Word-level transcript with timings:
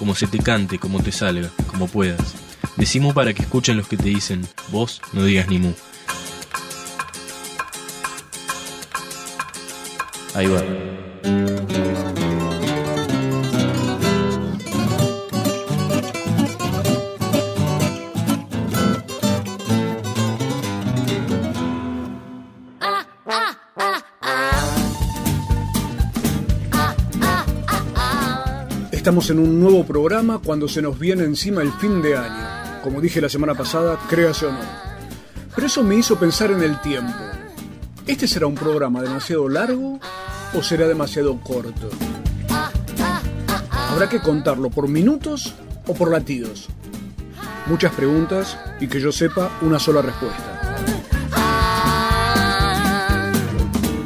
como 0.00 0.14
se 0.14 0.26
te 0.26 0.38
cante, 0.38 0.78
como 0.78 1.02
te 1.02 1.12
salga, 1.12 1.50
como 1.66 1.86
puedas. 1.86 2.34
Decimu 2.76 3.12
para 3.12 3.34
que 3.34 3.42
escuchen 3.42 3.76
los 3.76 3.86
que 3.86 3.98
te 3.98 4.08
dicen, 4.08 4.48
vos 4.72 5.02
no 5.12 5.22
digas 5.24 5.46
ni 5.48 5.58
mu. 5.58 5.74
Ahí 10.34 10.46
va. 10.46 11.49
Estamos 29.00 29.30
en 29.30 29.38
un 29.38 29.58
nuevo 29.58 29.82
programa 29.86 30.40
cuando 30.44 30.68
se 30.68 30.82
nos 30.82 30.98
viene 30.98 31.24
encima 31.24 31.62
el 31.62 31.72
fin 31.72 32.02
de 32.02 32.18
año. 32.18 32.82
Como 32.82 33.00
dije 33.00 33.22
la 33.22 33.30
semana 33.30 33.54
pasada, 33.54 33.98
créase 34.10 34.44
o 34.44 34.52
no. 34.52 34.58
Pero 35.54 35.66
eso 35.68 35.82
me 35.82 35.94
hizo 35.94 36.18
pensar 36.18 36.50
en 36.50 36.62
el 36.62 36.78
tiempo. 36.82 37.18
¿Este 38.06 38.28
será 38.28 38.46
un 38.46 38.56
programa 38.56 39.00
demasiado 39.00 39.48
largo 39.48 39.98
o 40.52 40.62
será 40.62 40.86
demasiado 40.86 41.40
corto? 41.40 41.88
Habrá 43.88 44.06
que 44.10 44.20
contarlo 44.20 44.68
por 44.68 44.86
minutos 44.86 45.54
o 45.86 45.94
por 45.94 46.10
latidos. 46.10 46.68
Muchas 47.68 47.94
preguntas 47.94 48.58
y 48.80 48.86
que 48.86 49.00
yo 49.00 49.12
sepa 49.12 49.50
una 49.62 49.78
sola 49.78 50.02
respuesta. 50.02 50.76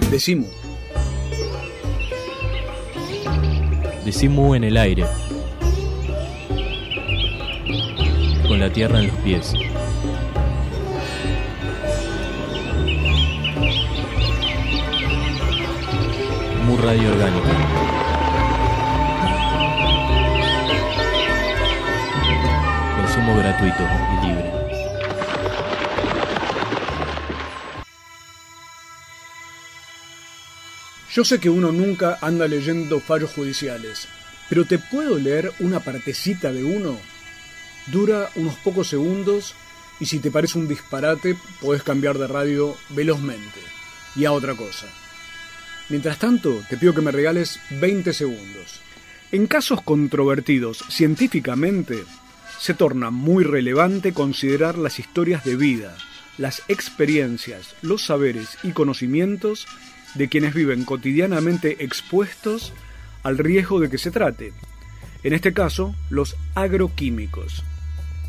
Decimos. 0.09 0.64
Decimu 4.05 4.55
en 4.55 4.65
el 4.65 4.77
aire. 4.77 5.07
Con 8.47 8.61
la 8.61 8.71
tierra 8.71 8.99
en 8.99 9.07
los 9.07 9.17
pies. 9.17 9.55
Mu 16.67 16.77
radio 16.77 17.13
orgánica. 17.13 17.49
Consumo 23.01 23.37
gratuito 23.39 23.85
y 24.23 24.27
libre. 24.27 24.64
Yo 31.15 31.25
sé 31.25 31.39
que 31.39 31.49
uno 31.49 31.71
nunca 31.71 32.19
anda 32.21 32.49
leyendo 32.49 32.99
fallos 32.99 33.31
judiciales, 33.31 34.09
pero 34.49 34.65
te 34.65 34.81
puedo 34.81 35.17
leer 35.17 35.53
una 35.61 35.79
partecita 35.79 36.53
de 36.53 36.65
uno. 36.65 36.99
Dura 37.87 38.31
unos 38.35 38.57
pocos 38.57 38.89
segundos 38.89 39.55
y 40.01 40.07
si 40.07 40.19
te 40.19 40.33
parece 40.33 40.59
un 40.59 40.67
disparate, 40.67 41.37
podés 41.61 41.85
cambiar 41.85 42.19
de 42.19 42.27
radio 42.27 42.77
velozmente 42.89 43.61
y 44.17 44.25
a 44.25 44.33
otra 44.33 44.57
cosa. 44.57 44.89
Mientras 45.89 46.19
tanto, 46.19 46.65
te 46.69 46.77
pido 46.77 46.93
que 46.93 47.01
me 47.01 47.13
regales 47.13 47.61
20 47.71 48.13
segundos. 48.13 48.81
En 49.31 49.47
casos 49.47 49.83
controvertidos 49.83 50.83
científicamente, 50.89 52.03
se 52.59 52.75
torna 52.75 53.11
muy 53.11 53.45
relevante 53.45 54.13
considerar 54.13 54.77
las 54.79 54.99
historias 54.99 55.45
de 55.45 55.55
vida, 55.55 55.97
las 56.39 56.63
experiencias, 56.67 57.77
los 57.83 58.05
saberes 58.05 58.59
y 58.65 58.73
conocimientos 58.73 59.69
de 60.15 60.29
quienes 60.29 60.55
viven 60.55 60.85
cotidianamente 60.85 61.85
expuestos 61.85 62.73
al 63.23 63.39
riesgo 63.39 63.81
de 63.81 63.91
que 63.91 63.99
se 63.99 64.11
trate, 64.11 64.53
en 65.23 65.33
este 65.33 65.53
caso 65.53 65.95
los 66.11 66.37
agroquímicos. 66.55 67.65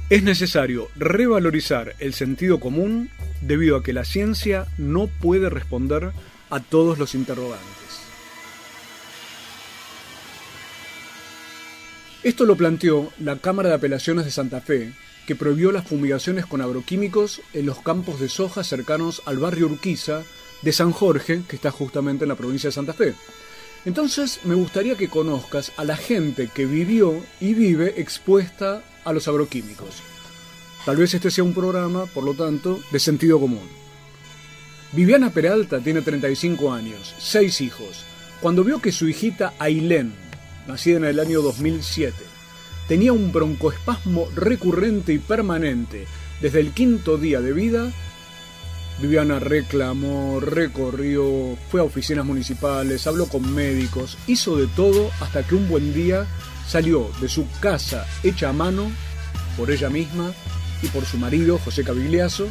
Es 0.10 0.24
necesario 0.24 0.90
revalorizar 0.96 1.96
el 2.00 2.14
sentido 2.14 2.60
común 2.60 3.10
debido 3.42 3.78
a 3.78 3.84
que 3.84 3.94
la 3.94 4.06
ciencia 4.06 4.68
no 4.78 5.08
puede 5.08 5.50
responder 5.50 6.12
a 6.50 6.60
todos 6.60 7.00
los 7.00 7.16
interrogantes. 7.16 7.76
Esto 12.24 12.46
lo 12.46 12.56
planteó 12.56 13.12
la 13.20 13.38
Cámara 13.38 13.70
de 13.70 13.76
Apelaciones 13.76 14.26
de 14.26 14.32
Santa 14.32 14.62
Fe, 14.62 14.94
que 15.28 15.36
prohibió 15.36 15.72
las 15.72 15.88
fumigaciones 15.88 16.46
con 16.46 16.62
agroquímicos 16.62 17.42
en 17.54 17.66
los 17.66 17.80
campos 17.80 18.20
de 18.20 18.30
soja 18.30 18.64
cercanos 18.64 19.22
al 19.26 19.38
barrio 19.38 19.68
Urquiza 19.68 20.24
de 20.66 20.74
San 20.74 20.92
Jorge, 20.92 21.44
que 21.48 21.56
está 21.56 21.70
justamente 21.70 22.26
en 22.26 22.30
la 22.30 22.36
provincia 22.36 22.70
de 22.70 22.74
Santa 22.74 22.94
Fe. 22.94 23.14
Entonces 23.86 24.40
me 24.46 24.56
gustaría 24.56 24.98
que 24.98 25.10
conozcas 25.10 25.72
a 25.78 25.86
la 25.86 25.96
gente 25.96 26.50
que 26.54 26.66
vivió 26.66 27.24
y 27.40 27.54
vive 27.54 28.02
expuesta 28.02 28.82
a 29.04 29.14
los 29.14 29.28
agroquímicos. 29.28 30.02
Tal 30.84 30.98
vez 30.98 31.14
este 31.14 31.30
sea 31.30 31.44
un 31.44 31.54
programa, 31.54 32.08
por 32.08 32.24
lo 32.24 32.34
tanto, 32.34 32.80
de 32.92 33.00
sentido 33.00 33.40
común. 33.40 33.68
Viviana 34.92 35.30
Peralta 35.30 35.80
tiene 35.80 36.02
35 36.02 36.74
años, 36.74 37.14
6 37.20 37.62
hijos. 37.62 38.04
Cuando 38.42 38.64
vio 38.64 38.82
que 38.82 38.92
su 38.92 39.08
hijita 39.08 39.54
Ailén, 39.60 40.14
nacida 40.68 40.98
en 40.98 41.06
el 41.06 41.20
año 41.20 41.44
2007, 41.44 42.16
tenía 42.88 43.14
un 43.14 43.32
broncoespasmo 43.32 44.30
recurrente 44.34 45.14
y 45.14 45.20
permanente 45.20 46.08
desde 46.42 46.60
el 46.60 46.72
quinto 46.72 47.20
día 47.20 47.40
de 47.40 47.54
vida, 47.54 47.92
Viviana 49.00 49.40
reclamó, 49.40 50.40
recorrió, 50.40 51.58
fue 51.70 51.82
a 51.82 51.84
oficinas 51.84 52.26
municipales, 52.26 53.06
habló 53.08 53.28
con 53.28 53.54
médicos, 53.54 54.18
hizo 54.26 54.56
de 54.56 54.68
todo 54.68 55.12
hasta 55.20 55.44
que 55.44 55.56
un 55.56 55.68
buen 55.68 55.94
día 55.94 56.26
salió 56.68 57.12
de 57.20 57.28
su 57.28 57.46
casa 57.60 58.08
hecha 58.24 58.50
a 58.50 58.54
mano 58.54 58.90
por 59.58 59.70
ella 59.70 59.90
misma 59.90 60.32
y 60.82 60.88
por 60.88 61.06
su 61.06 61.18
marido, 61.18 61.60
José 61.60 61.84
Cavigliazo, 61.84 62.48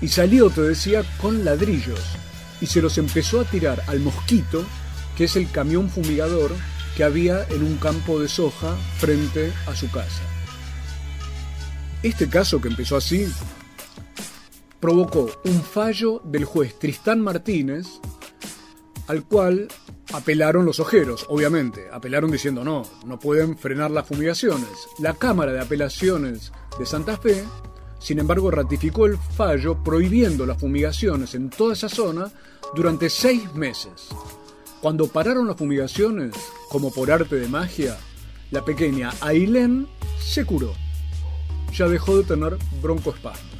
y 0.00 0.08
salió, 0.08 0.48
te 0.50 0.62
decía, 0.62 1.04
con 1.20 1.44
ladrillos 1.44 2.00
y 2.60 2.66
se 2.66 2.80
los 2.80 2.98
empezó 2.98 3.40
a 3.40 3.44
tirar 3.44 3.82
al 3.86 4.00
mosquito, 4.00 4.64
que 5.16 5.24
es 5.24 5.36
el 5.36 5.50
camión 5.50 5.90
fumigador 5.90 6.52
que 6.96 7.04
había 7.04 7.46
en 7.50 7.62
un 7.62 7.76
campo 7.76 8.18
de 8.20 8.28
soja 8.28 8.76
frente 8.98 9.52
a 9.66 9.76
su 9.76 9.90
casa. 9.90 10.22
Este 12.02 12.28
caso 12.28 12.60
que 12.60 12.68
empezó 12.68 12.96
así 12.96 13.26
provocó 14.80 15.30
un 15.44 15.62
fallo 15.62 16.20
del 16.24 16.44
juez 16.44 16.78
Tristán 16.78 17.20
Martínez, 17.20 17.86
al 19.06 19.24
cual 19.24 19.68
apelaron 20.12 20.64
los 20.64 20.80
ojeros, 20.80 21.26
obviamente. 21.28 21.88
Apelaron 21.92 22.30
diciendo 22.30 22.64
no, 22.64 22.82
no 23.06 23.18
pueden 23.18 23.56
frenar 23.56 23.90
las 23.90 24.06
fumigaciones. 24.06 24.88
La 24.98 25.14
Cámara 25.14 25.52
de 25.52 25.60
Apelaciones 25.60 26.52
de 26.78 26.86
Santa 26.86 27.16
Fe, 27.16 27.44
sin 27.98 28.18
embargo, 28.18 28.50
ratificó 28.50 29.06
el 29.06 29.16
fallo 29.16 29.82
prohibiendo 29.82 30.46
las 30.46 30.58
fumigaciones 30.58 31.34
en 31.34 31.50
toda 31.50 31.72
esa 31.72 31.88
zona 31.88 32.30
durante 32.74 33.10
seis 33.10 33.52
meses. 33.54 34.08
Cuando 34.80 35.08
pararon 35.08 35.48
las 35.48 35.56
fumigaciones, 35.56 36.34
como 36.68 36.92
por 36.92 37.10
arte 37.10 37.36
de 37.36 37.48
magia, 37.48 37.96
la 38.52 38.64
pequeña 38.64 39.10
Ailén 39.20 39.88
se 40.20 40.44
curó. 40.44 40.72
Ya 41.74 41.88
dejó 41.88 42.16
de 42.16 42.24
tener 42.24 42.56
broncoespasmos. 42.80 43.57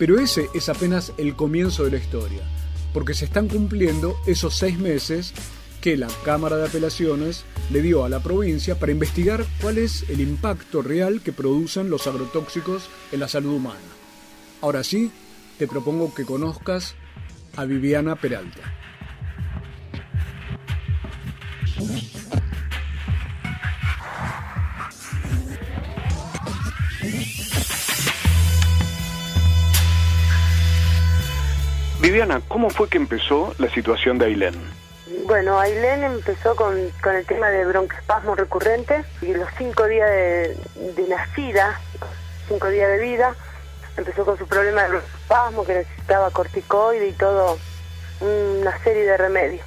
Pero 0.00 0.18
ese 0.18 0.48
es 0.54 0.70
apenas 0.70 1.12
el 1.18 1.36
comienzo 1.36 1.84
de 1.84 1.90
la 1.90 1.98
historia, 1.98 2.40
porque 2.94 3.12
se 3.12 3.26
están 3.26 3.48
cumpliendo 3.48 4.16
esos 4.26 4.56
seis 4.56 4.78
meses 4.78 5.34
que 5.82 5.98
la 5.98 6.08
Cámara 6.24 6.56
de 6.56 6.66
Apelaciones 6.66 7.44
le 7.70 7.82
dio 7.82 8.02
a 8.02 8.08
la 8.08 8.20
provincia 8.20 8.78
para 8.78 8.92
investigar 8.92 9.44
cuál 9.60 9.76
es 9.76 10.08
el 10.08 10.22
impacto 10.22 10.80
real 10.80 11.20
que 11.20 11.34
producen 11.34 11.90
los 11.90 12.06
agrotóxicos 12.06 12.88
en 13.12 13.20
la 13.20 13.28
salud 13.28 13.52
humana. 13.52 13.78
Ahora 14.62 14.84
sí, 14.84 15.12
te 15.58 15.68
propongo 15.68 16.14
que 16.14 16.24
conozcas 16.24 16.94
a 17.56 17.66
Viviana 17.66 18.16
Peralta. 18.16 18.72
Viviana, 32.00 32.40
¿cómo 32.48 32.70
fue 32.70 32.88
que 32.88 32.96
empezó 32.96 33.54
la 33.58 33.68
situación 33.68 34.18
de 34.18 34.26
Ailén? 34.26 34.54
Bueno, 35.26 35.60
Ailén 35.60 36.02
empezó 36.02 36.56
con, 36.56 36.74
con 37.02 37.14
el 37.14 37.26
tema 37.26 37.50
de 37.50 37.66
broncoespasmo 37.66 38.34
recurrente 38.34 39.04
y 39.20 39.34
los 39.34 39.48
cinco 39.58 39.86
días 39.86 40.08
de, 40.08 40.56
de 40.96 41.08
nacida, 41.08 41.78
cinco 42.48 42.68
días 42.68 42.88
de 42.88 42.98
vida, 42.98 43.34
empezó 43.98 44.24
con 44.24 44.38
su 44.38 44.46
problema 44.46 44.82
de 44.82 44.88
broncoespasmo, 44.88 45.64
que 45.66 45.74
necesitaba 45.74 46.30
corticoide 46.30 47.08
y 47.08 47.12
todo, 47.12 47.58
una 48.20 48.82
serie 48.82 49.04
de 49.04 49.16
remedios. 49.18 49.66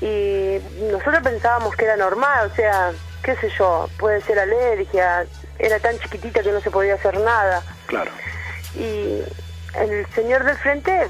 Y 0.00 0.58
nosotros 0.90 1.20
pensábamos 1.22 1.74
que 1.74 1.84
era 1.84 1.96
normal, 1.96 2.50
o 2.52 2.54
sea, 2.54 2.92
qué 3.24 3.34
sé 3.36 3.50
yo, 3.58 3.88
puede 3.98 4.20
ser 4.20 4.38
alergia, 4.38 5.26
era 5.58 5.80
tan 5.80 5.98
chiquitita 5.98 6.42
que 6.42 6.52
no 6.52 6.60
se 6.60 6.70
podía 6.70 6.94
hacer 6.94 7.18
nada. 7.18 7.62
Claro. 7.86 8.10
Y 8.76 9.20
el 9.78 10.06
señor 10.14 10.44
del 10.44 10.56
frente, 10.56 11.08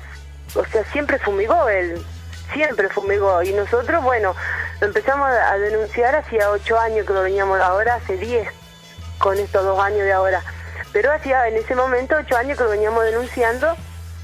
o 0.55 0.65
sea, 0.67 0.85
siempre 0.93 1.19
fumigó 1.19 1.69
él, 1.69 2.05
siempre 2.53 2.89
fumigó. 2.89 3.43
Y 3.43 3.53
nosotros, 3.53 4.03
bueno, 4.03 4.35
lo 4.81 4.87
empezamos 4.87 5.29
a 5.29 5.57
denunciar 5.59 6.15
hacía 6.17 6.51
ocho 6.51 6.79
años 6.79 7.07
que 7.07 7.13
lo 7.13 7.23
veníamos 7.23 7.61
ahora, 7.61 7.97
hace 7.97 8.17
diez, 8.17 8.49
con 9.19 9.39
estos 9.39 9.65
dos 9.65 9.79
años 9.79 10.03
de 10.03 10.13
ahora. 10.13 10.43
Pero 10.93 11.13
hacía 11.13 11.49
en 11.49 11.57
ese 11.57 11.75
momento 11.75 12.17
ocho 12.17 12.37
años 12.37 12.57
que 12.57 12.65
lo 12.65 12.71
veníamos 12.71 13.05
denunciando 13.05 13.75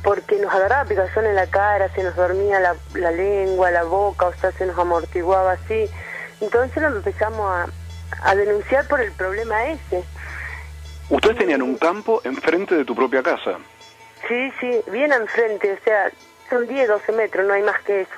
porque 0.02 0.38
nos 0.38 0.52
agarraba 0.52 0.88
picazón 0.88 1.26
en 1.26 1.34
la 1.34 1.46
cara, 1.46 1.92
se 1.94 2.02
nos 2.02 2.16
dormía 2.16 2.58
la, 2.60 2.74
la 2.94 3.10
lengua, 3.10 3.70
la 3.70 3.82
boca, 3.82 4.26
o 4.26 4.34
sea, 4.34 4.52
se 4.52 4.66
nos 4.66 4.78
amortiguaba 4.78 5.52
así. 5.52 5.90
Entonces 6.40 6.82
lo 6.82 6.88
empezamos 6.88 7.50
a, 7.50 7.66
a 8.22 8.34
denunciar 8.34 8.86
por 8.88 9.00
el 9.00 9.12
problema 9.12 9.66
ese. 9.66 10.02
Ustedes 11.10 11.38
tenían 11.38 11.60
un 11.60 11.76
campo 11.76 12.20
enfrente 12.24 12.76
de 12.76 12.84
tu 12.84 12.94
propia 12.94 13.22
casa. 13.22 13.58
Sí, 14.28 14.52
sí, 14.60 14.82
bien 14.90 15.12
enfrente, 15.12 15.72
o 15.72 15.84
sea, 15.84 16.10
son 16.48 16.66
10, 16.66 16.88
12 16.88 17.12
metros, 17.12 17.46
no 17.46 17.54
hay 17.54 17.62
más 17.62 17.80
que 17.82 18.02
eso. 18.02 18.12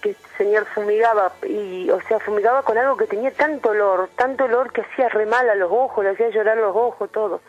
Que 0.00 0.10
el 0.10 0.16
señor 0.36 0.66
fumigaba, 0.66 1.32
y, 1.46 1.88
o 1.90 2.00
sea, 2.02 2.18
fumigaba 2.20 2.62
con 2.62 2.76
algo 2.78 2.96
que 2.96 3.06
tenía 3.06 3.30
tanto 3.30 3.70
olor, 3.70 4.08
tanto 4.16 4.44
olor 4.44 4.72
que 4.72 4.82
hacía 4.82 5.08
re 5.08 5.26
mal 5.26 5.48
a 5.48 5.54
los 5.54 5.70
ojos, 5.70 6.04
le 6.04 6.10
hacía 6.10 6.28
llorar 6.30 6.56
los 6.58 6.74
ojos, 6.74 7.10
todo. 7.10 7.40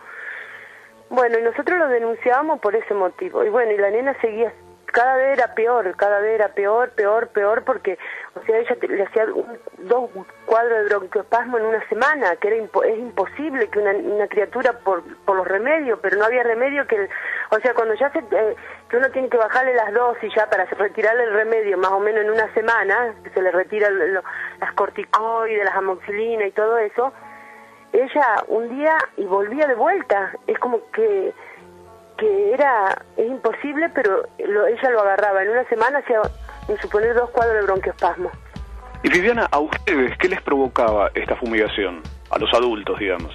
Bueno, 1.09 1.39
y 1.39 1.41
nosotros 1.41 1.79
lo 1.79 1.88
denunciábamos 1.88 2.59
por 2.59 2.75
ese 2.75 2.94
motivo. 2.94 3.44
Y 3.44 3.49
bueno, 3.49 3.71
y 3.71 3.77
la 3.77 3.89
nena 3.89 4.13
seguía, 4.19 4.53
cada 4.91 5.17
vez 5.17 5.37
era 5.37 5.53
peor, 5.53 5.95
cada 5.95 6.19
vez 6.19 6.35
era 6.35 6.49
peor, 6.49 6.89
peor, 6.91 7.27
peor, 7.29 7.63
porque, 7.63 7.97
o 8.35 8.41
sea, 8.45 8.57
ella 8.57 8.75
le 8.81 9.03
hacía 9.03 9.25
un- 9.25 9.59
dos 9.79 10.09
cuadros 10.45 10.79
de 10.79 10.85
broncoespasmo 10.95 11.57
en 11.57 11.65
una 11.65 11.87
semana, 11.89 12.35
que 12.37 12.47
era 12.47 12.57
impo- 12.57 12.83
es 12.85 12.97
imposible 12.97 13.69
que 13.69 13.79
una, 13.79 13.91
una 13.91 14.27
criatura 14.27 14.73
por, 14.73 15.03
por 15.25 15.35
los 15.37 15.47
remedios, 15.47 15.99
pero 16.01 16.17
no 16.17 16.25
había 16.25 16.43
remedio 16.43 16.87
que, 16.87 16.95
el- 16.95 17.09
o 17.51 17.59
sea, 17.59 17.73
cuando 17.73 17.93
ya 17.95 18.09
se, 18.11 18.19
eh, 18.19 18.55
que 18.89 18.97
uno 18.97 19.09
tiene 19.11 19.29
que 19.29 19.37
bajarle 19.37 19.73
las 19.75 19.93
dosis 19.93 20.33
ya 20.35 20.49
para 20.49 20.65
retirarle 20.65 21.23
el 21.25 21.33
remedio, 21.33 21.77
más 21.77 21.91
o 21.91 21.99
menos 21.99 22.23
en 22.23 22.31
una 22.31 22.51
semana, 22.53 23.13
que 23.23 23.29
se 23.31 23.41
le 23.41 23.51
retira 23.51 23.89
las 23.89 24.73
corticoides, 24.73 25.63
las 25.65 25.75
amoxilinas 25.75 26.47
y 26.47 26.51
todo 26.51 26.77
eso, 26.77 27.13
ella 27.93 28.43
un 28.47 28.69
día 28.69 28.97
y 29.17 29.25
volvía 29.25 29.67
de 29.67 29.75
vuelta. 29.75 30.31
Es 30.47 30.57
como 30.59 30.79
que 30.91 31.33
que 32.17 32.53
era 32.53 32.97
es 33.15 33.27
imposible, 33.27 33.89
pero 33.93 34.23
lo- 34.39 34.67
ella 34.67 34.89
lo 34.89 35.01
agarraba. 35.01 35.43
En 35.43 35.49
una 35.49 35.63
semana 35.65 35.99
hacía, 35.99 36.19
en 36.67 36.77
suponer, 36.81 37.13
dos 37.13 37.29
cuadros 37.29 37.55
de 37.55 37.61
broncoespasmo. 37.63 38.31
Y 39.03 39.09
Viviana, 39.09 39.47
¿a 39.51 39.59
ustedes 39.59 40.17
qué 40.17 40.27
les 40.27 40.41
provocaba 40.41 41.11
esta 41.13 41.35
fumigación? 41.35 42.01
A 42.31 42.39
los 42.39 42.51
adultos, 42.53 42.97
digamos. 42.99 43.33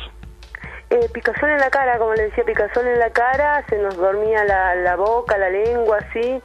Eh, 0.90 1.08
picazón 1.14 1.48
en 1.50 1.58
la 1.58 1.70
cara, 1.70 1.96
como 1.98 2.12
le 2.14 2.24
decía, 2.24 2.44
picazón 2.44 2.86
en 2.86 2.98
la 2.98 3.10
cara, 3.10 3.64
se 3.68 3.78
nos 3.78 3.96
dormía 3.96 4.44
la, 4.44 4.74
la 4.74 4.96
boca, 4.96 5.38
la 5.38 5.48
lengua, 5.48 5.98
así, 5.98 6.42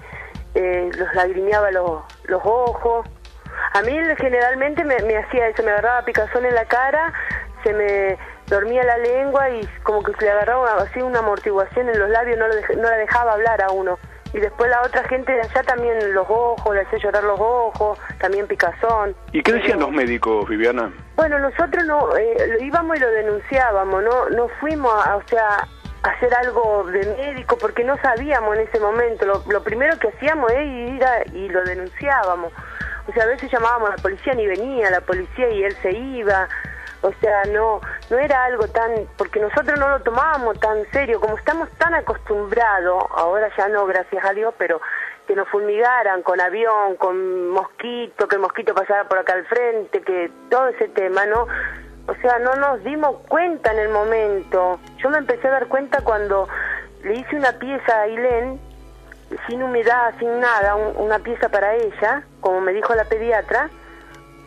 eh, 0.56 0.90
los 0.98 1.14
lagrimeaba 1.16 1.72
los, 1.72 2.02
los 2.26 2.42
ojos. 2.46 3.06
A 3.74 3.82
mí 3.82 3.92
generalmente 4.18 4.84
me, 4.86 4.98
me 5.00 5.18
hacía 5.18 5.48
eso, 5.50 5.64
me 5.64 5.72
agarraba 5.72 6.04
picazón 6.06 6.46
en 6.46 6.56
la 6.56 6.64
cara, 6.66 7.12
se 7.64 7.74
me 7.74 8.18
dormía 8.48 8.84
la 8.84 8.98
lengua 8.98 9.50
y 9.50 9.68
como 9.84 10.04
que 10.04 10.14
se 10.14 10.26
le 10.26 10.32
agarraba 10.32 10.76
así 10.82 11.02
una 11.02 11.20
amortiguación 11.20 11.90
en 11.90 12.00
los 12.00 12.10
labios, 12.10 12.38
no, 12.38 12.48
lo 12.48 12.54
dej- 12.56 12.76
no 12.78 12.84
la 12.90 12.98
dejaba 12.98 13.34
hablar 13.34 13.62
a 13.62 13.72
uno. 13.72 13.98
Y 14.34 14.40
después 14.40 14.70
la 14.70 14.82
otra 14.82 15.04
gente 15.06 15.32
de 15.32 15.40
allá 15.42 15.64
también 15.64 16.14
los 16.14 16.26
ojos, 16.30 16.76
le 16.76 16.82
hacía 16.82 17.00
llorar 17.00 17.24
los 17.24 17.40
ojos, 17.40 17.98
también 18.20 18.46
picazón. 18.46 19.16
¿Y 19.32 19.42
qué 19.42 19.54
decían 19.54 19.80
los 19.80 19.92
médicos, 19.92 20.48
Viviana? 20.50 20.92
bueno, 21.16 21.40
nosotros 21.40 21.84
no 21.86 22.16
eh, 22.18 22.36
lo 22.50 22.64
íbamos 22.64 22.98
y 22.98 23.00
lo 23.00 23.10
denunciábamos, 23.10 24.04
no 24.04 24.30
no 24.30 24.48
fuimos 24.60 24.94
a, 25.08 25.16
o 25.16 25.24
sea, 25.28 25.66
a 26.04 26.10
hacer 26.10 26.32
algo 26.36 26.84
de 26.92 27.06
médico 27.18 27.58
porque 27.58 27.84
no 27.84 27.98
sabíamos 28.02 28.56
en 28.58 28.68
ese 28.68 28.80
momento. 28.80 29.26
Lo, 29.26 29.44
lo 29.50 29.64
primero 29.64 29.98
que 29.98 30.10
hacíamos 30.10 30.52
es 30.52 30.66
ir 30.94 31.04
a- 31.04 31.24
y 31.34 31.50
lo 31.50 31.64
denunciábamos. 31.64 32.52
O 33.08 33.14
sea, 33.14 33.24
a 33.24 33.28
veces 33.28 33.50
llamábamos 33.50 33.90
a 33.90 33.96
la 33.96 34.02
policía 34.02 34.34
ni 34.34 34.46
venía 34.46 34.92
la 34.92 35.02
policía 35.02 35.50
y 35.50 35.64
él 35.64 35.76
se 35.82 35.92
iba. 35.92 36.48
O 37.02 37.12
sea, 37.22 37.44
no 37.46 37.80
no 38.10 38.18
era 38.18 38.46
algo 38.46 38.68
tan 38.70 38.92
porque 39.18 39.40
nosotros 39.40 39.78
no 39.80 39.88
lo 39.90 40.00
tomábamos 40.02 40.60
tan 40.60 40.84
serio, 40.92 41.20
como 41.20 41.38
estamos 41.38 41.70
tan 41.78 41.94
acostumbrados, 41.94 43.04
ahora 43.16 43.50
ya 43.58 43.68
no, 43.68 43.86
gracias 43.86 44.24
a 44.26 44.34
Dios, 44.34 44.54
pero 44.58 44.82
que 45.28 45.36
nos 45.36 45.48
fulmigaran 45.50 46.24
con 46.24 46.40
avión, 46.40 46.96
con 46.98 47.50
mosquito, 47.50 48.28
que 48.28 48.36
el 48.36 48.42
mosquito 48.42 48.74
pasara 48.74 49.04
por 49.10 49.18
acá 49.20 49.34
al 49.34 49.46
frente, 49.46 50.02
que 50.02 50.32
todo 50.50 50.68
ese 50.70 50.88
tema, 50.90 51.26
¿no? 51.26 51.48
O 52.08 52.16
sea, 52.22 52.40
no 52.40 52.56
nos 52.56 52.82
dimos 52.86 53.18
cuenta 53.28 53.74
en 53.74 53.80
el 53.80 53.90
momento. 53.90 54.80
Yo 54.98 55.10
me 55.10 55.18
empecé 55.18 55.48
a 55.50 55.52
dar 55.52 55.68
cuenta 55.68 56.02
cuando 56.04 56.48
le 57.04 57.16
hice 57.16 57.36
una 57.36 57.52
pieza 57.60 57.94
a 57.94 58.02
Ailén, 58.04 58.60
sin 59.48 59.62
humedad, 59.62 60.14
sin 60.18 60.40
nada, 60.40 60.76
un- 60.76 60.96
una 60.96 61.20
pieza 61.20 61.50
para 61.50 61.76
ella, 61.76 62.24
como 62.40 62.62
me 62.62 62.72
dijo 62.72 62.96
la 62.96 63.04
pediatra, 63.04 63.70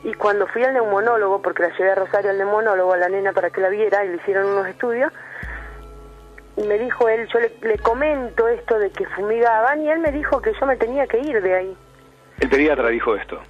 y 0.04 0.14
cuando 0.14 0.46
fui 0.46 0.64
al 0.64 0.72
neumonólogo, 0.74 1.42
porque 1.42 1.62
la 1.64 1.76
llevé 1.76 1.90
a 1.92 1.94
Rosario 1.94 2.30
al 2.30 2.38
neumonólogo, 2.38 2.92
a 2.92 2.96
la 2.96 3.08
nena 3.08 3.32
para 3.32 3.50
que 3.50 3.60
la 3.60 3.68
viera, 3.68 4.04
y 4.04 4.08
le 4.08 4.16
hicieron 4.16 4.46
unos 4.46 4.66
estudios, 4.66 5.12
y 6.56 6.62
me 6.66 6.78
dijo 6.78 7.08
él, 7.08 7.26
yo 7.32 7.38
le, 7.40 7.52
le 7.62 7.78
comento 7.78 8.48
esto 8.48 8.78
de 8.78 8.90
que 8.90 9.06
fumigaban, 9.06 9.82
y 9.82 9.90
él 9.90 9.98
me 10.00 10.10
dijo 10.12 10.40
que 10.40 10.52
yo 10.58 10.66
me 10.66 10.76
tenía 10.76 11.06
que 11.06 11.18
ir 11.18 11.40
de 11.42 11.54
ahí. 11.54 11.76
El 12.40 12.48
pediatra 12.48 12.88
dijo 12.88 13.14
esto. 13.14 13.40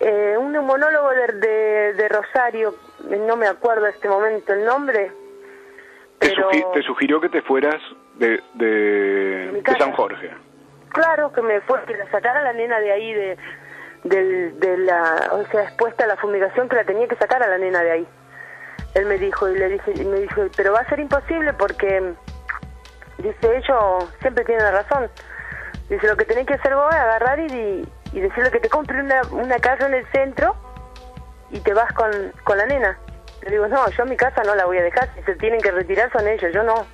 Eh, 0.00 0.36
un 0.38 0.52
neumonólogo 0.52 1.10
de, 1.10 1.26
de, 1.46 1.92
de 1.94 2.08
Rosario, 2.08 2.74
no 3.08 3.36
me 3.36 3.46
acuerdo 3.46 3.86
en 3.86 3.94
este 3.94 4.08
momento 4.08 4.52
el 4.52 4.64
nombre, 4.64 5.12
Te, 6.18 6.34
sugi- 6.34 6.72
te 6.72 6.82
sugirió 6.82 7.20
que 7.20 7.28
te 7.28 7.42
fueras 7.42 7.80
de, 8.16 8.40
de, 8.54 9.62
de. 9.64 9.76
San 9.78 9.92
Jorge. 9.92 10.30
claro 10.88 11.32
que 11.32 11.42
me 11.42 11.60
fue, 11.62 11.80
que 11.84 11.96
la 11.96 12.10
sacara 12.10 12.42
la 12.42 12.52
nena 12.52 12.80
de 12.80 12.92
ahí, 12.92 13.12
de, 13.14 13.36
del, 14.04 14.58
de 14.60 14.78
la, 14.78 15.30
o 15.32 15.44
sea, 15.46 15.62
expuesta 15.64 16.04
a 16.04 16.06
la 16.06 16.16
fumigación, 16.16 16.68
que 16.68 16.76
la 16.76 16.84
tenía 16.84 17.08
que 17.08 17.16
sacar 17.16 17.42
a 17.42 17.48
la 17.48 17.58
nena 17.58 17.82
de 17.82 17.90
ahí. 17.90 18.08
Él 18.94 19.06
me 19.06 19.18
dijo, 19.18 19.48
y 19.48 19.58
le 19.58 19.68
dije, 19.70 19.92
y 19.96 20.04
me 20.04 20.20
dijo, 20.20 20.42
pero 20.56 20.72
va 20.72 20.80
a 20.80 20.88
ser 20.88 21.00
imposible 21.00 21.52
porque, 21.54 22.14
dice, 23.18 23.56
ellos 23.56 24.14
siempre 24.20 24.44
tienen 24.44 24.70
razón. 24.72 25.10
Dice, 25.88 26.06
lo 26.06 26.16
que 26.16 26.24
tenés 26.24 26.46
que 26.46 26.54
hacer 26.54 26.74
vos 26.74 26.94
es 26.94 27.00
agarrar 27.00 27.40
y, 27.40 27.88
y 28.12 28.20
decirle 28.20 28.50
que 28.50 28.60
te 28.60 28.68
compre 28.68 29.00
una, 29.00 29.22
una 29.32 29.58
casa 29.58 29.86
en 29.86 29.94
el 29.94 30.06
centro 30.12 30.54
y 31.50 31.60
te 31.60 31.74
vas 31.74 31.92
con, 31.92 32.10
con 32.44 32.56
la 32.58 32.66
nena. 32.66 32.98
Le 33.42 33.50
digo, 33.50 33.68
no, 33.68 33.88
yo 33.90 34.04
mi 34.06 34.16
casa 34.16 34.42
no 34.44 34.54
la 34.54 34.64
voy 34.64 34.78
a 34.78 34.82
dejar, 34.82 35.08
si 35.14 35.22
se 35.22 35.34
tienen 35.36 35.60
que 35.60 35.70
retirar 35.70 36.10
son 36.12 36.26
ellos, 36.28 36.52
yo 36.52 36.62
no. 36.62 36.86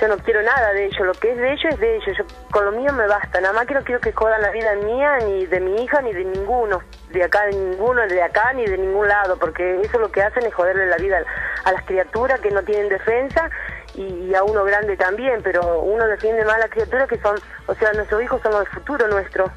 Yo 0.00 0.08
no 0.08 0.16
quiero 0.16 0.42
nada 0.42 0.72
de 0.72 0.86
ellos, 0.86 1.06
lo 1.06 1.12
que 1.12 1.30
es 1.30 1.36
de 1.36 1.52
ellos 1.52 1.74
es 1.74 1.78
de 1.78 1.96
ellos, 1.96 2.16
yo 2.16 2.24
con 2.50 2.64
lo 2.64 2.72
mío 2.72 2.90
me 2.94 3.06
basta, 3.06 3.38
nada 3.38 3.52
más 3.52 3.66
que 3.66 3.74
no 3.74 3.82
quiero 3.82 4.00
que 4.00 4.12
jodan 4.12 4.40
la 4.40 4.50
vida 4.50 4.74
mía, 4.76 5.18
ni 5.18 5.44
de 5.44 5.60
mi 5.60 5.82
hija, 5.82 6.00
ni 6.00 6.14
de 6.14 6.24
ninguno, 6.24 6.80
de 7.10 7.22
acá, 7.22 7.44
de 7.44 7.52
ninguno, 7.52 8.06
de 8.06 8.22
acá, 8.22 8.54
ni 8.54 8.64
de 8.64 8.78
ningún 8.78 9.06
lado, 9.06 9.38
porque 9.38 9.78
eso 9.82 9.98
lo 9.98 10.10
que 10.10 10.22
hacen 10.22 10.46
es 10.46 10.54
joderle 10.54 10.86
la 10.86 10.96
vida 10.96 11.22
a 11.64 11.72
las 11.72 11.84
criaturas 11.84 12.40
que 12.40 12.50
no 12.50 12.62
tienen 12.62 12.88
defensa 12.88 13.50
y 13.94 14.34
a 14.34 14.42
uno 14.42 14.64
grande 14.64 14.96
también, 14.96 15.42
pero 15.42 15.80
uno 15.80 16.06
defiende 16.06 16.46
más 16.46 16.54
a 16.54 16.60
las 16.60 16.70
criaturas 16.70 17.06
que 17.06 17.18
son, 17.18 17.36
o 17.66 17.74
sea, 17.74 17.92
nuestros 17.92 18.22
hijos 18.22 18.40
son 18.40 18.58
el 18.58 18.66
futuro 18.68 19.06
nuestro, 19.06 19.52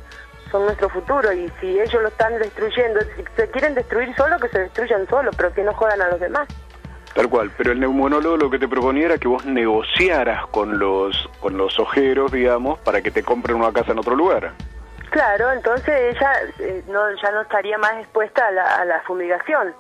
son 0.52 0.66
nuestro 0.66 0.90
futuro 0.90 1.32
y 1.32 1.50
si 1.62 1.80
ellos 1.80 2.02
lo 2.02 2.10
están 2.10 2.38
destruyendo, 2.38 3.00
si 3.16 3.24
se 3.38 3.50
quieren 3.50 3.76
destruir 3.76 4.14
solo, 4.18 4.38
que 4.40 4.50
se 4.50 4.60
destruyan 4.60 5.08
solo, 5.08 5.32
pero 5.38 5.54
que 5.54 5.64
no 5.64 5.74
jodan 5.74 6.02
a 6.02 6.10
los 6.10 6.20
demás. 6.20 6.50
Tal 7.14 7.30
cual, 7.30 7.52
pero 7.56 7.72
el 7.72 7.80
neumonólogo 7.80 8.38
lo 8.38 8.50
que 8.50 8.58
te 8.58 8.68
proponía 8.68 9.06
era 9.06 9.18
que 9.20 9.28
vos 9.28 9.46
negociaras 9.46 10.48
con 10.48 10.80
los 10.80 11.30
con 11.40 11.58
los 11.58 11.78
ojeros, 11.80 12.32
digamos, 12.32 12.80
para 12.80 13.02
que 13.02 13.12
te 13.12 13.24
compren 13.24 13.56
una 13.58 13.72
casa 13.72 13.92
en 13.92 14.00
otro 14.00 14.16
lugar. 14.16 14.52
Claro, 15.12 15.52
entonces 15.52 16.16
ella 16.16 16.34
eh, 16.58 16.84
no, 16.88 17.12
ya 17.22 17.32
no 17.32 17.42
estaría 17.42 17.78
más 17.78 17.94
expuesta 18.00 18.48
a 18.48 18.52
la, 18.52 18.64
a 18.78 18.86
la 18.86 19.02
fumigación. 19.02 19.76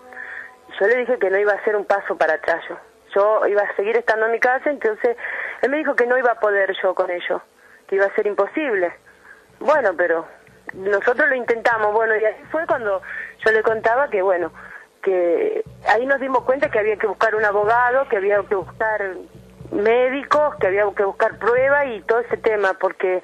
Yo 0.79 0.87
le 0.87 0.97
dije 0.97 1.17
que 1.17 1.31
no 1.31 1.39
iba 1.39 1.53
a 1.53 1.55
hacer 1.55 1.75
un 1.75 1.85
paso 1.85 2.15
para 2.15 2.35
atrás 2.35 2.61
yo. 2.69 2.77
Yo 3.15 3.47
iba 3.47 3.63
a 3.63 3.75
seguir 3.75 3.97
estando 3.97 4.27
en 4.27 4.31
mi 4.33 4.39
casa, 4.39 4.69
entonces 4.69 5.17
él 5.61 5.71
me 5.71 5.77
dijo 5.77 5.95
que 5.95 6.05
no 6.05 6.17
iba 6.19 6.31
a 6.31 6.39
poder 6.39 6.75
yo 6.83 6.93
con 6.93 7.09
ello, 7.09 7.41
que 7.87 7.95
iba 7.95 8.05
a 8.05 8.15
ser 8.15 8.27
imposible. 8.27 8.93
Bueno, 9.59 9.91
pero 9.97 10.27
nosotros 10.73 11.29
lo 11.29 11.35
intentamos, 11.35 11.93
bueno, 11.93 12.15
y 12.15 12.25
así 12.25 12.43
fue 12.51 12.65
cuando 12.67 13.01
yo 13.43 13.51
le 13.51 13.63
contaba 13.63 14.09
que, 14.09 14.21
bueno, 14.21 14.51
que 15.03 15.63
ahí 15.87 16.05
nos 16.05 16.19
dimos 16.19 16.43
cuenta 16.43 16.69
que 16.69 16.79
había 16.79 16.95
que 16.97 17.07
buscar 17.07 17.35
un 17.35 17.45
abogado, 17.45 18.07
que 18.09 18.17
había 18.17 18.41
que 18.49 18.55
buscar 18.55 19.01
médicos, 19.71 20.55
que 20.59 20.67
había 20.67 20.85
que 20.95 21.03
buscar 21.03 21.37
pruebas 21.37 21.85
y 21.87 22.01
todo 22.01 22.19
ese 22.19 22.37
tema, 22.37 22.73
porque 22.79 23.21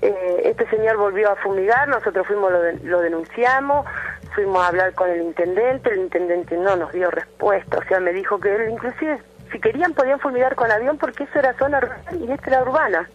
Eh, 0.00 0.42
este 0.44 0.64
señor 0.70 0.96
volvió 0.96 1.28
a 1.28 1.34
fumigar, 1.42 1.88
nosotros 1.88 2.24
fuimos, 2.24 2.52
lo, 2.52 2.60
lo 2.84 3.00
denunciamos, 3.00 3.84
fuimos 4.32 4.62
a 4.62 4.68
hablar 4.68 4.94
con 4.94 5.10
el 5.10 5.22
intendente, 5.22 5.90
el 5.90 5.98
intendente 5.98 6.56
no 6.56 6.76
nos 6.76 6.92
dio 6.92 7.10
respuesta, 7.10 7.78
o 7.78 7.84
sea, 7.88 7.98
me 7.98 8.12
dijo 8.12 8.38
que 8.38 8.54
él 8.54 8.70
inclusive 8.70 9.18
si 9.50 9.58
querían 9.58 9.94
podían 9.94 10.20
fumigar 10.20 10.54
con 10.54 10.70
avión 10.70 10.98
porque 10.98 11.24
eso 11.24 11.40
era 11.40 11.52
zona 11.54 11.80
rural 11.80 12.14
y 12.14 12.30
esta 12.30 12.50
era 12.50 12.62
urbana. 12.62 13.10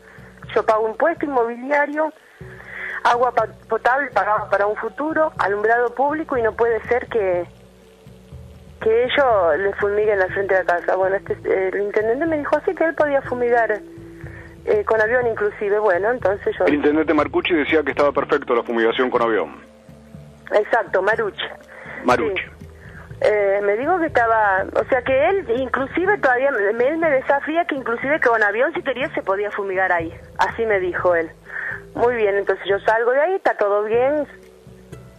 Yo 0.53 0.65
pago 0.65 0.89
impuesto 0.89 1.25
inmobiliario, 1.25 2.11
agua 3.05 3.31
potable 3.69 4.11
pagaba 4.11 4.49
para 4.49 4.67
un 4.67 4.75
futuro, 4.75 5.31
alumbrado 5.37 5.95
público 5.95 6.35
y 6.35 6.41
no 6.41 6.51
puede 6.51 6.81
ser 6.89 7.07
que 7.07 7.45
que 8.83 9.03
ellos 9.05 9.57
le 9.57 9.73
fumiguen 9.75 10.19
la 10.19 10.27
frente 10.27 10.53
de 10.53 10.63
la 10.63 10.65
casa. 10.65 10.95
Bueno, 10.95 11.15
este, 11.15 11.33
el 11.69 11.81
intendente 11.81 12.25
me 12.25 12.37
dijo 12.37 12.57
así 12.57 12.75
que 12.75 12.83
él 12.83 12.93
podía 12.95 13.21
fumigar 13.21 13.79
eh, 14.65 14.83
con 14.85 15.01
avión 15.01 15.25
inclusive. 15.27 15.79
Bueno, 15.79 16.11
entonces 16.11 16.55
yo... 16.57 16.65
El 16.65 16.75
intendente 16.75 17.13
Marcucci 17.13 17.53
decía 17.53 17.81
que 17.83 17.91
estaba 17.91 18.11
perfecto 18.11 18.53
la 18.53 18.63
fumigación 18.63 19.09
con 19.09 19.21
avión. 19.21 19.55
Exacto, 20.51 21.01
Marucci. 21.01 21.43
Marucci. 22.03 22.43
Eh, 23.21 23.61
me 23.63 23.77
dijo 23.77 23.97
que 23.99 24.07
estaba, 24.07 24.65
o 24.75 24.83
sea 24.89 25.01
que 25.01 25.29
él 25.29 25.45
inclusive 25.55 26.17
todavía, 26.17 26.49
él 26.49 26.97
me 26.97 27.09
desafía 27.09 27.63
que 27.63 27.75
inclusive 27.75 28.19
que 28.19 28.27
con 28.27 28.43
avión 28.43 28.73
si 28.73 28.83
quería 28.83 29.07
se 29.13 29.21
podía 29.21 29.49
fumigar 29.49 29.93
ahí, 29.93 30.13
así 30.39 30.65
me 30.65 30.81
dijo 30.81 31.15
él. 31.15 31.29
Muy 31.95 32.15
bien, 32.15 32.35
entonces 32.35 32.65
yo 32.67 32.77
salgo 32.79 33.11
de 33.11 33.21
ahí, 33.21 33.35
está 33.35 33.55
todo 33.55 33.83
bien, 33.83 34.27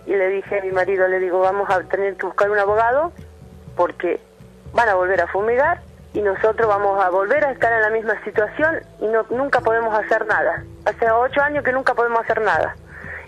y 0.05 0.11
le 0.11 0.29
dije 0.29 0.59
a 0.59 0.63
mi 0.63 0.73
marido, 0.73 1.09
le 1.09 1.19
digo, 1.19 1.41
vamos 1.41 1.71
a 1.71 1.83
tener 1.85 2.15
que 2.17 2.27
buscar 2.27 2.51
un 2.51 2.59
abogado 2.59 3.13
porque 3.77 4.21
van 4.73 4.89
a 4.89 4.95
volver 4.95 5.21
a 5.21 5.27
fumigar 5.29 5.81
y 6.13 6.21
nosotros 6.21 6.69
vamos 6.69 7.05
a 7.05 7.11
volver 7.11 7.45
a 7.45 7.51
estar 7.51 7.73
en 7.73 7.83
la 7.83 7.91
misma 7.91 8.23
situación 8.25 8.77
y 9.01 9.07
no 9.09 9.25
nunca 9.31 9.61
podemos 9.61 9.93
hacer 9.99 10.27
nada. 10.27 10.63
Hace 10.85 11.11
ocho 11.11 11.43
años 11.43 11.65
que 11.65 11.73
nunca 11.73 11.95
podemos 11.95 12.21
hacer 12.21 12.41
nada. 12.41 12.77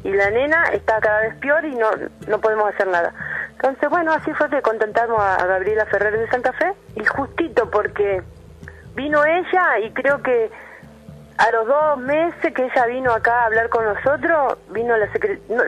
Y 0.04 0.12
la 0.12 0.30
nena 0.30 0.66
está 0.72 1.00
cada 1.00 1.20
vez 1.22 1.34
peor 1.36 1.64
y 1.64 1.74
no, 1.74 1.90
no 2.28 2.40
podemos 2.40 2.72
hacer 2.72 2.86
nada. 2.86 3.12
Entonces, 3.50 3.90
bueno, 3.90 4.12
así 4.12 4.32
fue 4.34 4.48
que 4.50 4.62
contentamos 4.62 5.20
a, 5.20 5.44
Gabriela 5.44 5.86
Ferrer 5.86 6.16
de 6.16 6.28
Santa 6.28 6.52
Fe 6.52 6.74
y 6.94 7.04
justito 7.04 7.68
porque 7.70 8.22
vino 8.94 9.24
ella 9.24 9.78
y 9.82 9.90
creo 9.92 10.22
que 10.22 10.50
a 11.38 11.50
los 11.50 11.66
dos 11.66 11.98
meses 11.98 12.54
que 12.54 12.64
ella 12.64 12.86
vino 12.86 13.12
acá 13.12 13.42
a 13.42 13.46
hablar 13.46 13.68
con 13.68 13.84
nosotros, 13.84 14.56
vino 14.70 14.96
la, 14.96 15.08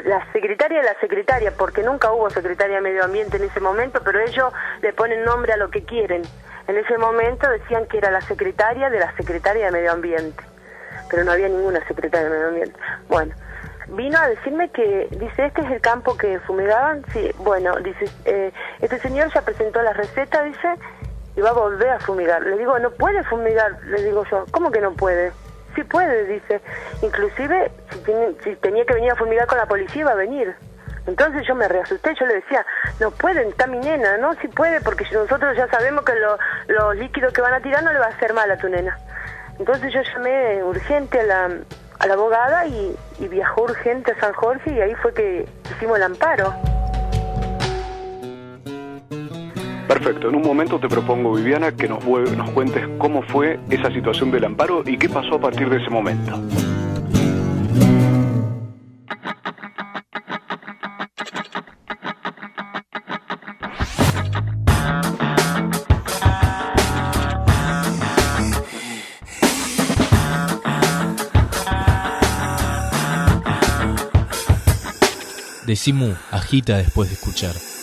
la 0.04 0.32
secretaria 0.32 0.80
de 0.80 0.87
la 0.87 0.98
secretaria, 1.00 1.52
porque 1.56 1.82
nunca 1.82 2.10
hubo 2.12 2.30
secretaria 2.30 2.76
de 2.76 2.82
Medio 2.82 3.04
Ambiente 3.04 3.37
en 3.37 3.44
ese 3.44 3.60
momento, 3.60 4.00
pero 4.02 4.20
ellos 4.20 4.52
le 4.80 4.92
ponen 4.92 5.25
nombre 5.25 5.52
a 5.52 5.56
lo 5.56 5.70
que 5.70 5.84
quieren. 5.84 6.22
En 6.68 6.76
ese 6.76 6.96
momento 6.96 7.48
decían 7.50 7.87
que 7.87 7.98
era 7.98 8.10
la 8.10 8.20
secretaria 8.22 8.88
de 8.88 8.98
la 8.98 9.14
secretaria 9.16 9.66
de 9.66 9.72
Medio 9.72 9.92
Ambiente, 9.92 10.42
pero 11.10 11.25
no 11.25 11.32
había 11.32 11.48
ninguna 11.48 11.87
secretaria 11.87 12.28
de 12.28 12.30
Medio 12.30 12.48
Ambiente. 12.48 12.78
Bueno, 13.08 13.34
vino 13.88 14.18
a 14.18 14.28
decirme 14.28 14.70
que, 14.70 15.08
dice, 15.10 15.46
este 15.46 15.62
es 15.62 15.70
el 15.70 15.80
campo 15.82 16.16
que 16.16 16.40
fumigaban. 16.40 17.04
Sí, 17.12 17.30
bueno, 17.38 17.76
dice, 17.76 18.06
eh, 18.25 18.52
este 18.80 18.98
señor 19.00 19.32
ya 19.34 19.42
presentó 19.42 19.82
la 19.82 19.92
receta, 19.92 20.42
dice, 20.44 20.75
y 21.37 21.40
va 21.40 21.50
a 21.50 21.54
volver 21.54 21.90
a 21.90 22.00
fumigar. 22.00 22.42
Le 22.42 22.56
digo, 22.56 22.78
no 22.78 22.90
puede 22.90 23.22
fumigar, 23.25 23.82
le 23.84 24.02
digo 24.02 24.25
yo, 24.30 24.46
¿cómo 24.50 24.70
que 24.70 24.80
no 24.80 24.92
puede? 24.92 25.32
Sí 25.78 25.85
puede, 25.85 26.25
dice. 26.25 26.61
Inclusive, 27.02 27.70
si, 28.42 28.56
tenía 28.56 28.85
que 28.85 28.94
venir 28.94 29.12
a 29.12 29.14
fumigar 29.14 29.47
con 29.47 29.58
la 29.58 29.66
policía, 29.66 30.00
iba 30.00 30.11
a 30.11 30.16
venir. 30.16 30.52
Entonces 31.06 31.47
yo 31.47 31.54
me 31.54 31.68
reasusté, 31.68 32.16
yo 32.18 32.26
le 32.26 32.35
decía, 32.35 32.66
no 32.99 33.12
pueden, 33.12 33.50
está 33.50 33.68
mi 33.68 33.78
nena, 33.78 34.18
no, 34.18 34.35
sí 34.35 34.49
puede, 34.49 34.80
porque 34.80 35.04
nosotros 35.12 35.56
ya 35.56 35.68
sabemos 35.68 36.04
que 36.04 36.14
los 36.66 36.97
líquidos 36.97 37.32
que 37.32 37.40
van 37.42 37.54
a 37.54 37.61
tirar 37.61 37.85
no 37.85 37.92
le 37.92 38.00
va 38.00 38.06
a 38.06 38.08
hacer 38.08 38.35
mal 38.35 38.50
a 38.50 38.56
tu 38.56 38.68
nena. 38.68 38.99
Entonces 39.61 39.92
yo 39.92 40.02
llamé 40.02 40.64
urgente 40.64 41.20
a 41.20 41.23
la, 41.23 41.50
a 42.00 42.06
la 42.08 42.14
abogada 42.14 42.66
y, 42.66 42.97
viajó 43.30 43.62
urgente 43.62 44.11
a 44.11 44.18
San 44.18 44.32
Jorge 44.32 44.73
y 44.73 44.80
ahí 44.80 44.97
fue 44.97 45.14
que 45.14 45.49
hicimos 45.76 45.97
el 45.97 46.02
amparo. 46.02 46.52
Perfecto, 49.88 50.28
en 50.28 50.37
un 50.37 50.42
momento 50.42 50.78
te 50.78 50.87
propongo, 50.87 51.33
Viviana, 51.33 51.73
que 51.73 51.88
nos, 51.88 52.04
cuentes 52.04 52.87
cómo 52.99 53.23
fue 53.23 53.59
esa 53.71 53.90
situación 53.90 54.30
del 54.30 54.45
amparo 54.45 54.83
y 54.87 54.99
qué 54.99 55.09
pasó 55.09 55.37
a 55.37 55.40
partir 55.40 55.71
de 55.71 55.78
ese 55.78 55.88
momento. 55.88 56.38
Decimu 75.66 76.14
agita 76.30 76.76
después 76.76 77.09
de 77.09 77.14
escuchar. 77.14 77.77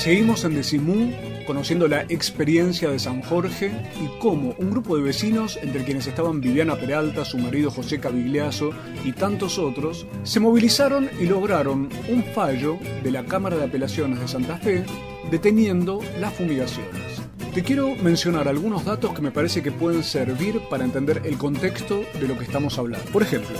Seguimos 0.00 0.46
en 0.46 0.54
Decimú 0.54 1.12
conociendo 1.46 1.86
la 1.86 2.06
experiencia 2.08 2.88
de 2.88 2.98
San 2.98 3.20
Jorge 3.20 3.70
y 4.02 4.18
cómo 4.18 4.54
un 4.56 4.70
grupo 4.70 4.96
de 4.96 5.02
vecinos, 5.02 5.58
entre 5.60 5.84
quienes 5.84 6.06
estaban 6.06 6.40
Viviana 6.40 6.74
Peralta, 6.76 7.22
su 7.26 7.36
marido 7.36 7.70
José 7.70 8.00
Cavigliazo 8.00 8.70
y 9.04 9.12
tantos 9.12 9.58
otros, 9.58 10.06
se 10.22 10.40
movilizaron 10.40 11.10
y 11.20 11.26
lograron 11.26 11.90
un 12.08 12.24
fallo 12.34 12.78
de 13.02 13.10
la 13.10 13.26
Cámara 13.26 13.58
de 13.58 13.64
Apelaciones 13.64 14.20
de 14.20 14.28
Santa 14.28 14.56
Fe 14.56 14.86
deteniendo 15.30 16.00
las 16.18 16.32
fumigaciones. 16.32 17.20
Te 17.52 17.62
quiero 17.62 17.94
mencionar 17.96 18.48
algunos 18.48 18.86
datos 18.86 19.12
que 19.12 19.20
me 19.20 19.32
parece 19.32 19.62
que 19.62 19.70
pueden 19.70 20.02
servir 20.02 20.62
para 20.70 20.84
entender 20.84 21.20
el 21.26 21.36
contexto 21.36 22.04
de 22.18 22.26
lo 22.26 22.38
que 22.38 22.44
estamos 22.44 22.78
hablando. 22.78 23.04
Por 23.10 23.22
ejemplo, 23.22 23.54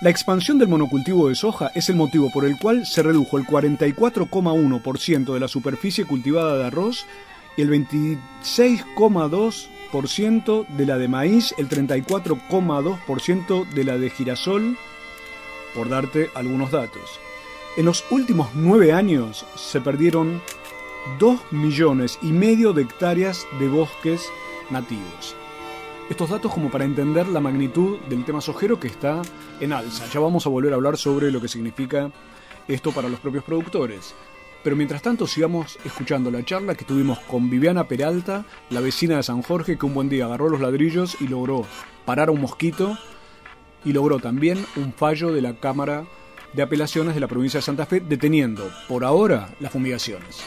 la 0.00 0.10
expansión 0.10 0.58
del 0.58 0.68
monocultivo 0.68 1.28
de 1.28 1.34
soja 1.34 1.72
es 1.74 1.88
el 1.88 1.96
motivo 1.96 2.30
por 2.30 2.44
el 2.44 2.56
cual 2.56 2.86
se 2.86 3.02
redujo 3.02 3.36
el 3.36 3.44
44,1% 3.44 5.34
de 5.34 5.40
la 5.40 5.48
superficie 5.48 6.04
cultivada 6.04 6.56
de 6.56 6.66
arroz 6.66 7.04
y 7.56 7.62
el 7.62 7.70
26,2% 7.70 10.68
de 10.68 10.86
la 10.86 10.98
de 10.98 11.08
maíz, 11.08 11.52
el 11.58 11.68
34,2% 11.68 13.68
de 13.70 13.84
la 13.84 13.98
de 13.98 14.10
girasol, 14.10 14.78
por 15.74 15.88
darte 15.88 16.30
algunos 16.36 16.70
datos. 16.70 17.18
En 17.76 17.86
los 17.86 18.04
últimos 18.10 18.50
nueve 18.54 18.92
años 18.92 19.44
se 19.56 19.80
perdieron 19.80 20.40
dos 21.18 21.40
millones 21.50 22.20
y 22.22 22.26
medio 22.26 22.72
de 22.72 22.82
hectáreas 22.82 23.44
de 23.58 23.66
bosques 23.68 24.22
nativos. 24.70 25.34
Estos 26.08 26.30
datos 26.30 26.54
como 26.54 26.70
para 26.70 26.86
entender 26.86 27.28
la 27.28 27.38
magnitud 27.38 27.98
del 28.08 28.24
tema 28.24 28.40
sojero 28.40 28.80
que 28.80 28.88
está 28.88 29.20
en 29.60 29.74
alza. 29.74 30.06
Ya 30.06 30.20
vamos 30.20 30.46
a 30.46 30.48
volver 30.48 30.72
a 30.72 30.76
hablar 30.76 30.96
sobre 30.96 31.30
lo 31.30 31.38
que 31.38 31.48
significa 31.48 32.10
esto 32.66 32.92
para 32.92 33.10
los 33.10 33.20
propios 33.20 33.44
productores. 33.44 34.14
Pero 34.64 34.74
mientras 34.74 35.02
tanto 35.02 35.26
sigamos 35.26 35.78
escuchando 35.84 36.30
la 36.30 36.42
charla 36.42 36.74
que 36.74 36.86
tuvimos 36.86 37.18
con 37.20 37.50
Viviana 37.50 37.84
Peralta, 37.84 38.46
la 38.70 38.80
vecina 38.80 39.16
de 39.16 39.22
San 39.22 39.42
Jorge, 39.42 39.76
que 39.76 39.84
un 39.84 39.92
buen 39.92 40.08
día 40.08 40.24
agarró 40.24 40.48
los 40.48 40.62
ladrillos 40.62 41.18
y 41.20 41.28
logró 41.28 41.66
parar 42.06 42.28
a 42.28 42.32
un 42.32 42.40
mosquito 42.40 42.96
y 43.84 43.92
logró 43.92 44.18
también 44.18 44.64
un 44.76 44.94
fallo 44.94 45.30
de 45.30 45.42
la 45.42 45.60
Cámara 45.60 46.06
de 46.54 46.62
Apelaciones 46.62 47.14
de 47.14 47.20
la 47.20 47.28
provincia 47.28 47.58
de 47.58 47.62
Santa 47.62 47.84
Fe, 47.84 48.00
deteniendo 48.00 48.70
por 48.88 49.04
ahora 49.04 49.50
las 49.60 49.72
fumigaciones. 49.72 50.42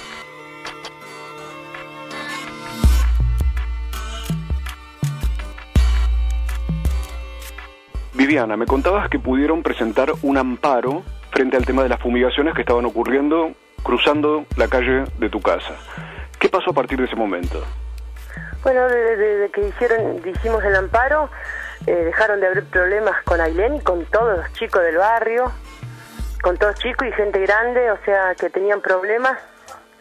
Viviana, 8.21 8.55
me 8.55 8.67
contabas 8.67 9.09
que 9.09 9.17
pudieron 9.17 9.63
presentar 9.63 10.11
un 10.21 10.37
amparo 10.37 11.01
frente 11.31 11.57
al 11.57 11.65
tema 11.65 11.81
de 11.81 11.89
las 11.89 11.99
fumigaciones 11.99 12.53
que 12.53 12.61
estaban 12.61 12.85
ocurriendo 12.85 13.53
cruzando 13.81 14.45
la 14.57 14.67
calle 14.67 15.05
de 15.17 15.27
tu 15.27 15.41
casa. 15.41 15.73
¿Qué 16.39 16.47
pasó 16.47 16.69
a 16.69 16.73
partir 16.73 16.99
de 16.99 17.05
ese 17.05 17.15
momento? 17.15 17.63
Bueno, 18.61 18.87
desde, 18.87 19.49
que 19.49 19.67
hicieron, 19.67 20.21
hicimos 20.23 20.63
el 20.63 20.75
amparo, 20.75 21.31
eh, 21.87 21.95
dejaron 21.95 22.39
de 22.39 22.45
haber 22.45 22.63
problemas 22.65 23.23
con 23.23 23.41
Ailén 23.41 23.77
y 23.77 23.81
con 23.81 24.05
todos 24.05 24.37
los 24.37 24.53
chicos 24.53 24.83
del 24.83 24.97
barrio 24.97 25.51
con 26.43 26.57
todos 26.57 26.75
chicos 26.75 27.07
y 27.07 27.11
gente 27.13 27.39
grande, 27.39 27.89
o 27.89 27.97
sea, 28.05 28.35
que 28.35 28.51
tenían 28.51 28.81
problemas. 28.81 29.39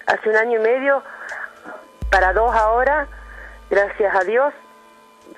Hace 0.06 0.28
un 0.28 0.36
año 0.36 0.60
y 0.60 0.62
medio, 0.62 1.02
para 2.10 2.34
dos 2.34 2.54
ahora, 2.54 3.06
gracias 3.70 4.14
a 4.14 4.24
Dios, 4.24 4.52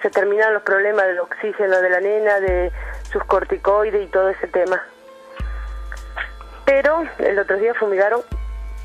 se 0.01 0.11
terminaron 0.11 0.55
los 0.55 0.63
problemas 0.63 1.07
del 1.07 1.21
oxígeno 1.21 1.81
de 1.81 1.91
la 1.91 2.01
nena, 2.01 2.41
de 2.41 2.73
sus 3.11 3.25
corticoides 3.25 4.03
y 4.03 4.07
todo 4.07 4.29
ese 4.31 4.47
tema. 4.49 4.83
Pero 6.65 7.05
el 7.19 7.39
otro 7.39 7.57
día 7.59 7.75
fumigaron 7.75 8.23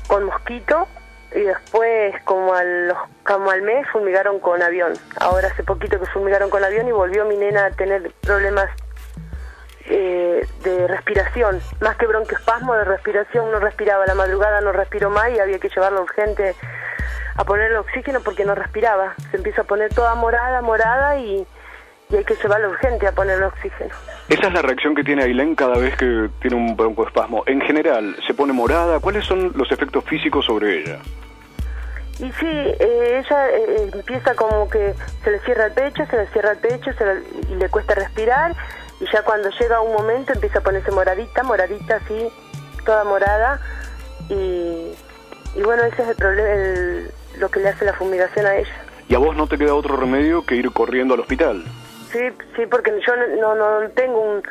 con 0.06 0.24
mosquito 0.24 0.86
y 1.34 1.40
después 1.40 2.14
como 2.24 2.54
al, 2.54 2.94
como 3.24 3.50
al 3.50 3.62
mes 3.62 3.86
fumigaron 3.92 4.40
con 4.40 4.62
avión. 4.62 4.94
Ahora 5.20 5.48
hace 5.48 5.62
poquito 5.62 6.00
que 6.00 6.06
fumigaron 6.06 6.50
con 6.50 6.64
avión 6.64 6.88
y 6.88 6.92
volvió 6.92 7.24
mi 7.24 7.36
nena 7.36 7.66
a 7.66 7.70
tener 7.70 8.10
problemas 8.22 8.70
eh, 9.90 10.46
de 10.64 10.86
respiración, 10.86 11.62
más 11.80 11.96
que 11.96 12.06
broncoespasmo 12.06 12.74
de 12.74 12.84
respiración, 12.84 13.50
no 13.50 13.58
respiraba, 13.58 14.04
la 14.06 14.14
madrugada 14.14 14.60
no 14.60 14.72
respiró 14.72 15.08
más 15.08 15.30
y 15.30 15.38
había 15.38 15.58
que 15.58 15.70
llevarla 15.70 16.02
urgente 16.02 16.54
a 17.38 17.44
ponerle 17.44 17.78
oxígeno 17.78 18.20
porque 18.20 18.44
no 18.44 18.54
respiraba. 18.54 19.14
Se 19.30 19.36
empieza 19.36 19.62
a 19.62 19.64
poner 19.64 19.94
toda 19.94 20.14
morada, 20.16 20.60
morada 20.60 21.16
y, 21.16 21.46
y 22.10 22.16
hay 22.16 22.24
que 22.24 22.34
llevarla 22.34 22.68
urgente 22.68 23.06
a 23.06 23.12
ponerle 23.12 23.46
oxígeno. 23.46 23.94
Esa 24.28 24.48
es 24.48 24.52
la 24.52 24.60
reacción 24.60 24.94
que 24.94 25.04
tiene 25.04 25.22
Ailén 25.22 25.54
cada 25.54 25.78
vez 25.78 25.96
que 25.96 26.28
tiene 26.40 26.56
un 26.56 26.76
broncoespasmo. 26.76 27.44
En 27.46 27.60
general, 27.60 28.16
¿se 28.26 28.34
pone 28.34 28.52
morada? 28.52 28.98
¿Cuáles 28.98 29.24
son 29.24 29.52
los 29.54 29.70
efectos 29.70 30.04
físicos 30.04 30.44
sobre 30.44 30.80
ella? 30.80 30.98
Y 32.18 32.32
sí, 32.32 32.46
eh, 32.46 33.22
ella 33.24 33.50
eh, 33.50 33.90
empieza 33.94 34.34
como 34.34 34.68
que 34.68 34.92
se 35.22 35.30
le 35.30 35.38
cierra 35.40 35.66
el 35.66 35.72
pecho, 35.72 36.04
se 36.06 36.16
le 36.16 36.26
cierra 36.26 36.50
el 36.50 36.58
pecho 36.58 36.90
y 37.48 37.54
le 37.54 37.68
cuesta 37.68 37.94
respirar 37.94 38.56
y 39.00 39.04
ya 39.12 39.22
cuando 39.22 39.48
llega 39.50 39.80
un 39.80 39.92
momento 39.92 40.32
empieza 40.32 40.58
a 40.58 40.62
ponerse 40.62 40.90
moradita, 40.90 41.44
moradita 41.44 41.96
así, 42.04 42.28
toda 42.84 43.04
morada 43.04 43.60
y, 44.28 44.92
y 45.54 45.62
bueno, 45.62 45.84
ese 45.84 46.02
es 46.02 46.08
el 46.08 46.16
problema, 46.16 47.08
lo 47.38 47.48
que 47.50 47.60
le 47.60 47.68
hace 47.68 47.84
la 47.84 47.92
fumigación 47.92 48.46
a 48.46 48.56
ella. 48.56 48.74
¿Y 49.08 49.14
a 49.14 49.18
vos 49.18 49.36
no 49.36 49.46
te 49.46 49.56
queda 49.56 49.74
otro 49.74 49.96
remedio 49.96 50.44
que 50.44 50.54
ir 50.54 50.70
corriendo 50.72 51.14
al 51.14 51.20
hospital? 51.20 51.64
Sí, 52.12 52.20
sí, 52.56 52.66
porque 52.66 52.92
yo 53.06 53.16
no, 53.40 53.54
no, 53.54 53.88
tengo 53.90 54.20
un, 54.20 54.42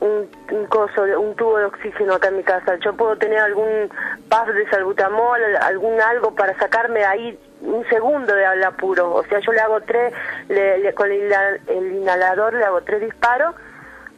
un, 0.00 0.66
coso, 0.66 1.02
un 1.02 1.34
tubo 1.36 1.58
de 1.58 1.66
oxígeno 1.66 2.14
acá 2.14 2.28
en 2.28 2.38
mi 2.38 2.42
casa. 2.42 2.76
Yo 2.84 2.94
puedo 2.94 3.16
tener 3.16 3.38
algún 3.38 3.88
puff 4.28 4.48
de 4.54 4.68
salbutamol, 4.70 5.40
algún 5.60 6.00
algo 6.00 6.34
para 6.34 6.56
sacarme 6.58 7.04
ahí 7.04 7.38
un 7.62 7.84
segundo 7.88 8.34
de 8.34 8.64
apuro. 8.64 9.14
O 9.14 9.24
sea, 9.24 9.38
yo 9.40 9.52
le 9.52 9.60
hago 9.60 9.80
tres, 9.82 10.12
le, 10.48 10.92
con 10.94 11.10
el, 11.10 11.32
inhalador 11.68 12.54
le 12.54 12.64
hago 12.64 12.82
tres 12.82 13.00
disparos 13.00 13.54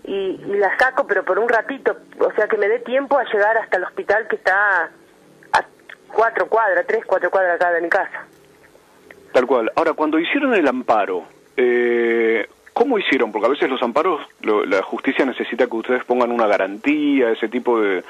y, 0.04 0.40
y, 0.46 0.54
la 0.56 0.76
saco, 0.78 1.06
pero 1.06 1.24
por 1.24 1.38
un 1.38 1.48
ratito. 1.48 1.96
O 2.20 2.32
sea, 2.32 2.46
que 2.46 2.56
me 2.56 2.68
dé 2.68 2.78
tiempo 2.80 3.18
a 3.18 3.24
llegar 3.24 3.56
hasta 3.58 3.78
el 3.78 3.84
hospital 3.84 4.26
que 4.28 4.36
está 4.36 4.90
cuatro 6.22 6.46
cuadras, 6.46 6.86
tres, 6.86 7.04
cuatro 7.04 7.32
cuadras 7.32 7.56
acá 7.56 7.72
de 7.72 7.80
mi 7.80 7.88
casa. 7.88 8.26
Tal 9.32 9.44
cual. 9.44 9.72
Ahora, 9.74 9.92
cuando 9.94 10.20
hicieron 10.20 10.54
el 10.54 10.68
amparo, 10.68 11.24
eh, 11.56 12.46
¿Cómo 12.72 12.98
hicieron? 12.98 13.32
Porque 13.32 13.46
a 13.46 13.50
veces 13.50 13.68
los 13.68 13.82
amparos, 13.82 14.22
la 14.40 14.82
justicia 14.82 15.26
necesita 15.26 15.66
que 15.66 15.76
ustedes 15.76 16.04
pongan 16.04 16.32
una 16.32 16.46
garantía, 16.46 17.30
ese 17.30 17.48
tipo 17.48 17.78
de, 17.78 18.02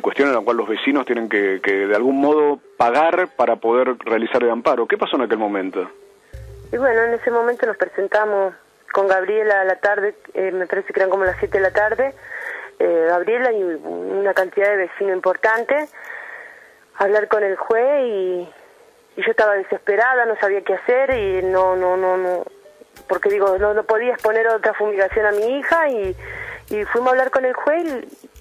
cuestiones 0.00 0.32
en 0.32 0.38
la 0.38 0.44
cual 0.44 0.56
los 0.56 0.66
vecinos 0.66 1.04
tienen 1.04 1.28
que, 1.28 1.60
de 1.60 1.94
algún 1.94 2.18
modo 2.18 2.58
pagar 2.78 3.28
para 3.36 3.56
poder 3.56 3.94
realizar 3.98 4.42
el 4.42 4.48
amparo. 4.50 4.86
¿Qué 4.86 4.96
pasó 4.96 5.16
en 5.16 5.22
aquel 5.22 5.36
momento? 5.36 5.90
Y 6.72 6.78
bueno, 6.78 7.02
en 7.02 7.12
ese 7.12 7.30
momento 7.30 7.66
nos 7.66 7.76
presentamos 7.76 8.54
con 8.90 9.06
Gabriela 9.06 9.60
a 9.60 9.64
la 9.64 9.76
tarde, 9.76 10.14
eh, 10.32 10.50
me 10.50 10.66
parece 10.66 10.94
que 10.94 11.00
eran 11.00 11.10
como 11.10 11.26
las 11.26 11.36
7 11.38 11.58
de 11.58 11.62
la 11.62 11.72
tarde, 11.72 12.14
eh, 12.78 13.06
Gabriela 13.10 13.52
y 13.52 13.62
una 13.62 14.32
cantidad 14.32 14.70
de 14.70 14.76
vecinos 14.78 15.14
importante, 15.14 15.88
hablar 16.98 17.28
con 17.28 17.42
el 17.42 17.56
juez 17.56 18.04
y, 18.04 18.52
yo 19.16 19.30
estaba 19.30 19.54
desesperada, 19.54 20.26
no 20.26 20.36
sabía 20.36 20.60
qué 20.60 20.74
hacer 20.74 21.10
y 21.14 21.42
no, 21.42 21.74
no, 21.74 21.96
no, 21.96 22.18
no 22.18 22.44
porque 23.08 23.30
digo, 23.30 23.56
no, 23.58 23.72
no 23.72 23.84
podía 23.84 24.12
exponer 24.12 24.46
otra 24.48 24.74
fumigación 24.74 25.24
a 25.24 25.30
mi 25.30 25.58
hija 25.58 25.88
y, 25.88 26.16
y 26.68 26.84
fuimos 26.84 27.08
a 27.08 27.10
hablar 27.12 27.30
con 27.30 27.44
el 27.46 27.54
juez 27.54 27.86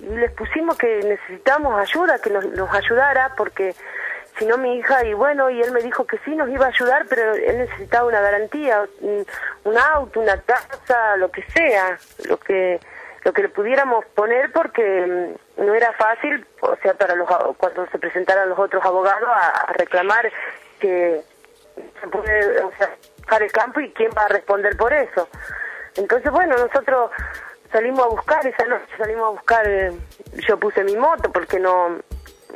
y, 0.01 0.05
les 0.05 0.31
pusimos 0.31 0.77
que 0.77 1.01
necesitamos 1.03 1.79
ayuda, 1.79 2.19
que 2.19 2.29
nos, 2.29 2.45
nos 2.47 2.73
ayudara, 2.73 3.33
porque 3.37 3.73
si 4.37 4.45
no 4.45 4.57
mi 4.57 4.77
hija, 4.77 5.05
y 5.05 5.13
bueno, 5.13 5.49
y 5.49 5.61
él 5.61 5.71
me 5.71 5.81
dijo 5.81 6.05
que 6.05 6.17
sí 6.25 6.35
nos 6.35 6.49
iba 6.49 6.65
a 6.65 6.69
ayudar, 6.69 7.05
pero 7.09 7.33
él 7.33 7.57
necesitaba 7.57 8.07
una 8.07 8.19
garantía, 8.19 8.85
un, 9.01 9.77
auto, 9.77 10.19
una 10.19 10.39
casa, 10.41 11.15
lo 11.17 11.31
que 11.31 11.43
sea, 11.53 11.97
lo 12.27 12.37
que 12.37 12.79
lo 13.25 13.33
que 13.33 13.41
le 13.41 13.49
pudiéramos 13.49 14.05
poner 14.13 14.51
porque 14.51 15.35
mm, 15.57 15.65
no 15.65 15.73
era 15.73 15.91
fácil, 15.93 16.45
o 16.61 16.75
sea, 16.77 16.93
para 16.93 17.15
los 17.15 17.27
cuando 17.57 17.87
se 17.87 17.97
presentaran 17.97 18.47
los 18.47 18.59
otros 18.59 18.85
abogados 18.85 19.27
a, 19.27 19.73
reclamar 19.73 20.31
que 20.79 21.21
se 21.99 22.07
puede, 22.07 22.61
o 22.61 22.71
sea, 22.77 22.89
el 23.39 23.51
campo 23.51 23.79
y 23.79 23.91
quién 23.93 24.11
va 24.15 24.25
a 24.25 24.27
responder 24.27 24.77
por 24.77 24.93
eso. 24.93 25.27
Entonces, 25.95 26.31
bueno, 26.31 26.55
nosotros 26.55 27.09
salimos 27.71 28.05
a 28.05 28.09
buscar, 28.09 28.45
esa 28.45 28.65
noche 28.65 28.85
salimos 28.95 29.25
a 29.25 29.29
buscar, 29.31 29.67
eh, 29.67 29.91
yo 30.47 30.59
puse 30.59 30.83
mi 30.83 30.95
moto 30.95 31.31
porque 31.31 31.59
no, 31.59 31.97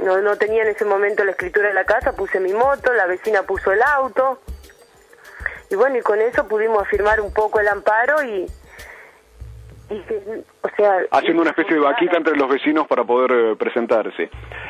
no, 0.03 0.17
no 0.19 0.37
tenía 0.37 0.61
en 0.61 0.69
ese 0.69 0.85
momento 0.85 1.23
la 1.23 1.31
escritura 1.31 1.69
en 1.69 1.75
la 1.75 1.85
casa, 1.85 2.13
puse 2.13 2.39
mi 2.39 2.53
moto, 2.53 2.93
la 2.93 3.07
vecina 3.07 3.41
puso 3.41 3.71
el 3.71 3.81
auto, 3.81 4.39
y 5.71 5.75
bueno, 5.75 5.97
y 5.97 6.01
con 6.01 6.21
eso 6.21 6.47
pudimos 6.47 6.83
afirmar 6.83 7.21
un 7.21 7.33
poco 7.33 7.59
el 7.59 7.67
amparo 7.67 8.23
y 8.23 8.45
o 10.61 10.69
sea... 10.75 10.99
Haciendo 11.11 11.41
una 11.41 11.51
especie 11.51 11.75
de 11.75 11.81
vaquita 11.81 12.17
entre 12.17 12.35
los 12.35 12.49
vecinos 12.49 12.87
para 12.87 13.03
poder 13.03 13.31
eh, 13.31 13.55
presentarse. 13.55 14.29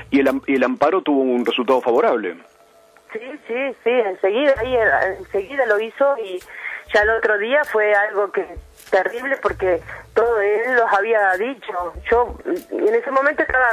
¿Y 0.10 0.19
el, 0.19 0.41
y 0.47 0.55
el 0.55 0.63
amparo 0.63 1.01
tuvo 1.01 1.21
un 1.21 1.45
resultado 1.45 1.82
favorable? 1.82 2.38
Sí, 3.12 3.19
sí, 3.47 3.75
sí, 3.84 3.89
enseguida, 3.89 4.53
ahí, 4.60 4.77
enseguida 5.17 5.65
lo 5.65 5.79
hizo 5.79 6.15
y 6.19 6.39
ya 6.93 7.01
el 7.01 7.10
otro 7.10 7.38
día 7.38 7.63
fue 7.63 7.93
algo 7.93 8.32
que 8.32 8.45
terrible 8.91 9.38
porque 9.41 9.82
todo 10.13 10.39
él 10.41 10.75
los 10.75 10.91
había 10.93 11.34
dicho. 11.34 11.93
Yo 12.10 12.36
en 12.45 12.95
ese 12.95 13.12
momento 13.12 13.41
estaba 13.41 13.69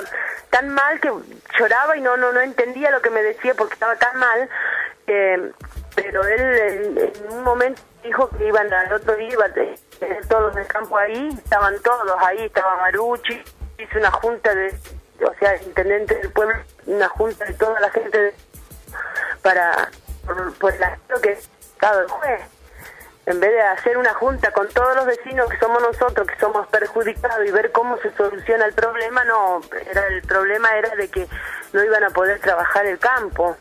tan 0.50 0.68
mal 0.70 1.00
que 1.00 1.10
lloraba 1.58 1.96
y 1.96 2.00
no 2.00 2.16
no 2.16 2.32
no 2.32 2.40
entendía 2.40 2.90
lo 2.90 3.00
que 3.00 3.10
me 3.10 3.22
decía 3.22 3.54
porque 3.54 3.74
estaba 3.74 3.96
tan 3.96 4.18
mal. 4.18 4.48
Eh, 5.06 5.50
pero 5.96 6.22
él 6.24 6.98
en, 6.98 7.32
un 7.32 7.42
momento 7.42 7.82
dijo 8.04 8.28
que 8.30 8.46
iban 8.46 8.72
al 8.72 8.92
otro 8.92 9.16
día, 9.16 9.30
iban 9.30 9.52
todos 10.28 10.54
del 10.54 10.66
campo 10.68 10.96
ahí, 10.96 11.28
estaban 11.36 11.74
todos 11.82 12.16
ahí, 12.20 12.44
estaba 12.44 12.76
Maruchi, 12.76 13.42
hizo 13.78 13.98
una 13.98 14.12
junta 14.12 14.54
de, 14.54 14.78
o 15.24 15.34
sea, 15.40 15.54
el 15.54 15.66
intendente 15.66 16.14
del 16.14 16.30
pueblo, 16.30 16.54
una 16.86 17.08
junta 17.08 17.44
de 17.44 17.54
toda 17.54 17.80
la 17.80 17.90
gente 17.90 18.18
de 18.18 18.34
para 19.42 19.90
por, 20.58 20.74
el 20.74 20.82
aspecto 20.82 21.20
que 21.20 21.32
es 21.32 21.48
el 21.80 22.08
juez. 22.08 22.40
En 23.26 23.40
vez 23.40 23.50
de 23.50 23.60
hacer 23.60 23.98
una 23.98 24.14
junta 24.14 24.52
con 24.52 24.68
todos 24.68 24.94
los 24.94 25.06
vecinos 25.06 25.48
que 25.48 25.58
somos 25.58 25.82
nosotros, 25.82 26.26
que 26.28 26.38
somos 26.38 26.66
perjudicados 26.68 27.44
y 27.44 27.50
ver 27.50 27.72
cómo 27.72 27.96
se 27.98 28.12
soluciona 28.12 28.66
el 28.66 28.72
problema, 28.72 29.24
no, 29.24 29.60
era 29.90 30.06
el 30.06 30.22
problema 30.22 30.76
era 30.76 30.94
de 30.94 31.08
que 31.08 31.26
no 31.72 31.82
iban 31.82 32.04
a 32.04 32.10
poder 32.10 32.38
trabajar 32.40 32.86
el 32.86 32.98
campo. 32.98 33.56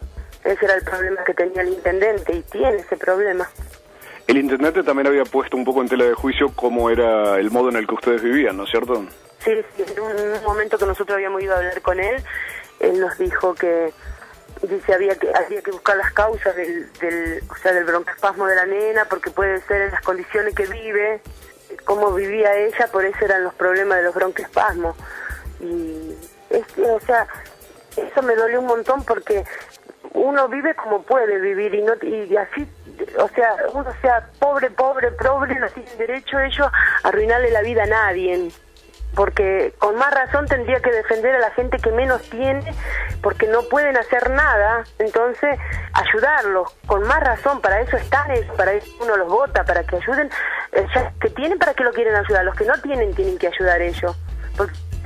Ese 0.46 0.66
era 0.66 0.76
el 0.76 0.84
problema 0.84 1.24
que 1.24 1.34
tenía 1.34 1.64
el 1.64 1.70
intendente 1.70 2.34
y 2.34 2.42
tiene 2.44 2.78
ese 2.78 2.96
problema. 2.96 3.50
El 4.28 4.38
intendente 4.38 4.84
también 4.84 5.08
había 5.08 5.24
puesto 5.24 5.58
un 5.58 5.66
poco 5.66 5.82
en 5.82 5.90
tela 5.90 6.06
de 6.06 6.14
juicio 6.14 6.52
cómo 6.56 6.90
era 6.90 7.40
el 7.40 7.52
modo 7.52 7.70
en 7.70 7.78
el 7.78 7.88
que 7.88 7.96
ustedes 7.96 8.22
vivían, 8.22 8.56
¿no 8.58 8.64
es 8.64 8.70
cierto? 8.70 9.06
Sí, 9.44 9.52
sí, 9.76 9.84
en 9.96 10.02
un 10.02 10.44
momento 10.44 10.78
que 10.78 10.86
nosotros 10.86 11.16
habíamos 11.16 11.42
ido 11.42 11.54
a 11.54 11.58
hablar 11.58 11.82
con 11.82 12.00
él, 12.00 12.24
él 12.80 13.00
nos 13.00 13.18
dijo 13.18 13.56
que 13.56 13.92
dice 14.62 14.94
había 14.94 15.16
que 15.16 15.30
había 15.34 15.62
que 15.62 15.72
buscar 15.72 15.98
las 15.98 16.14
causas 16.14 16.56
del, 16.56 16.92
del 16.94 17.44
o 17.50 17.56
sea 17.56 17.74
del 17.74 17.84
broncoespasmo 17.84 18.48
de 18.48 18.56
la 18.56 18.66
nena 18.66 19.06
porque 19.06 19.30
puede 19.30 19.62
ser 19.62 19.82
en 19.82 19.92
las 19.92 20.02
condiciones 20.02 20.56
que 20.56 20.66
vive 20.66 21.22
cómo 21.84 22.12
vivía 22.14 22.56
ella 22.56 22.88
por 22.92 23.06
eso 23.06 23.26
eran 23.26 23.44
los 23.44 23.54
problemas 23.54 23.98
de 23.98 24.04
los 24.06 24.16
broncoespasmos 24.16 24.96
y 25.60 26.16
o 26.80 27.00
sea 27.02 27.28
eso 27.98 28.22
me 28.24 28.36
dolió 28.36 28.62
un 28.62 28.68
montón 28.68 29.04
porque 29.04 29.44
uno 30.16 30.48
vive 30.48 30.74
como 30.76 31.04
puede 31.04 31.40
vivir 31.40 31.76
y 31.76 31.82
no 31.82 31.94
y 32.02 32.36
así 32.38 32.68
o 33.20 33.28
sea 33.30 33.54
uno 33.74 33.92
sea 34.02 34.30
pobre 34.40 34.70
pobre 34.72 35.12
pobre 35.12 35.56
no 35.56 35.68
tiene 35.70 35.92
derecho 35.96 36.40
ellos 36.40 36.68
a 36.68 37.08
arruinarle 37.08 37.52
la 37.52 37.62
vida 37.62 37.84
a 37.84 37.88
nadie. 37.88 38.50
Porque 39.14 39.74
con 39.80 39.96
más 39.96 40.14
razón 40.14 40.46
tendría 40.46 40.82
que 40.82 40.92
defender 40.92 41.36
a 41.36 41.40
la 41.40 41.52
gente 41.52 41.78
que 41.78 41.90
menos 41.90 42.22
tiene, 42.30 42.74
porque 43.22 43.48
no 43.48 43.62
pueden 43.70 43.96
hacer 43.96 44.30
nada, 44.30 44.84
entonces 45.00 45.58
ayudarlos, 45.94 46.76
con 46.86 47.08
más 47.08 47.22
razón, 47.22 47.62
para 47.62 47.80
eso 47.80 47.96
están, 47.96 48.28
para 48.58 48.74
eso 48.74 48.92
uno 49.02 49.16
los 49.16 49.30
vota, 49.30 49.64
para 49.64 49.86
que 49.86 49.96
ayuden, 49.96 50.30
eh, 50.74 50.86
que 51.22 51.30
tienen, 51.30 51.58
para 51.58 51.74
que 51.74 51.86
lo 51.86 51.94
quieren 51.94 52.14
ayudar, 52.14 52.44
los 52.44 52.56
que 52.56 52.66
no 52.66 52.74
tienen 52.82 53.14
tienen 53.16 53.38
que 53.38 53.48
ayudar 53.48 53.82
ellos, 53.82 54.18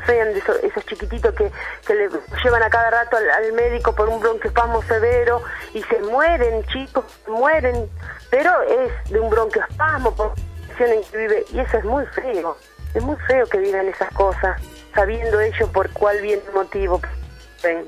sean 0.06 0.30
esos, 0.30 0.58
esos 0.64 0.86
chiquititos 0.86 1.34
que, 1.36 1.52
que 1.86 1.96
le 1.96 2.10
llevan 2.44 2.64
a 2.64 2.70
cada 2.70 2.90
rato 2.90 3.18
al, 3.18 3.54
médico 3.54 3.94
por 3.94 4.10
un 4.10 4.20
broncoespasmo 4.20 4.82
severo 4.84 5.42
y 5.74 5.82
se 5.84 6.00
mueren, 6.00 6.64
chicos, 6.66 7.06
mueren, 7.28 7.90
pero 8.30 8.52
es 8.62 9.12
de 9.12 9.20
un 9.20 9.30
broncoespasmo 9.30 10.16
por 10.16 10.34
la 10.80 10.94
en 10.94 11.04
que 11.04 11.18
vive, 11.18 11.46
y 11.52 11.60
eso 11.60 11.78
es 11.78 11.84
muy 11.84 12.06
feo. 12.08 12.58
Es 12.94 13.04
muy 13.04 13.18
feo 13.28 13.46
que 13.48 13.60
digan 13.60 13.88
esas 13.88 14.12
cosas. 14.14 14.60
sabiendo 14.96 15.40
ellos 15.40 15.70
por 15.70 15.90
cuál 15.92 16.20
bien 16.22 16.42
motivo. 16.54 17.00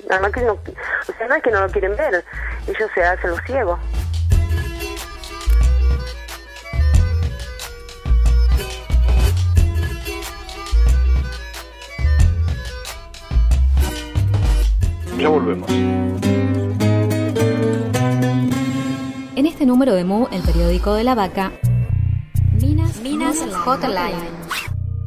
Nada 0.09 0.29
que 0.31 0.41
no, 0.41 0.53
o 0.53 1.17
sea, 1.17 1.27
no 1.27 1.35
es 1.35 1.43
que 1.43 1.51
no 1.51 1.61
lo 1.61 1.69
quieren 1.69 1.95
ver, 1.95 2.23
ellos 2.67 2.91
se 2.93 3.03
hacen 3.03 3.29
los 3.29 3.39
ciegos. 3.45 3.79
Ya 15.21 15.29
volvemos. 15.29 15.69
En 19.35 19.45
este 19.45 19.67
número 19.67 19.93
de 19.93 20.03
Mu, 20.03 20.25
el 20.31 20.41
periódico 20.41 20.95
de 20.95 21.03
la 21.03 21.13
vaca, 21.13 21.51
Minas, 22.59 22.99
Minas 23.01 23.37
Hotline. 23.63 24.15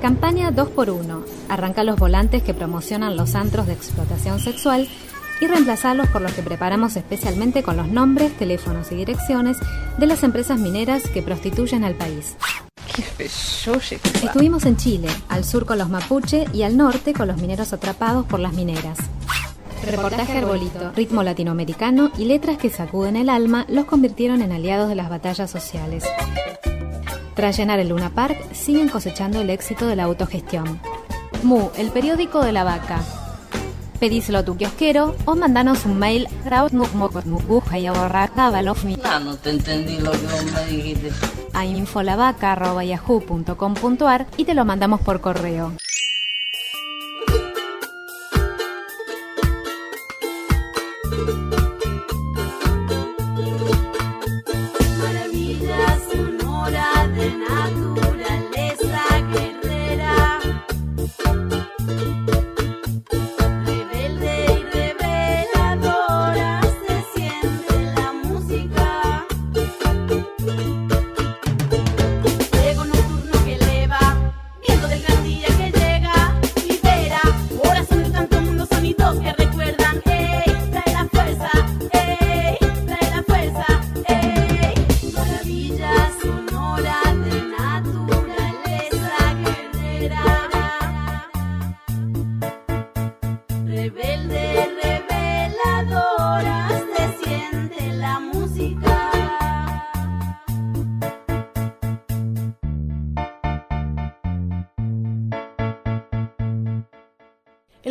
Campaña 0.00 0.52
2x1. 0.52 1.24
Arranca 1.48 1.82
los 1.82 1.98
volantes 1.98 2.44
que 2.44 2.54
promocionan 2.54 3.16
los 3.16 3.34
antros 3.34 3.66
de 3.66 3.72
explotación 3.72 4.38
sexual 4.38 4.88
y 5.40 5.48
reemplazarlos 5.48 6.06
por 6.10 6.22
los 6.22 6.32
que 6.32 6.42
preparamos 6.42 6.94
especialmente 6.94 7.64
con 7.64 7.76
los 7.76 7.88
nombres, 7.88 8.38
teléfonos 8.38 8.92
y 8.92 8.94
direcciones 8.94 9.56
de 9.98 10.06
las 10.06 10.22
empresas 10.22 10.60
mineras 10.60 11.02
que 11.10 11.22
prostituyen 11.22 11.82
al 11.82 11.96
país. 11.96 12.36
Estuvimos 13.18 14.64
en 14.64 14.76
Chile, 14.76 15.08
al 15.28 15.44
sur 15.44 15.66
con 15.66 15.78
los 15.78 15.88
mapuche 15.88 16.44
y 16.52 16.62
al 16.62 16.76
norte 16.76 17.12
con 17.14 17.26
los 17.26 17.38
mineros 17.38 17.72
atrapados 17.72 18.24
por 18.26 18.38
las 18.38 18.52
mineras. 18.52 18.98
Reportaje 19.86 20.38
arbolito, 20.38 20.92
ritmo 20.96 21.22
latinoamericano 21.22 22.10
y 22.18 22.24
letras 22.24 22.56
que 22.58 22.70
sacuden 22.70 23.16
el 23.16 23.28
alma 23.28 23.66
los 23.68 23.84
convirtieron 23.84 24.40
en 24.42 24.52
aliados 24.52 24.88
de 24.88 24.94
las 24.94 25.10
batallas 25.10 25.50
sociales. 25.50 26.04
Tras 27.34 27.56
llenar 27.56 27.78
el 27.80 27.88
Luna 27.88 28.10
Park, 28.10 28.38
siguen 28.52 28.88
cosechando 28.88 29.40
el 29.40 29.50
éxito 29.50 29.86
de 29.86 29.96
la 29.96 30.04
autogestión. 30.04 30.80
Mu, 31.42 31.68
el 31.76 31.90
periódico 31.90 32.42
de 32.42 32.52
la 32.52 32.64
vaca. 32.64 33.00
Pedíselo 34.00 34.38
a 34.38 34.44
tu 34.44 34.56
kiosquero 34.56 35.14
o 35.24 35.36
mandanos 35.36 35.84
un 35.84 35.98
mail 35.98 36.28
Ah, 39.04 39.20
no 39.20 39.36
te 39.36 39.50
entendí 39.50 39.98
lo 39.98 40.10
que 40.12 40.18
vos 40.18 40.44
me 40.52 40.66
dijiste. 40.66 41.10
a 41.52 41.64
infolavaca.yahoo.com.ar 41.64 44.26
y 44.36 44.44
te 44.44 44.54
lo 44.54 44.64
mandamos 44.64 45.00
por 45.00 45.20
correo. 45.20 45.72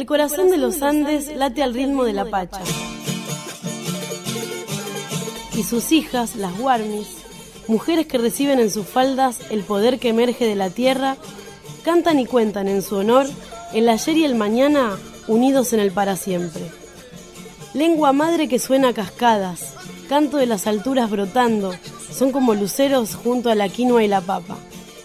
El 0.03 0.07
corazón 0.07 0.49
de 0.49 0.57
los 0.57 0.81
Andes 0.81 1.33
late 1.33 1.63
al 1.63 1.73
ritmo 1.73 2.03
de 2.03 2.11
la 2.11 2.25
pacha. 2.25 2.59
Y 5.55 5.63
sus 5.63 5.93
hijas, 5.93 6.35
las 6.35 6.59
Warmis, 6.59 7.07
mujeres 7.69 8.05
que 8.05 8.17
reciben 8.17 8.59
en 8.59 8.69
sus 8.69 8.85
faldas 8.85 9.39
el 9.49 9.63
poder 9.63 9.99
que 9.99 10.09
emerge 10.09 10.45
de 10.45 10.55
la 10.55 10.69
tierra, 10.69 11.15
cantan 11.85 12.19
y 12.19 12.25
cuentan 12.25 12.67
en 12.67 12.81
su 12.81 12.97
honor 12.97 13.27
el 13.73 13.87
ayer 13.87 14.17
y 14.17 14.25
el 14.25 14.35
mañana 14.35 14.97
unidos 15.29 15.71
en 15.71 15.79
el 15.79 15.93
para 15.93 16.17
siempre. 16.17 16.63
Lengua 17.73 18.11
madre 18.11 18.49
que 18.49 18.59
suena 18.59 18.89
a 18.89 18.93
cascadas, 18.93 19.73
canto 20.09 20.35
de 20.35 20.47
las 20.47 20.67
alturas 20.67 21.09
brotando, 21.09 21.73
son 22.11 22.33
como 22.33 22.55
luceros 22.55 23.15
junto 23.15 23.49
a 23.49 23.55
la 23.55 23.69
quinoa 23.69 24.03
y 24.03 24.09
la 24.09 24.19
papa. 24.19 24.57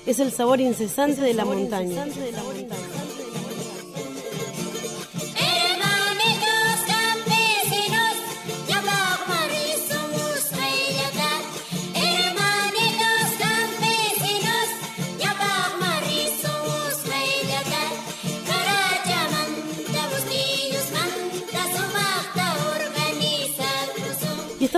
Es 0.07 0.19
el 0.19 0.33
sabor 0.33 0.61
incesante 0.61 1.21
de 1.21 1.35
la 1.35 1.45
montaña. 1.45 2.05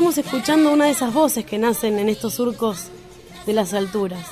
Estamos 0.01 0.17
escuchando 0.17 0.73
una 0.73 0.87
de 0.87 0.93
esas 0.93 1.13
voces 1.13 1.45
que 1.45 1.59
nacen 1.59 1.99
en 1.99 2.09
estos 2.09 2.33
surcos 2.33 2.87
de 3.45 3.53
las 3.53 3.75
alturas. 3.75 4.25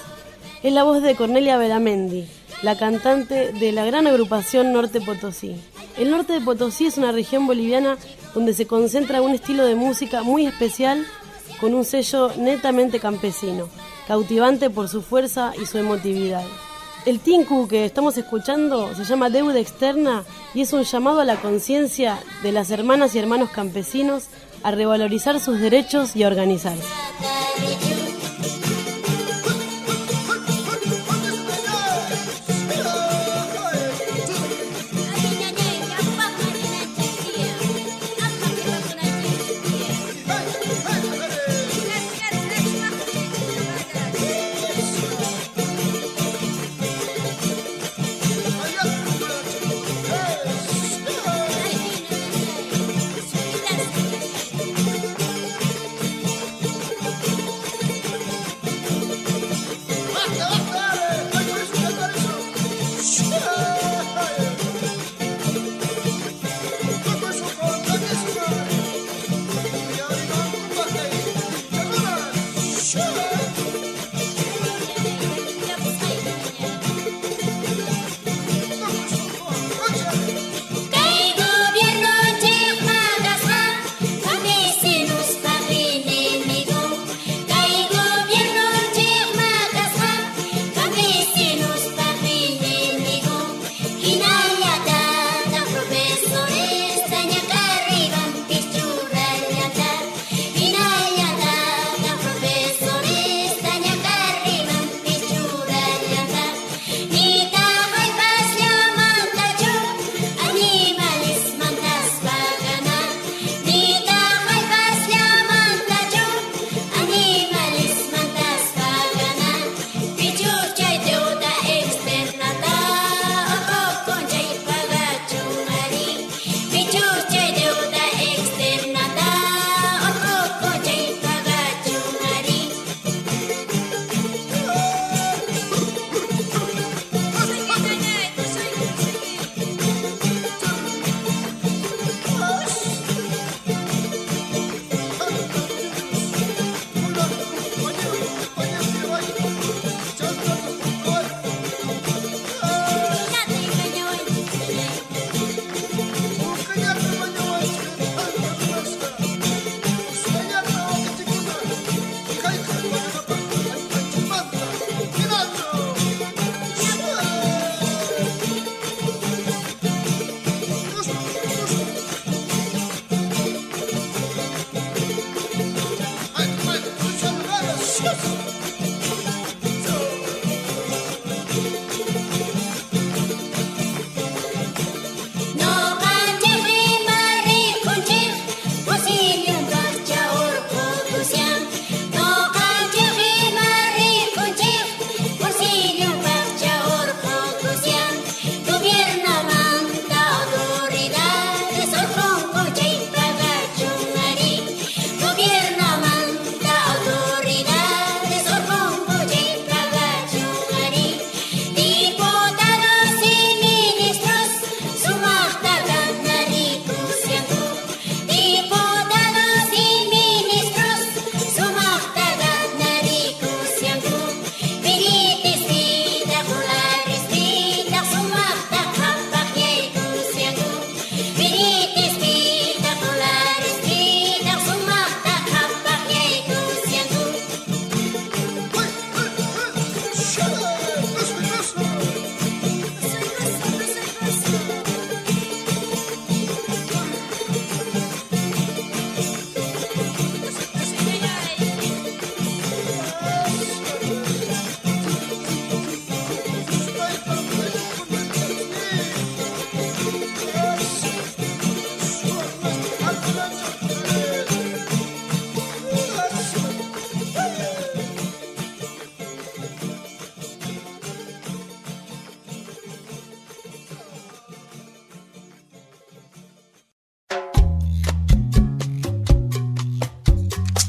Es 0.62 0.72
la 0.72 0.83
voz 0.83 1.02
de 1.02 1.14
Cornelia 1.14 1.59
Beramendi, 1.59 2.26
la 2.62 2.78
cantante 2.78 3.52
de 3.52 3.72
la 3.72 3.85
gran 3.85 4.07
agrupación 4.07 4.72
Norte 4.72 5.02
Potosí. 5.02 5.57
El 5.98 6.11
norte 6.11 6.33
de 6.33 6.40
Potosí 6.40 6.87
es 6.87 6.96
una 6.96 7.12
región 7.12 7.46
boliviana 7.46 7.98
donde 8.33 8.54
se 8.54 8.66
concentra 8.66 9.20
un 9.20 9.33
estilo 9.33 9.66
de 9.66 9.74
música 9.74 10.22
muy 10.22 10.46
especial 10.46 11.04
con 11.61 11.74
un 11.74 11.85
sello 11.85 12.33
netamente 12.38 12.98
campesino, 12.98 13.68
cautivante 14.07 14.70
por 14.70 14.88
su 14.88 15.02
fuerza 15.02 15.52
y 15.61 15.66
su 15.66 15.76
emotividad. 15.76 16.46
El 17.04 17.20
tinku 17.20 17.68
que 17.68 17.85
estamos 17.85 18.16
escuchando 18.16 18.94
se 18.94 19.04
llama 19.04 19.28
Deuda 19.28 19.59
Externa 19.59 20.24
y 20.54 20.62
es 20.62 20.72
un 20.72 20.85
llamado 20.85 21.20
a 21.20 21.26
la 21.26 21.37
conciencia 21.37 22.18
de 22.42 22.52
las 22.52 22.70
hermanas 22.70 23.14
y 23.14 23.18
hermanos 23.18 23.50
campesinos 23.50 24.28
a 24.62 24.71
revalorizar 24.71 25.40
sus 25.40 25.61
derechos 25.61 26.16
y 26.16 26.23
a 26.23 26.29
organizarse. 26.29 26.83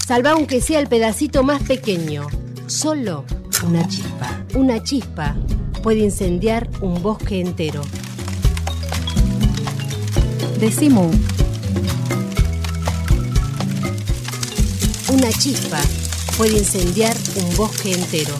Salva 0.10 0.32
aunque 0.32 0.60
sea 0.60 0.80
el 0.80 0.88
pedacito 0.88 1.43
más 1.43 1.62
pequeño. 1.62 2.26
Solo 2.65 3.26
una 3.63 3.88
chispa. 3.88 4.43
Una 4.56 4.82
chispa 4.82 5.36
puede 5.84 6.00
incendiar 6.00 6.67
un 6.82 7.00
bosque 7.04 7.39
entero. 7.39 7.84
Decimu. 10.60 11.12
Una 15.10 15.32
chispa 15.32 15.80
puede 16.38 16.58
incendiar 16.58 17.15
un 17.36 17.56
bosque 17.56 17.91
entero. 17.91 18.34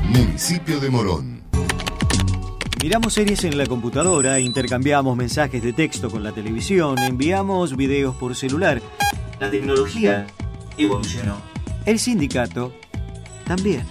Municipio 0.09 0.79
de 0.79 0.91
Morón. 0.91 1.41
Miramos 2.83 3.13
series 3.13 3.43
en 3.45 3.57
la 3.57 3.65
computadora, 3.65 4.39
intercambiamos 4.39 5.15
mensajes 5.15 5.63
de 5.63 5.73
texto 5.73 6.11
con 6.11 6.21
la 6.21 6.33
televisión, 6.33 6.99
enviamos 6.99 7.77
videos 7.77 8.13
por 8.15 8.35
celular. 8.35 8.81
La 9.39 9.49
tecnología 9.49 10.27
evolucionó. 10.77 11.52
El 11.85 11.99
sindicato 11.99 12.73
también. 13.45 13.83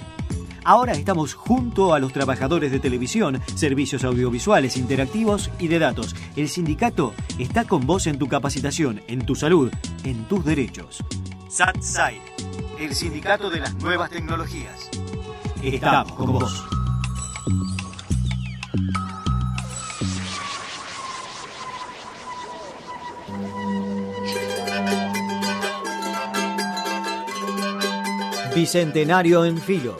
Ahora 0.65 0.93
estamos 0.93 1.35
junto 1.35 1.93
a 1.93 1.99
los 1.99 2.13
trabajadores 2.13 2.71
de 2.71 2.79
televisión, 2.79 3.41
servicios 3.55 4.05
audiovisuales, 4.05 4.77
interactivos 4.77 5.51
y 5.59 5.69
de 5.69 5.79
datos. 5.79 6.15
El 6.37 6.49
sindicato 6.49 7.13
está 7.39 7.65
con 7.65 7.87
vos 7.87 8.07
en 8.07 8.19
tu 8.19 8.29
capacitación, 8.29 9.03
en 9.09 9.27
tu 9.27 9.35
salud, 9.35 9.71
en 10.05 10.25
tus 10.29 10.45
derechos. 10.45 11.05
SATSAI, 11.49 12.19
el 12.79 12.95
sindicato 12.95 13.51
de 13.51 13.61
las 13.61 13.75
nuevas 13.75 14.09
tecnologías. 14.09 14.89
Estamos 15.63 16.13
con 16.13 16.33
vos. 16.33 16.82
Bicentenario 28.55 29.47
en 29.47 29.57
Filo. 29.57 29.97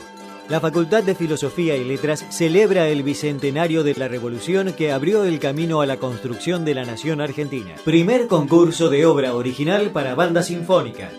La 0.47 0.59
Facultad 0.59 1.01
de 1.01 1.15
Filosofía 1.15 1.75
y 1.75 1.83
Letras 1.83 2.23
celebra 2.29 2.87
el 2.87 3.01
bicentenario 3.01 3.83
de 3.83 3.95
la 3.95 4.07
revolución 4.07 4.73
que 4.73 4.91
abrió 4.91 5.23
el 5.23 5.39
camino 5.39 5.81
a 5.81 5.87
la 5.87 5.97
construcción 5.97 6.63
de 6.63 6.75
la 6.75 6.85
nación 6.85 7.19
argentina. 7.19 7.73
Primer 7.83 8.27
concurso 8.27 8.91
de 8.91 9.07
obra 9.07 9.33
original 9.33 9.89
para 9.89 10.13
banda 10.13 10.43
sinfónica. 10.43 11.09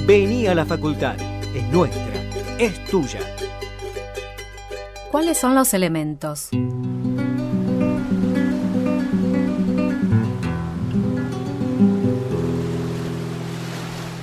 Vení 0.07 0.47
a 0.47 0.55
la 0.55 0.65
facultad, 0.65 1.15
es 1.55 1.63
nuestra, 1.69 2.01
es 2.57 2.83
tuya. 2.85 3.19
¿Cuáles 5.11 5.37
son 5.37 5.53
los 5.55 5.73
elementos? 5.73 6.49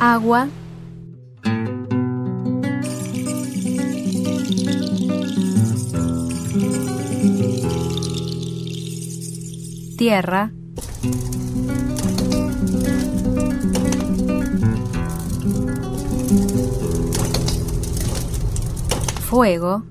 Agua. 0.03 0.49
Tierra. 9.99 10.51
Fuego. 19.29 19.83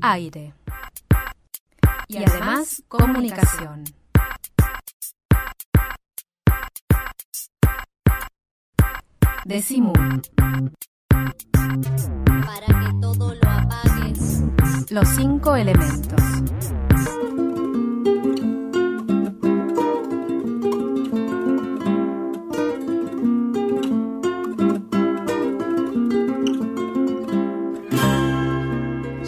Aire. 0.00 0.61
Además 2.62 2.82
comunicación. 2.86 3.84
Decimu. 9.44 9.92
Para 12.46 12.66
que 12.66 12.92
todo 13.00 13.34
lo 13.34 13.50
apagues. 13.50 14.42
Los 14.92 15.08
cinco 15.08 15.56
elementos. 15.56 16.22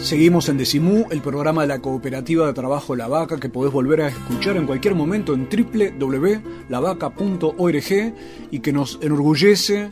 Seguimos 0.05 0.47
en 0.49 0.57
Decimú, 0.57 1.07
el 1.09 1.21
programa 1.21 1.63
de 1.63 1.67
la 1.67 1.79
cooperativa 1.79 2.45
de 2.45 2.53
trabajo 2.53 2.95
La 2.95 3.07
Vaca 3.07 3.39
que 3.39 3.49
podés 3.49 3.73
volver 3.73 4.01
a 4.01 4.09
escuchar 4.09 4.55
en 4.55 4.67
cualquier 4.67 4.93
momento 4.93 5.33
en 5.33 5.49
www.lavaca.org 5.49 8.13
y 8.51 8.59
que 8.59 8.71
nos 8.71 8.99
enorgullece 9.01 9.91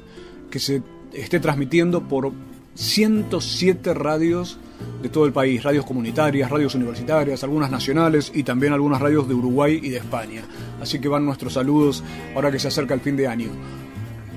que 0.52 0.60
se 0.60 0.84
esté 1.14 1.40
transmitiendo 1.40 2.08
por 2.08 2.32
107 2.76 3.96
radios 3.96 4.60
de 5.02 5.10
todo 5.10 5.26
el 5.26 5.34
país, 5.34 5.64
radios 5.64 5.84
comunitarias, 5.84 6.52
radios 6.52 6.76
universitarias, 6.76 7.44
algunas 7.44 7.72
nacionales 7.72 8.32
y 8.36 8.44
también 8.44 8.74
algunas 8.74 9.02
radios 9.02 9.28
de 9.28 9.34
Uruguay 9.34 9.80
y 9.82 9.90
de 9.90 9.98
España. 9.98 10.44
Así 10.80 11.00
que 11.00 11.08
van 11.08 11.26
nuestros 11.26 11.54
saludos 11.54 12.04
ahora 12.36 12.52
que 12.52 12.60
se 12.60 12.68
acerca 12.68 12.94
el 12.94 13.02
fin 13.02 13.18
de 13.18 13.28
año. 13.28 13.50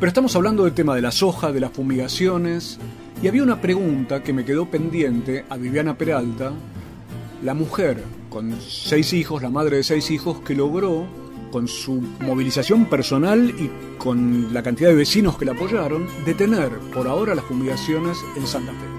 Pero 0.01 0.09
estamos 0.09 0.35
hablando 0.37 0.65
del 0.65 0.73
tema 0.73 0.95
de 0.95 1.03
la 1.03 1.11
soja, 1.11 1.53
de 1.53 1.61
las 1.61 1.73
fumigaciones, 1.73 2.79
y 3.23 3.29
había 3.29 3.43
una 3.43 3.61
pregunta 3.61 4.23
que 4.23 4.33
me 4.33 4.45
quedó 4.45 4.67
pendiente 4.67 5.45
a 5.49 5.57
Viviana 5.57 5.97
Peralta, 5.97 6.53
la 7.43 7.55
mujer 7.55 8.03
con 8.29 8.61
seis 8.61 9.13
hijos, 9.13 9.43
la 9.43 9.51
madre 9.51 9.77
de 9.79 9.83
seis 9.83 10.11
hijos, 10.11 10.41
que 10.41 10.55
logró, 10.55 11.07
con 11.51 11.69
su 11.69 12.03
movilización 12.21 12.87
personal 12.87 13.55
y 13.59 13.71
con 13.99 14.53
la 14.53 14.63
cantidad 14.63 14.91
de 14.91 14.97
vecinos 14.97 15.39
que 15.39 15.45
la 15.47 15.53
apoyaron, 15.53 16.07
detener 16.25 16.71
por 16.93 17.09
ahora 17.09 17.35
las 17.35 17.45
fumigaciones 17.45 18.19
en 18.37 18.47
Santa 18.47 18.73
Fe. 18.73 18.96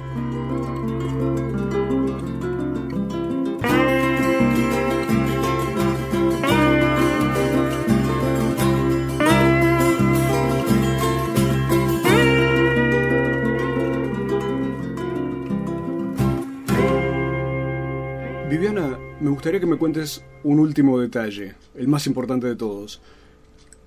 Me 19.19 19.29
gustaría 19.29 19.59
que 19.59 19.65
me 19.65 19.77
cuentes 19.77 20.23
un 20.43 20.59
último 20.59 20.99
detalle, 20.99 21.55
el 21.75 21.87
más 21.87 22.05
importante 22.07 22.47
de 22.47 22.55
todos. 22.55 23.01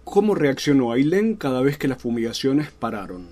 ¿Cómo 0.04 0.34
reaccionó 0.34 0.92
Ailén 0.92 1.36
cada 1.36 1.62
vez 1.62 1.78
que 1.78 1.88
las 1.88 2.02
fumigaciones 2.02 2.70
pararon? 2.70 3.28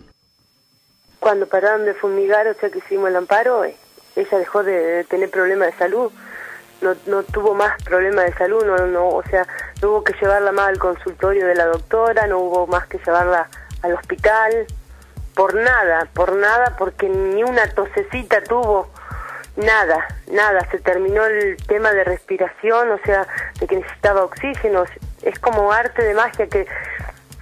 Cuando 1.18 1.46
pararon 1.46 1.84
de 1.84 1.94
fumigar, 1.94 2.46
o 2.46 2.54
sea 2.54 2.70
que 2.70 2.78
hicimos 2.78 3.08
el 3.08 3.16
amparo, 3.16 3.64
eh, 3.64 3.74
ella 4.14 4.38
dejó 4.38 4.62
de, 4.62 4.72
de 4.72 5.04
tener 5.04 5.30
problemas 5.30 5.72
de 5.72 5.78
salud. 5.78 6.12
No, 6.80 6.94
no 7.06 7.24
tuvo 7.24 7.54
más 7.54 7.82
problemas 7.82 8.26
de 8.26 8.34
salud, 8.34 8.64
no, 8.64 8.76
no, 8.86 9.08
o 9.08 9.22
sea, 9.24 9.44
no 9.82 9.90
hubo 9.90 10.04
que 10.04 10.12
llevarla 10.20 10.52
más 10.52 10.68
al 10.68 10.78
consultorio 10.78 11.46
de 11.48 11.56
la 11.56 11.66
doctora, 11.66 12.28
no 12.28 12.38
hubo 12.38 12.68
más 12.68 12.86
que 12.86 12.98
llevarla 12.98 13.48
al 13.82 13.94
hospital, 13.94 14.66
por 15.34 15.54
nada, 15.54 16.08
por 16.14 16.36
nada, 16.36 16.76
porque 16.78 17.08
ni 17.08 17.42
una 17.42 17.68
tosecita 17.74 18.42
tuvo, 18.44 18.90
nada, 19.58 20.06
nada, 20.30 20.60
se 20.70 20.78
terminó 20.78 21.24
el 21.26 21.56
tema 21.66 21.92
de 21.92 22.04
respiración, 22.04 22.90
o 22.90 22.98
sea, 23.04 23.26
de 23.60 23.66
que 23.66 23.76
necesitaba 23.76 24.24
oxígeno, 24.24 24.84
es 25.22 25.38
como 25.40 25.72
arte 25.72 26.02
de 26.02 26.14
magia 26.14 26.46
que, 26.46 26.66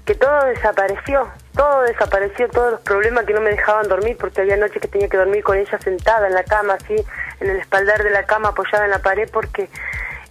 que 0.05 0.15
todo 0.15 0.47
desapareció, 0.47 1.31
todo 1.55 1.83
desapareció, 1.83 2.49
todos 2.49 2.73
los 2.73 2.81
problemas 2.81 3.25
que 3.27 3.35
no 3.35 3.41
me 3.41 3.51
dejaban 3.51 3.89
dormir, 3.89 4.17
porque 4.19 4.41
había 4.41 4.57
noches 4.57 4.81
que 4.81 4.89
tenía 4.89 5.09
que 5.09 5.19
dormir 5.19 5.45
con 5.45 5.59
ella 5.59 5.79
sentada 5.79 6.27
en 6.27 6.35
la 6.35 6.45
cama, 6.45 6.75
así, 6.75 6.97
en 7.41 7.51
el 7.51 7.57
espaldar 7.59 8.03
de 8.03 8.11
la 8.11 8.25
cama 8.25 8.49
apoyada 8.49 8.87
en 8.87 8.91
la 8.91 9.01
pared, 9.01 9.29
porque 9.31 9.69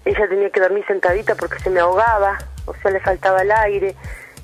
ella 0.06 0.28
tenía 0.28 0.50
que 0.50 0.60
dormir 0.60 0.86
sentadita 0.88 1.36
porque 1.36 1.60
se 1.60 1.70
me 1.70 1.80
ahogaba, 1.80 2.38
o 2.66 2.74
sea, 2.76 2.92
le 2.92 3.00
faltaba 3.00 3.42
el 3.42 3.52
aire, 3.52 3.96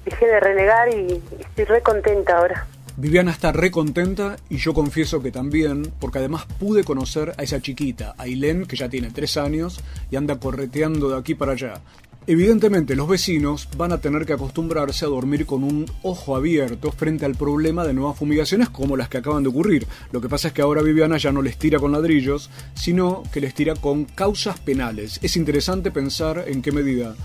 dejé 0.06 0.28
de 0.28 0.40
renegar 0.40 0.90
y 0.90 1.24
estoy 1.40 1.66
re 1.66 1.82
contenta 1.82 2.38
ahora. 2.38 2.66
Viviana 3.02 3.32
está 3.32 3.52
re 3.52 3.72
contenta 3.72 4.38
y 4.48 4.58
yo 4.58 4.76
confieso 4.76 5.24
que 5.24 5.32
también, 5.32 5.92
porque 6.00 6.20
además 6.20 6.46
pude 6.60 6.84
conocer 6.84 7.34
a 7.36 7.42
esa 7.42 7.60
chiquita, 7.60 8.14
a 8.16 8.24
Ailén, 8.24 8.68
que 8.68 8.76
ya 8.76 8.90
tiene 8.90 9.10
tres 9.10 9.38
años 9.38 9.80
y 10.12 10.18
anda 10.18 10.40
correteando 10.40 11.10
de 11.10 11.18
aquí 11.18 11.34
para 11.34 11.54
allá. 11.54 11.82
Evidentemente 12.28 12.96
los 12.96 13.08
vecinos 13.08 13.68
van 13.76 13.92
a 13.92 14.02
tener 14.02 14.28
que 14.28 14.34
acostumbrarse 14.34 15.04
a 15.04 15.08
dormir 15.08 15.48
con 15.48 15.64
un 15.64 15.88
ojo 16.04 16.36
abierto 16.36 16.92
frente 16.92 17.26
al 17.26 17.34
problema 17.34 17.88
de 17.88 17.96
nuevas 17.96 18.20
fumigaciones 18.20 18.70
como 18.70 18.96
las 18.96 19.10
que 19.10 19.18
acaban 19.18 19.42
de 19.42 19.50
ocurrir. 19.50 19.88
Lo 20.12 20.22
que 20.22 20.30
pasa 20.30 20.50
es 20.50 20.54
que 20.54 20.62
ahora 20.62 20.84
Viviana 20.84 21.18
ya 21.18 21.32
no 21.32 21.42
les 21.42 21.58
tira 21.58 21.80
con 21.80 21.94
ladrillos, 21.94 22.52
sino 22.76 23.24
que 23.34 23.42
les 23.42 23.56
tira 23.56 23.74
con 23.74 24.06
causas 24.06 24.60
penales. 24.60 25.20
Es 25.24 25.38
interesante 25.38 25.90
pensar 25.90 26.44
en 26.46 26.62
qué 26.62 26.72
medida 26.72 27.16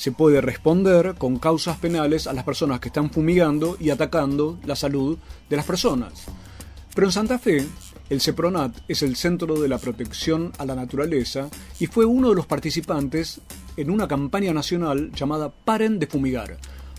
se 0.00 0.12
puede 0.12 0.40
responder 0.40 1.14
con 1.18 1.38
causas 1.38 1.76
penales 1.76 2.26
a 2.26 2.32
las 2.32 2.44
personas 2.44 2.80
que 2.80 2.88
están 2.88 3.10
fumigando 3.10 3.76
y 3.78 3.90
atacando 3.90 4.58
la 4.64 4.74
salud 4.74 5.18
de 5.50 5.56
las 5.56 5.66
personas. 5.66 6.26
Pero 6.94 7.08
en 7.08 7.12
Santa 7.12 7.38
Fe, 7.38 7.66
el 8.08 8.22
CEPRONAT 8.22 8.78
es 8.88 9.02
el 9.02 9.14
Centro 9.14 9.60
de 9.60 9.68
la 9.68 9.76
Protección 9.76 10.52
a 10.56 10.64
la 10.64 10.74
Naturaleza 10.74 11.50
y 11.78 11.86
fue 11.86 12.06
uno 12.06 12.30
de 12.30 12.34
los 12.34 12.46
participantes 12.46 13.42
en 13.76 13.90
una 13.90 14.08
campaña 14.08 14.54
nacional 14.54 15.12
llamada 15.12 15.50
Paren 15.50 15.98
de 15.98 16.06
Fumigar. 16.06 16.56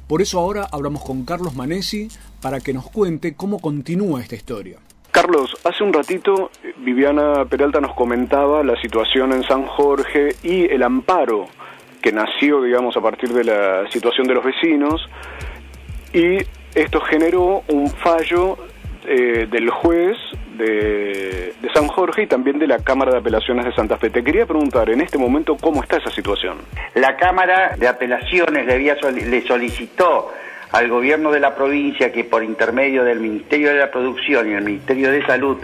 Por 0.08 0.22
eso 0.22 0.38
ahora 0.38 0.68
hablamos 0.72 1.04
con 1.04 1.26
Carlos 1.26 1.56
Manesi 1.56 2.08
para 2.40 2.60
que 2.60 2.72
nos 2.72 2.88
cuente 2.92 3.34
cómo 3.34 3.58
continúa 3.58 4.22
esta 4.22 4.36
historia. 4.36 4.78
Carlos, 5.10 5.58
hace 5.64 5.84
un 5.84 5.92
ratito 5.92 6.52
Viviana 6.78 7.46
Peralta 7.46 7.82
nos 7.82 7.96
comentaba 7.96 8.64
la 8.64 8.80
situación 8.80 9.34
en 9.34 9.42
San 9.42 9.66
Jorge 9.66 10.36
y 10.44 10.66
el 10.66 10.84
amparo 10.84 11.48
que 12.02 12.12
nació, 12.12 12.62
digamos, 12.62 12.98
a 12.98 13.02
partir 13.02 13.30
de 13.30 13.44
la 13.44 13.90
situación 13.90 14.28
de 14.28 14.34
los 14.34 14.44
vecinos, 14.44 15.08
y 16.14 16.38
esto 16.76 17.02
generó 17.02 17.64
un 17.68 17.90
fallo 17.90 18.58
eh, 19.06 19.48
del 19.50 19.70
juez 19.70 20.18
de, 20.58 21.54
de, 21.60 21.70
San 21.74 21.88
Jorge 21.88 22.24
y 22.24 22.28
también 22.28 22.60
de 22.60 22.68
la 22.68 22.80
Cámara 22.80 23.12
de 23.12 23.18
Apelaciones 23.18 23.66
de 23.66 23.74
Santa 23.74 23.98
Fe. 23.98 24.10
Te 24.10 24.24
quería 24.24 24.46
preguntar 24.46 24.90
en 24.90 25.02
este 25.02 25.18
momento 25.18 25.58
cómo 25.60 25.82
está 25.82 25.98
esa 25.98 26.12
situación. 26.12 26.58
La 26.96 27.18
Cámara 27.18 27.76
de 27.78 27.88
Apelaciones 27.88 28.66
le, 28.66 28.74
había, 28.74 28.96
le 29.12 29.42
solicitó 29.48 30.32
al 30.72 30.88
gobierno 30.88 31.32
de 31.32 31.40
la 31.40 31.56
provincia 31.56 32.12
que 32.12 32.24
por 32.24 32.44
intermedio 32.44 33.04
del 33.04 33.20
Ministerio 33.20 33.70
de 33.70 33.80
la 33.80 33.92
Producción 33.92 34.50
y 34.50 34.54
el 34.54 34.64
Ministerio 34.64 35.12
de 35.12 35.26
Salud 35.26 35.58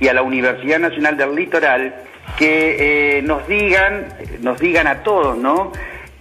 y 0.00 0.08
a 0.08 0.14
la 0.14 0.22
Universidad 0.22 0.78
Nacional 0.78 1.16
del 1.16 1.34
Litoral 1.34 1.94
que 2.36 3.18
eh, 3.18 3.22
nos 3.22 3.46
digan, 3.46 4.08
nos 4.40 4.58
digan 4.58 4.86
a 4.86 5.02
todos, 5.02 5.36
¿no? 5.36 5.72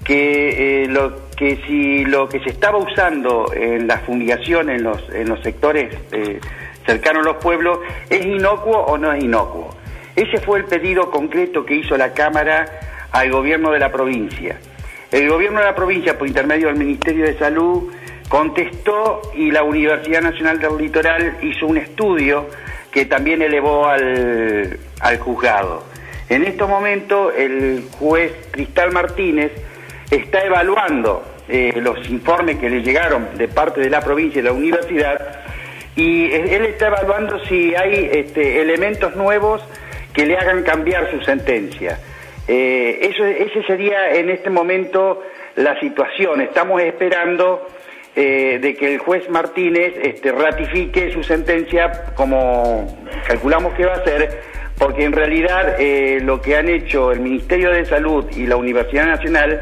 Que, 0.03 0.83
eh, 0.83 0.87
lo, 0.87 1.29
que 1.35 1.57
si 1.65 2.05
lo 2.05 2.27
que 2.27 2.39
se 2.41 2.49
estaba 2.49 2.77
usando 2.77 3.51
en 3.53 3.87
la 3.87 3.99
fumigación 3.99 4.69
en 4.69 4.83
los, 4.83 5.09
en 5.13 5.29
los 5.29 5.41
sectores 5.41 5.95
eh, 6.11 6.39
cercanos 6.85 7.25
a 7.25 7.31
los 7.31 7.43
pueblos 7.43 7.79
es 8.09 8.25
inocuo 8.25 8.77
o 8.77 8.97
no 8.97 9.13
es 9.13 9.23
inocuo. 9.23 9.75
Ese 10.15 10.39
fue 10.39 10.59
el 10.59 10.65
pedido 10.65 11.09
concreto 11.09 11.65
que 11.65 11.75
hizo 11.75 11.97
la 11.97 12.13
Cámara 12.13 12.65
al 13.11 13.31
gobierno 13.31 13.71
de 13.71 13.79
la 13.79 13.91
provincia. 13.91 14.57
El 15.11 15.29
gobierno 15.29 15.59
de 15.59 15.65
la 15.65 15.75
provincia, 15.75 16.17
por 16.17 16.27
intermedio 16.27 16.67
del 16.67 16.77
Ministerio 16.77 17.25
de 17.25 17.37
Salud, 17.37 17.91
contestó 18.27 19.21
y 19.35 19.51
la 19.51 19.63
Universidad 19.63 20.21
Nacional 20.21 20.59
del 20.59 20.77
Litoral 20.77 21.37
hizo 21.41 21.67
un 21.67 21.77
estudio 21.77 22.47
que 22.93 23.05
también 23.05 23.41
elevó 23.41 23.87
al, 23.87 24.79
al 25.01 25.17
juzgado. 25.19 25.83
En 26.29 26.43
estos 26.43 26.69
momentos 26.69 27.33
el 27.35 27.85
juez 27.99 28.31
Cristal 28.51 28.91
Martínez 28.91 29.51
está 30.09 30.43
evaluando 30.43 31.23
eh, 31.49 31.73
los 31.77 32.07
informes 32.09 32.59
que 32.59 32.69
le 32.69 32.81
llegaron 32.81 33.35
de 33.35 33.47
parte 33.47 33.81
de 33.81 33.89
la 33.89 34.01
provincia 34.01 34.39
y 34.39 34.43
de 34.43 34.49
la 34.49 34.55
universidad 34.55 35.41
y 35.95 36.31
él 36.31 36.65
está 36.65 36.87
evaluando 36.87 37.43
si 37.45 37.75
hay 37.75 38.09
este, 38.13 38.61
elementos 38.61 39.15
nuevos 39.15 39.63
que 40.13 40.25
le 40.25 40.37
hagan 40.37 40.63
cambiar 40.63 41.11
su 41.11 41.21
sentencia. 41.21 41.99
Eh, 42.47 42.99
eso, 43.01 43.25
ese 43.25 43.63
sería 43.63 44.11
en 44.13 44.29
este 44.29 44.49
momento 44.49 45.21
la 45.55 45.79
situación. 45.79 46.41
Estamos 46.41 46.81
esperando 46.81 47.67
eh, 48.15 48.59
de 48.61 48.75
que 48.75 48.93
el 48.93 48.99
juez 48.99 49.29
Martínez 49.29 49.93
este, 50.01 50.31
ratifique 50.31 51.11
su 51.11 51.23
sentencia 51.23 52.13
como 52.15 52.87
calculamos 53.27 53.73
que 53.73 53.85
va 53.85 53.93
a 53.93 54.03
ser 54.03 54.53
porque 54.77 55.03
en 55.03 55.13
realidad 55.13 55.79
eh, 55.79 56.19
lo 56.21 56.41
que 56.41 56.57
han 56.57 56.69
hecho 56.69 57.11
el 57.11 57.19
Ministerio 57.19 57.71
de 57.71 57.85
Salud 57.85 58.25
y 58.35 58.45
la 58.47 58.55
Universidad 58.55 59.05
Nacional 59.05 59.61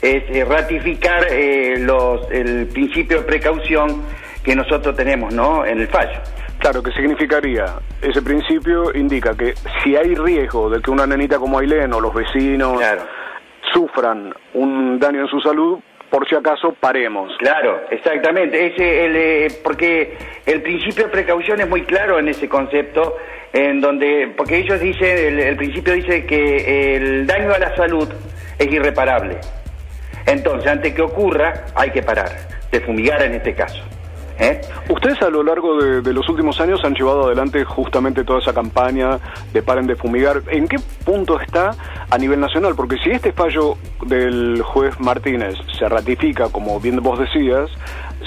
es 0.00 0.24
eh, 0.30 0.44
ratificar 0.44 1.26
eh, 1.30 1.76
los, 1.78 2.30
el 2.30 2.66
principio 2.68 3.18
de 3.18 3.24
precaución 3.24 4.02
que 4.42 4.54
nosotros 4.54 4.96
tenemos 4.96 5.32
¿no? 5.34 5.64
en 5.64 5.80
el 5.80 5.88
fallo. 5.88 6.20
Claro, 6.58 6.82
¿qué 6.82 6.92
significaría? 6.92 7.66
Ese 8.00 8.22
principio 8.22 8.94
indica 8.94 9.36
que 9.36 9.54
si 9.82 9.96
hay 9.96 10.14
riesgo 10.14 10.70
de 10.70 10.80
que 10.80 10.90
una 10.90 11.06
nenita 11.06 11.38
como 11.38 11.58
Ailén 11.58 11.92
o 11.92 12.00
los 12.00 12.14
vecinos 12.14 12.80
sufran 13.72 14.32
un 14.54 14.98
daño 15.00 15.22
en 15.22 15.28
su 15.28 15.40
salud, 15.40 15.80
por 16.12 16.28
si 16.28 16.34
acaso 16.34 16.74
paremos. 16.78 17.34
Claro, 17.38 17.80
exactamente. 17.90 18.66
Ese, 18.66 19.06
el, 19.06 19.52
porque 19.64 20.14
el 20.44 20.60
principio 20.60 21.04
de 21.04 21.10
precaución 21.10 21.58
es 21.62 21.68
muy 21.70 21.84
claro 21.84 22.18
en 22.18 22.28
ese 22.28 22.50
concepto 22.50 23.16
en 23.54 23.80
donde, 23.80 24.30
porque 24.36 24.58
ellos 24.58 24.78
dicen, 24.78 25.38
el, 25.38 25.56
principio 25.56 25.94
dice 25.94 26.26
que 26.26 26.96
el 26.96 27.26
daño 27.26 27.54
a 27.54 27.58
la 27.58 27.74
salud 27.76 28.10
es 28.58 28.70
irreparable. 28.70 29.38
Entonces, 30.26 30.70
antes 30.70 30.92
que 30.92 31.00
ocurra, 31.00 31.64
hay 31.74 31.90
que 31.90 32.02
parar, 32.02 32.30
de 32.70 32.80
fumigar 32.82 33.22
en 33.22 33.32
este 33.32 33.54
caso. 33.54 33.82
¿Eh? 34.42 34.60
Ustedes 34.88 35.22
a 35.22 35.30
lo 35.30 35.42
largo 35.42 35.76
de, 35.76 36.12
los 36.12 36.28
últimos 36.28 36.60
años 36.60 36.80
han 36.84 36.94
llevado 36.94 37.26
adelante 37.26 37.64
justamente 37.64 38.24
toda 38.24 38.40
esa 38.40 38.52
campaña 38.52 39.18
de 39.52 39.62
paren 39.62 39.86
de 39.86 39.96
fumigar. 39.96 40.42
¿En 40.48 40.68
qué 40.68 40.76
punto 41.04 41.40
está 41.40 41.74
a 42.10 42.18
nivel 42.18 42.40
nacional? 42.40 42.74
Porque 42.76 42.96
si 42.98 43.10
este 43.10 43.32
fallo 43.32 43.76
del 44.06 44.60
juez 44.62 44.98
Martínez 45.00 45.54
se 45.78 45.88
ratifica, 45.88 46.48
como 46.50 46.80
bien 46.80 46.96
vos 47.02 47.18
decías, 47.18 47.70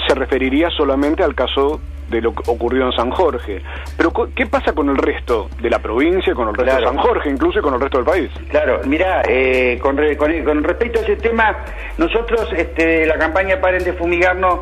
se 0.08 0.14
referiría 0.14 0.70
solamente 0.70 1.22
al 1.22 1.34
caso 1.34 1.80
de 2.08 2.20
lo 2.20 2.30
ocurrido 2.30 2.86
en 2.86 2.92
San 2.92 3.10
Jorge. 3.10 3.62
Pero 3.96 4.12
¿qué 4.34 4.46
pasa 4.46 4.72
con 4.72 4.88
el 4.88 4.96
resto 4.96 5.48
de 5.60 5.70
la 5.70 5.80
provincia, 5.80 6.34
con 6.34 6.48
el 6.48 6.54
resto 6.54 6.76
de 6.76 6.84
San 6.84 6.96
Jorge, 6.96 7.30
incluso 7.30 7.60
con 7.60 7.74
el 7.74 7.80
resto 7.80 7.98
del 7.98 8.06
país? 8.06 8.30
Claro, 8.48 8.80
mira, 8.86 9.22
eh, 9.28 9.78
con, 9.82 9.96
con, 10.16 10.64
respecto 10.64 11.00
a 11.00 11.02
ese 11.02 11.16
tema, 11.16 11.56
nosotros, 11.98 12.48
este, 12.56 13.06
la 13.06 13.18
campaña 13.18 13.60
Paren 13.60 13.82
de 13.82 13.92
Fumigarnos, 13.92 14.60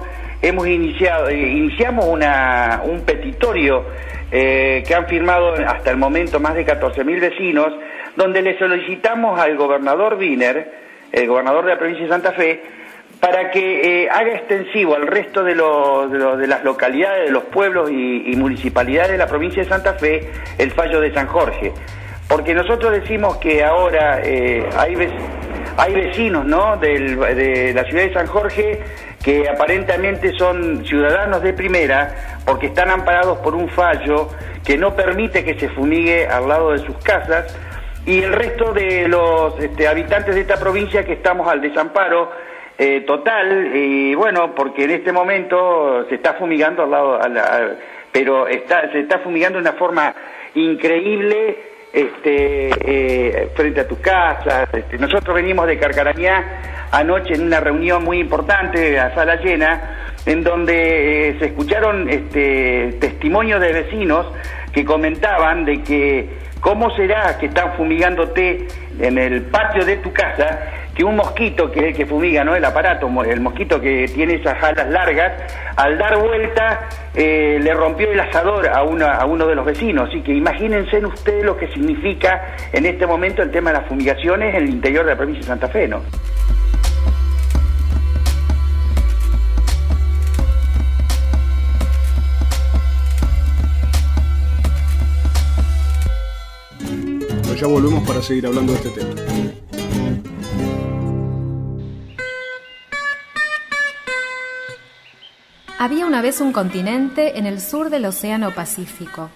hemos 0.49 0.66
iniciado, 0.66 1.28
eh, 1.28 1.36
iniciamos 1.38 2.07
un 2.07 3.01
petitorio 3.07 3.84
eh, 4.30 4.82
que 4.86 4.95
han 4.95 5.07
firmado 5.07 5.55
hasta 5.55 5.90
el 5.90 5.97
momento 5.97 6.40
más 6.40 6.55
de 6.55 6.66
14.000 6.66 7.20
vecinos, 7.20 7.72
donde 8.16 8.42
le 8.42 8.59
solicitamos 8.59 9.38
al 9.38 9.57
gobernador 9.57 10.14
Wiener, 10.14 10.72
el 11.12 11.28
gobernador 11.28 11.64
de 11.64 11.70
la 11.72 11.78
provincia 11.78 12.05
de 12.05 12.11
Santa 12.11 12.32
Fe, 12.32 12.62
para 13.20 13.51
que 13.51 14.03
eh, 14.03 14.11
haga 14.11 14.34
extensivo 14.34 14.97
al 14.97 15.07
resto 15.07 15.45
de, 15.45 15.55
de, 15.55 16.47
las 16.47 16.64
localidades, 16.64 17.26
de 17.26 17.32
los 17.32 17.45
pueblos 17.45 17.90
y, 17.90 18.34
municipalidades 18.36 19.12
de 19.12 19.18
la 19.18 19.26
provincia 19.26 19.62
de 19.62 19.68
Santa 19.68 19.95
Fe 19.95 20.28
el 20.59 20.72
fallo 20.72 21.01
de 21.01 21.14
San 21.14 21.26
Jorge. 21.26 21.72
Porque 22.28 22.55
nosotros 22.55 22.92
decimos 22.92 23.36
que 23.36 23.62
ahora 23.62 24.20
eh, 24.22 24.68
hay, 24.76 24.97
hay 25.76 25.95
vecinos 25.95 26.45
¿no? 26.45 26.76
de 26.76 27.72
la 27.74 27.84
ciudad 27.84 28.03
de 28.03 28.12
San 28.12 28.26
Jorge 28.26 28.80
que 29.24 29.48
aparentemente 29.48 30.36
son 30.36 30.84
ciudadanos 30.84 31.42
de 31.42 31.54
primera 31.54 32.42
porque 32.44 32.66
están 32.66 32.90
amparados 32.90 33.38
por 33.38 33.54
un 33.54 33.68
fallo 33.70 34.28
que 34.64 34.76
no 34.76 34.94
permite 34.94 35.44
que 35.44 35.58
se 35.58 35.70
fumigue 35.70 36.26
al 36.26 36.46
lado 36.46 36.72
de 36.72 36.78
sus 36.80 36.96
casas 36.98 37.58
y 38.04 38.22
el 38.22 38.32
resto 38.32 38.72
de 38.74 39.08
los 39.08 39.58
este, 39.60 39.88
habitantes 39.88 40.34
de 40.34 40.42
esta 40.42 40.56
provincia 40.56 41.04
que 41.04 41.14
estamos 41.14 41.48
al 41.48 41.62
desamparo 41.62 42.30
eh, 42.76 43.02
total, 43.06 43.70
y 43.74 44.14
bueno, 44.16 44.54
porque 44.54 44.84
en 44.84 44.90
este 44.90 45.12
momento 45.12 46.06
se 46.08 46.16
está 46.16 46.34
fumigando 46.34 46.82
al 46.82 46.90
lado, 46.90 47.20
pero 48.10 48.48
está, 48.48 48.90
se 48.90 49.00
está 49.00 49.20
fumigando 49.20 49.58
de 49.58 49.62
una 49.62 49.78
forma 49.78 50.12
increíble 50.54 51.73
este, 51.95 52.70
eh, 52.84 53.49
frente 53.55 53.80
a 53.80 53.88
tu 53.88 54.01
casa. 54.01 54.68
Este, 54.72 54.99
nosotros 54.99 55.34
venimos 55.34 55.66
de 55.66 55.78
Carcarañá 55.78 56.88
anoche 56.90 57.34
en 57.34 57.42
una 57.42 57.61
reunión 57.61 58.05
muy 58.05 58.18
importante, 58.18 58.99
a 58.99 59.14
sala 59.14 59.36
llena, 59.36 60.14
en 60.26 60.42
donde 60.42 61.30
eh, 61.30 61.38
se 61.38 61.47
escucharon 61.47 62.09
este, 62.11 62.97
testimonios 63.01 63.61
de 63.61 63.72
vecinos 63.72 64.26
que 64.72 64.84
comentaban 64.84 65.64
de 65.64 65.82
que 65.82 66.45
¿Cómo 66.64 66.90
será 66.97 67.36
que 67.36 67.45
están 67.45 67.74
fumigándote 67.74 68.66
en 68.99 69.18
el 69.18 69.42
patio 69.42 69.84
de 69.84 69.99
tu 69.99 70.11
casa 70.14 70.61
que 70.95 71.05
un 71.05 71.16
mosquito, 71.16 71.70
que 71.70 71.80
es 71.80 71.86
el 71.86 71.95
que 71.95 72.07
fumiga, 72.07 72.45
¿no? 72.45 72.55
El 72.55 72.64
aparato, 72.64 73.09
el 73.24 73.40
mosquito 73.40 73.80
que 73.80 74.07
tiene 74.14 74.34
esas 74.34 74.62
alas 74.62 74.88
largas, 74.90 75.32
al 75.76 75.99
dar 75.99 76.18
vuelta 76.18 76.88
eh, 77.14 77.59
le 77.61 77.74
rompió 77.74 78.11
el 78.11 78.20
asador 78.20 78.68
a, 78.68 78.82
una, 78.82 79.14
a 79.14 79.24
uno 79.26 79.47
de 79.47 79.55
los 79.55 79.64
vecinos. 79.64 80.09
Así 80.09 80.22
que 80.22 80.32
imagínense 80.32 81.05
ustedes 81.05 81.45
lo 81.45 81.57
que 81.57 81.68
significa 81.68 82.55
en 82.72 82.86
este 82.86 83.07
momento 83.07 83.42
el 83.42 83.51
tema 83.51 83.72
de 83.72 83.78
las 83.78 83.88
fumigaciones 83.88 84.55
en 84.55 84.62
el 84.62 84.70
interior 84.70 85.05
de 85.05 85.11
la 85.11 85.16
provincia 85.16 85.42
de 85.42 85.49
Santa 85.49 85.68
Fe, 85.68 85.88
¿no? 85.88 86.03
Ya 97.57 97.68
volvemos 97.68 98.07
para 98.07 98.20
seguir 98.20 98.47
hablando 98.47 98.72
de 98.72 98.78
este 98.78 98.90
tema. 98.90 99.63
Había 105.85 106.07
una 106.07 106.22
vez 106.22 106.41
un 106.41 106.55
continente 106.55 107.39
en 107.39 107.45
el 107.45 107.61
sur 107.61 107.91
del 107.91 108.07
Océano 108.07 108.53
Pacífico. 108.53 109.28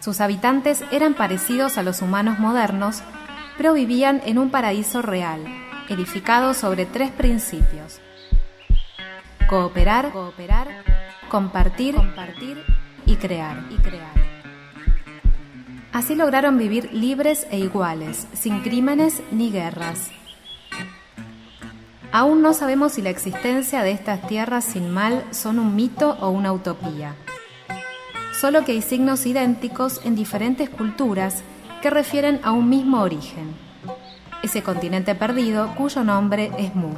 Sus 0.00 0.20
habitantes 0.20 0.84
eran 0.92 1.14
parecidos 1.14 1.78
a 1.78 1.82
los 1.82 2.02
humanos 2.02 2.38
modernos, 2.38 3.02
pero 3.56 3.72
vivían 3.72 4.20
en 4.26 4.36
un 4.36 4.50
paraíso 4.50 5.00
real, 5.00 5.42
edificado 5.88 6.52
sobre 6.52 6.84
tres 6.84 7.10
principios. 7.12 7.98
Cooperar, 9.48 10.12
cooperar, 10.12 10.68
compartir, 11.30 11.94
compartir 11.94 12.62
y 13.06 13.16
crear, 13.16 13.64
y 13.70 13.76
crear. 13.76 14.12
Así 15.94 16.14
lograron 16.14 16.58
vivir 16.58 16.92
libres 16.92 17.46
e 17.50 17.58
iguales, 17.58 18.26
sin 18.34 18.60
crímenes 18.60 19.22
ni 19.32 19.50
guerras. 19.50 20.10
Aún 22.12 22.42
no 22.42 22.54
sabemos 22.54 22.92
si 22.92 23.02
la 23.02 23.10
existencia 23.10 23.82
de 23.82 23.92
estas 23.92 24.26
tierras 24.26 24.64
sin 24.64 24.90
mal 24.90 25.24
son 25.30 25.60
un 25.60 25.76
mito 25.76 26.16
o 26.20 26.30
una 26.30 26.52
utopía. 26.52 27.14
Solo 28.40 28.64
que 28.64 28.72
hay 28.72 28.82
signos 28.82 29.26
idénticos 29.26 30.00
en 30.04 30.16
diferentes 30.16 30.68
culturas 30.68 31.44
que 31.82 31.90
refieren 31.90 32.40
a 32.42 32.50
un 32.50 32.68
mismo 32.68 33.00
origen. 33.00 33.54
Ese 34.42 34.62
continente 34.62 35.14
perdido 35.14 35.72
cuyo 35.76 36.02
nombre 36.02 36.50
es 36.58 36.74
Mu. 36.74 36.90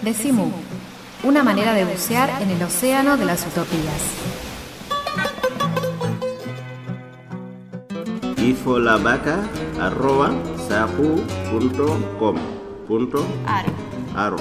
Decimu, 0.00 0.52
una 1.24 1.42
manera 1.42 1.74
de 1.74 1.84
bucear 1.84 2.30
en 2.40 2.50
el 2.50 2.62
océano 2.62 3.16
de 3.16 3.24
las 3.24 3.44
utopías. 3.44 4.35
Punto 12.86 13.18
aro. 13.44 14.36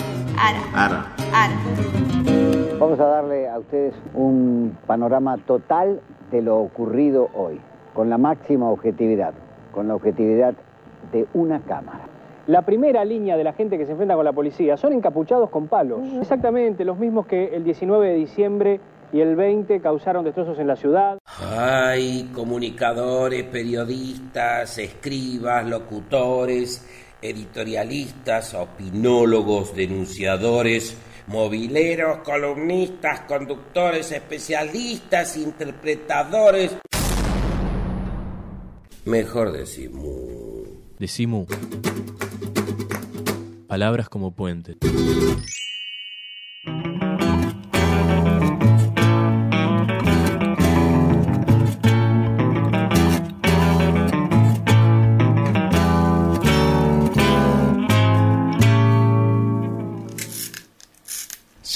Ara. 0.75 1.11
Vamos 2.79 2.99
a 2.99 3.05
darle 3.05 3.49
a 3.49 3.57
ustedes 3.57 3.95
un 4.13 4.77
panorama 4.85 5.39
total 5.47 6.01
de 6.29 6.43
lo 6.43 6.59
ocurrido 6.59 7.29
hoy, 7.33 7.59
con 7.95 8.11
la 8.11 8.19
máxima 8.19 8.69
objetividad, 8.69 9.33
con 9.71 9.87
la 9.87 9.95
objetividad 9.95 10.53
de 11.11 11.25
una 11.33 11.61
cámara. 11.61 12.01
La 12.45 12.61
primera 12.61 13.03
línea 13.05 13.37
de 13.37 13.43
la 13.43 13.53
gente 13.53 13.79
que 13.79 13.87
se 13.87 13.93
enfrenta 13.93 14.13
con 14.13 14.23
la 14.23 14.33
policía 14.33 14.77
son 14.77 14.93
encapuchados 14.93 15.49
con 15.49 15.67
palos. 15.67 16.01
Exactamente, 16.21 16.85
los 16.85 16.99
mismos 16.99 17.25
que 17.25 17.55
el 17.55 17.63
19 17.63 18.07
de 18.09 18.13
diciembre 18.13 18.79
y 19.11 19.21
el 19.21 19.35
20 19.35 19.81
causaron 19.81 20.23
destrozos 20.23 20.59
en 20.59 20.67
la 20.67 20.75
ciudad. 20.75 21.17
Hay 21.25 22.29
comunicadores, 22.33 23.43
periodistas, 23.43 24.77
escribas, 24.77 25.65
locutores, 25.65 26.87
editorialistas, 27.21 28.53
opinólogos, 28.53 29.75
denunciadores, 29.75 30.97
mobileros, 31.27 32.19
columnistas, 32.19 33.21
conductores, 33.21 34.11
especialistas, 34.11 35.37
interpretadores. 35.37 36.77
Mejor 39.05 39.51
decimos. 39.51 40.15
Decimu. 40.99 41.45
Palabras 43.67 44.09
como 44.09 44.31
puente. 44.31 44.77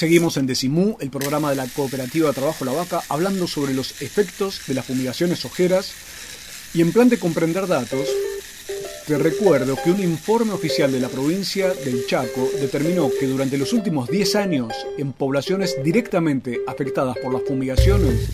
Seguimos 0.00 0.38
en 0.38 0.46
Decimú, 0.46 0.96
el 1.00 1.10
programa 1.10 1.50
de 1.50 1.56
la 1.56 1.66
Cooperativa 1.66 2.32
Trabajo 2.32 2.64
La 2.64 2.72
Vaca, 2.72 3.02
hablando 3.10 3.46
sobre 3.46 3.74
los 3.74 4.00
efectos 4.00 4.62
de 4.66 4.72
las 4.72 4.86
fumigaciones 4.86 5.44
ojeras. 5.44 5.92
Y 6.72 6.80
en 6.80 6.90
plan 6.90 7.10
de 7.10 7.18
comprender 7.18 7.66
datos, 7.66 8.08
te 9.06 9.18
recuerdo 9.18 9.76
que 9.84 9.90
un 9.90 10.02
informe 10.02 10.54
oficial 10.54 10.90
de 10.90 11.00
la 11.00 11.10
provincia 11.10 11.74
del 11.74 12.06
Chaco 12.06 12.48
determinó 12.58 13.10
que 13.10 13.26
durante 13.26 13.58
los 13.58 13.74
últimos 13.74 14.08
10 14.08 14.36
años, 14.36 14.72
en 14.96 15.12
poblaciones 15.12 15.76
directamente 15.84 16.60
afectadas 16.66 17.18
por 17.18 17.34
las 17.34 17.42
fumigaciones, 17.42 18.26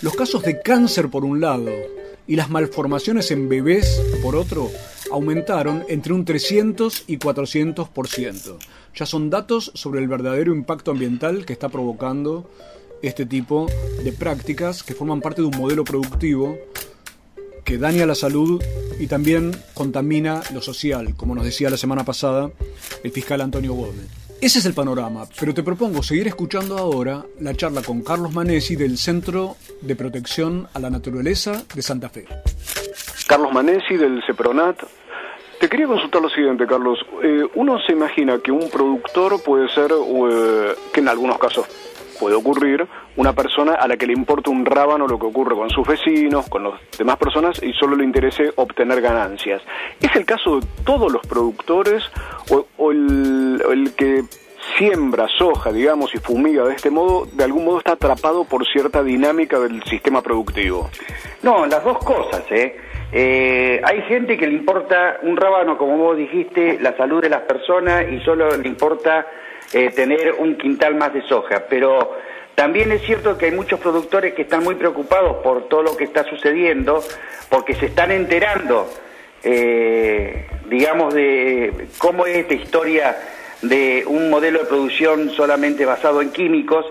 los 0.00 0.14
casos 0.14 0.42
de 0.42 0.62
cáncer 0.62 1.10
por 1.10 1.26
un 1.26 1.42
lado 1.42 1.72
y 2.26 2.36
las 2.36 2.48
malformaciones 2.48 3.30
en 3.32 3.50
bebés 3.50 4.00
por 4.22 4.34
otro 4.34 4.70
aumentaron 5.12 5.84
entre 5.88 6.12
un 6.12 6.24
300 6.24 7.04
y 7.06 7.18
400%. 7.18 8.56
Ya 8.94 9.06
son 9.06 9.30
datos 9.30 9.70
sobre 9.74 10.00
el 10.00 10.08
verdadero 10.08 10.54
impacto 10.54 10.90
ambiental 10.90 11.46
que 11.46 11.52
está 11.52 11.68
provocando 11.68 12.50
este 13.02 13.26
tipo 13.26 13.66
de 14.04 14.12
prácticas 14.12 14.82
que 14.82 14.94
forman 14.94 15.20
parte 15.20 15.42
de 15.42 15.48
un 15.48 15.56
modelo 15.56 15.84
productivo 15.84 16.58
que 17.64 17.78
daña 17.78 18.06
la 18.06 18.14
salud 18.14 18.62
y 18.98 19.06
también 19.06 19.52
contamina 19.74 20.42
lo 20.52 20.60
social, 20.60 21.14
como 21.16 21.34
nos 21.34 21.44
decía 21.44 21.70
la 21.70 21.76
semana 21.76 22.04
pasada 22.04 22.50
el 23.02 23.10
fiscal 23.12 23.40
Antonio 23.40 23.74
Gómez. 23.74 24.06
Ese 24.40 24.58
es 24.58 24.66
el 24.66 24.74
panorama, 24.74 25.24
pero 25.38 25.54
te 25.54 25.62
propongo 25.62 26.02
seguir 26.02 26.26
escuchando 26.26 26.76
ahora 26.76 27.24
la 27.38 27.54
charla 27.54 27.80
con 27.80 28.02
Carlos 28.02 28.32
Manesi 28.32 28.74
del 28.74 28.98
Centro 28.98 29.54
de 29.80 29.94
Protección 29.94 30.66
a 30.74 30.80
la 30.80 30.90
Naturaleza 30.90 31.62
de 31.72 31.80
Santa 31.82 32.08
Fe. 32.08 32.26
Carlos 33.28 33.52
Manesi 33.52 33.96
del 33.96 34.20
CEPRONAT. 34.26 34.78
Te 35.62 35.68
quería 35.68 35.86
consultar 35.86 36.20
lo 36.20 36.28
siguiente, 36.28 36.66
Carlos. 36.66 36.98
Eh, 37.22 37.46
uno 37.54 37.78
se 37.86 37.92
imagina 37.92 38.40
que 38.42 38.50
un 38.50 38.68
productor 38.68 39.40
puede 39.44 39.68
ser, 39.68 39.92
eh, 39.92 40.74
que 40.92 40.98
en 40.98 41.08
algunos 41.08 41.38
casos 41.38 41.66
puede 42.18 42.34
ocurrir, 42.34 42.84
una 43.14 43.32
persona 43.32 43.74
a 43.74 43.86
la 43.86 43.96
que 43.96 44.08
le 44.08 44.12
importa 44.12 44.50
un 44.50 44.66
rábano 44.66 45.06
lo 45.06 45.20
que 45.20 45.26
ocurre 45.26 45.54
con 45.54 45.70
sus 45.70 45.86
vecinos, 45.86 46.48
con 46.48 46.64
las 46.64 46.80
demás 46.98 47.16
personas 47.16 47.62
y 47.62 47.72
solo 47.74 47.94
le 47.94 48.02
interese 48.02 48.52
obtener 48.56 49.00
ganancias. 49.00 49.62
¿Es 50.00 50.16
el 50.16 50.24
caso 50.24 50.58
de 50.58 50.66
todos 50.84 51.12
los 51.12 51.24
productores 51.24 52.02
o, 52.76 52.90
el 52.90 53.92
que 53.96 54.24
siembra 54.76 55.28
soja, 55.38 55.70
digamos, 55.70 56.12
y 56.12 56.18
fumiga 56.18 56.64
de 56.64 56.74
este 56.74 56.90
modo, 56.90 57.28
de 57.32 57.44
algún 57.44 57.66
modo 57.66 57.78
está 57.78 57.92
atrapado 57.92 58.42
por 58.42 58.66
cierta 58.66 59.04
dinámica 59.04 59.60
del 59.60 59.80
sistema 59.84 60.22
productivo? 60.22 60.90
No, 61.44 61.66
las 61.66 61.84
dos 61.84 61.98
cosas, 61.98 62.42
¿eh? 62.50 62.74
Eh, 63.14 63.78
hay 63.84 64.02
gente 64.02 64.38
que 64.38 64.46
le 64.46 64.54
importa 64.54 65.18
un 65.22 65.36
rábano, 65.36 65.76
como 65.76 65.98
vos 65.98 66.16
dijiste, 66.16 66.78
la 66.80 66.96
salud 66.96 67.20
de 67.20 67.28
las 67.28 67.42
personas 67.42 68.06
y 68.10 68.20
solo 68.20 68.56
le 68.56 68.66
importa 68.66 69.26
eh, 69.74 69.90
tener 69.90 70.32
un 70.38 70.56
quintal 70.56 70.94
más 70.94 71.12
de 71.12 71.20
soja, 71.28 71.64
pero 71.68 72.16
también 72.54 72.90
es 72.90 73.02
cierto 73.02 73.36
que 73.36 73.46
hay 73.46 73.52
muchos 73.52 73.80
productores 73.80 74.32
que 74.32 74.42
están 74.42 74.64
muy 74.64 74.76
preocupados 74.76 75.38
por 75.42 75.68
todo 75.68 75.82
lo 75.82 75.96
que 75.96 76.04
está 76.04 76.24
sucediendo, 76.24 77.02
porque 77.50 77.74
se 77.74 77.86
están 77.86 78.10
enterando, 78.12 78.88
eh, 79.44 80.46
digamos, 80.70 81.12
de 81.12 81.88
cómo 81.98 82.24
es 82.24 82.38
esta 82.38 82.54
historia 82.54 83.16
de 83.60 84.04
un 84.06 84.30
modelo 84.30 84.60
de 84.60 84.64
producción 84.64 85.30
solamente 85.30 85.84
basado 85.84 86.22
en 86.22 86.30
químicos 86.30 86.86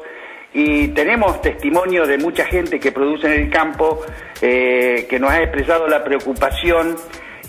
y 0.54 0.90
tenemos 0.90 1.42
testimonio 1.42 2.06
de 2.06 2.18
mucha 2.18 2.46
gente 2.46 2.80
que 2.80 2.92
produce 2.92 3.28
en 3.28 3.44
el 3.44 3.50
campo 3.50 4.02
eh, 4.42 5.06
que 5.10 5.20
nos 5.20 5.32
ha 5.32 5.42
expresado 5.42 5.88
la 5.88 6.04
preocupación 6.04 6.98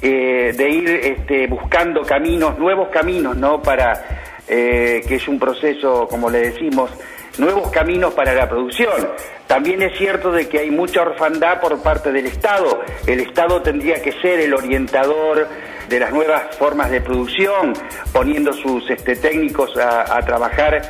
eh, 0.01 0.53
de 0.57 0.71
ir 0.71 0.89
este, 0.89 1.47
buscando 1.47 2.03
caminos, 2.03 2.59
nuevos 2.59 2.89
caminos, 2.89 3.37
¿no? 3.37 3.63
Para 3.63 4.41
eh, 4.49 5.03
que 5.07 5.17
es 5.17 5.29
un 5.29 5.39
proceso, 5.39 6.07
como 6.09 6.31
le 6.31 6.51
decimos, 6.51 6.91
nuevos 7.39 7.71
caminos 7.71 8.15
para 8.15 8.35
la 8.35 8.49
producción. 8.49 9.09
También 9.47 9.83
es 9.83 9.97
cierto 9.99 10.31
de 10.31 10.49
que 10.49 10.61
hay 10.61 10.71
mucha 10.71 11.03
orfandad 11.03 11.61
por 11.61 11.83
parte 11.83 12.13
del 12.13 12.27
Estado. 12.27 12.81
El 13.07 13.21
Estado 13.21 13.63
tendría 13.63 14.01
que 14.03 14.13
ser 14.13 14.41
el 14.41 14.55
orientador 14.55 15.49
de 15.89 16.01
las 16.01 16.13
nuevas 16.13 16.57
formas 16.57 16.91
de 16.91 17.01
producción, 17.01 17.73
poniendo 18.13 18.53
sus 18.53 18.89
este, 18.91 19.17
técnicos 19.17 19.77
a, 19.77 20.17
a 20.17 20.23
trabajar 20.23 20.83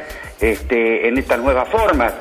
este, 0.42 1.08
en 1.08 1.18
estas 1.18 1.38
nuevas 1.38 1.68
formas. 1.68 2.12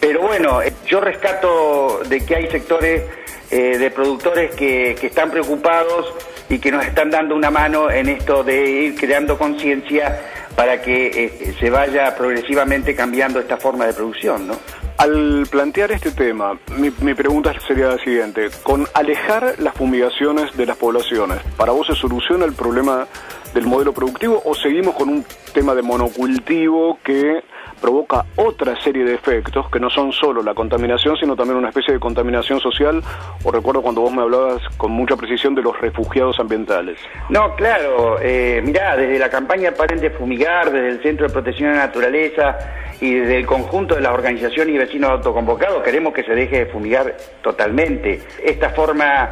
Pero 0.00 0.22
bueno, 0.22 0.62
eh, 0.62 0.72
yo 0.86 1.00
rescato 1.00 2.00
de 2.08 2.20
que 2.24 2.36
hay 2.36 2.50
sectores 2.50 3.02
eh, 3.50 3.78
de 3.78 3.90
productores 3.90 4.54
que, 4.54 4.96
que 5.00 5.08
están 5.08 5.30
preocupados 5.30 6.14
y 6.48 6.58
que 6.58 6.70
nos 6.70 6.84
están 6.84 7.10
dando 7.10 7.34
una 7.34 7.50
mano 7.50 7.90
en 7.90 8.08
esto 8.08 8.44
de 8.44 8.64
ir 8.64 8.94
creando 8.96 9.38
conciencia 9.38 10.20
para 10.54 10.80
que 10.80 11.06
eh, 11.06 11.54
se 11.58 11.70
vaya 11.70 12.14
progresivamente 12.16 12.94
cambiando 12.94 13.40
esta 13.40 13.56
forma 13.56 13.86
de 13.86 13.92
producción, 13.94 14.46
¿no? 14.46 14.54
Al 14.96 15.44
plantear 15.50 15.90
este 15.90 16.12
tema, 16.12 16.56
mi, 16.76 16.92
mi 17.00 17.14
pregunta 17.14 17.52
sería 17.66 17.88
la 17.88 17.98
siguiente. 17.98 18.48
Con 18.62 18.86
alejar 18.94 19.56
las 19.58 19.74
fumigaciones 19.74 20.56
de 20.56 20.66
las 20.66 20.76
poblaciones, 20.76 21.38
¿para 21.56 21.72
vos 21.72 21.88
se 21.88 21.94
soluciona 21.96 22.44
el 22.44 22.52
problema 22.52 23.08
del 23.54 23.66
modelo 23.66 23.92
productivo 23.92 24.40
o 24.44 24.54
seguimos 24.54 24.94
con 24.94 25.08
un 25.08 25.24
tema 25.52 25.74
de 25.74 25.82
monocultivo 25.82 26.98
que 27.02 27.42
provoca 27.84 28.24
otra 28.36 28.74
serie 28.80 29.04
de 29.04 29.12
efectos 29.12 29.68
que 29.68 29.78
no 29.78 29.90
son 29.90 30.10
solo 30.10 30.42
la 30.42 30.54
contaminación, 30.54 31.18
sino 31.18 31.36
también 31.36 31.58
una 31.58 31.68
especie 31.68 31.92
de 31.92 32.00
contaminación 32.00 32.58
social. 32.58 33.02
O 33.42 33.52
recuerdo 33.52 33.82
cuando 33.82 34.00
vos 34.00 34.10
me 34.10 34.22
hablabas 34.22 34.62
con 34.78 34.92
mucha 34.92 35.16
precisión 35.16 35.54
de 35.54 35.60
los 35.60 35.78
refugiados 35.78 36.40
ambientales. 36.40 36.98
No, 37.28 37.54
claro, 37.56 38.16
eh, 38.22 38.62
mirá, 38.64 38.96
desde 38.96 39.18
la 39.18 39.28
campaña 39.28 39.72
Paren 39.72 40.00
de 40.00 40.08
Fumigar, 40.08 40.72
desde 40.72 40.88
el 40.88 41.02
Centro 41.02 41.26
de 41.26 41.32
Protección 41.34 41.72
de 41.72 41.76
la 41.76 41.84
Naturaleza 41.84 42.56
y 43.02 43.16
desde 43.16 43.36
el 43.36 43.44
conjunto 43.44 43.96
de 43.96 44.00
las 44.00 44.14
organizaciones 44.14 44.74
y 44.74 44.78
vecinos 44.78 45.10
autoconvocados 45.10 45.82
queremos 45.82 46.14
que 46.14 46.22
se 46.22 46.34
deje 46.34 46.60
de 46.60 46.66
fumigar 46.72 47.14
totalmente. 47.42 48.22
Esta 48.42 48.70
forma 48.70 49.28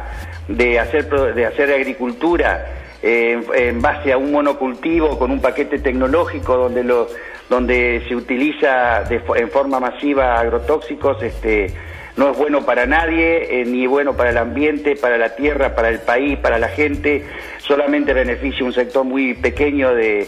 de 0.47 0.79
hacer, 0.79 1.09
de 1.09 1.45
hacer 1.47 1.71
agricultura 1.71 2.82
en 3.03 3.81
base 3.81 4.13
a 4.13 4.17
un 4.17 4.31
monocultivo 4.31 5.19
con 5.19 5.29
un 5.29 5.41
paquete 5.41 5.79
tecnológico 5.79 6.55
donde 6.55 6.83
lo 6.83 7.07
donde 7.49 8.01
se 8.07 8.15
utiliza 8.15 9.03
de 9.03 9.21
en 9.35 9.49
forma 9.49 9.81
masiva 9.81 10.39
agrotóxicos 10.39 11.21
este 11.21 11.73
no 12.15 12.31
es 12.31 12.37
bueno 12.37 12.65
para 12.65 12.85
nadie 12.85 13.61
eh, 13.61 13.65
ni 13.65 13.85
bueno 13.87 14.15
para 14.15 14.29
el 14.29 14.37
ambiente 14.37 14.95
para 14.95 15.17
la 15.17 15.35
tierra 15.35 15.75
para 15.75 15.89
el 15.89 15.99
país 15.99 16.39
para 16.39 16.57
la 16.57 16.69
gente 16.69 17.25
solamente 17.57 18.13
beneficia 18.13 18.65
un 18.65 18.71
sector 18.71 19.03
muy 19.03 19.33
pequeño 19.33 19.93
de 19.93 20.27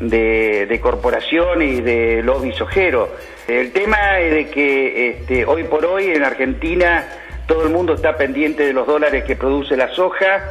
de, 0.00 0.66
de 0.66 0.80
corporaciones 0.80 1.78
y 1.78 1.80
de 1.80 2.22
lobbies 2.22 2.60
ojeros. 2.60 3.10
El 3.46 3.72
tema 3.72 4.18
es 4.18 4.34
de 4.34 4.48
que 4.48 5.08
este, 5.10 5.44
hoy 5.46 5.64
por 5.64 5.84
hoy 5.86 6.06
en 6.06 6.24
Argentina 6.24 7.06
todo 7.46 7.64
el 7.64 7.70
mundo 7.70 7.94
está 7.94 8.16
pendiente 8.16 8.66
de 8.66 8.72
los 8.72 8.86
dólares 8.86 9.24
que 9.24 9.36
produce 9.36 9.76
la 9.76 9.88
soja 9.90 10.42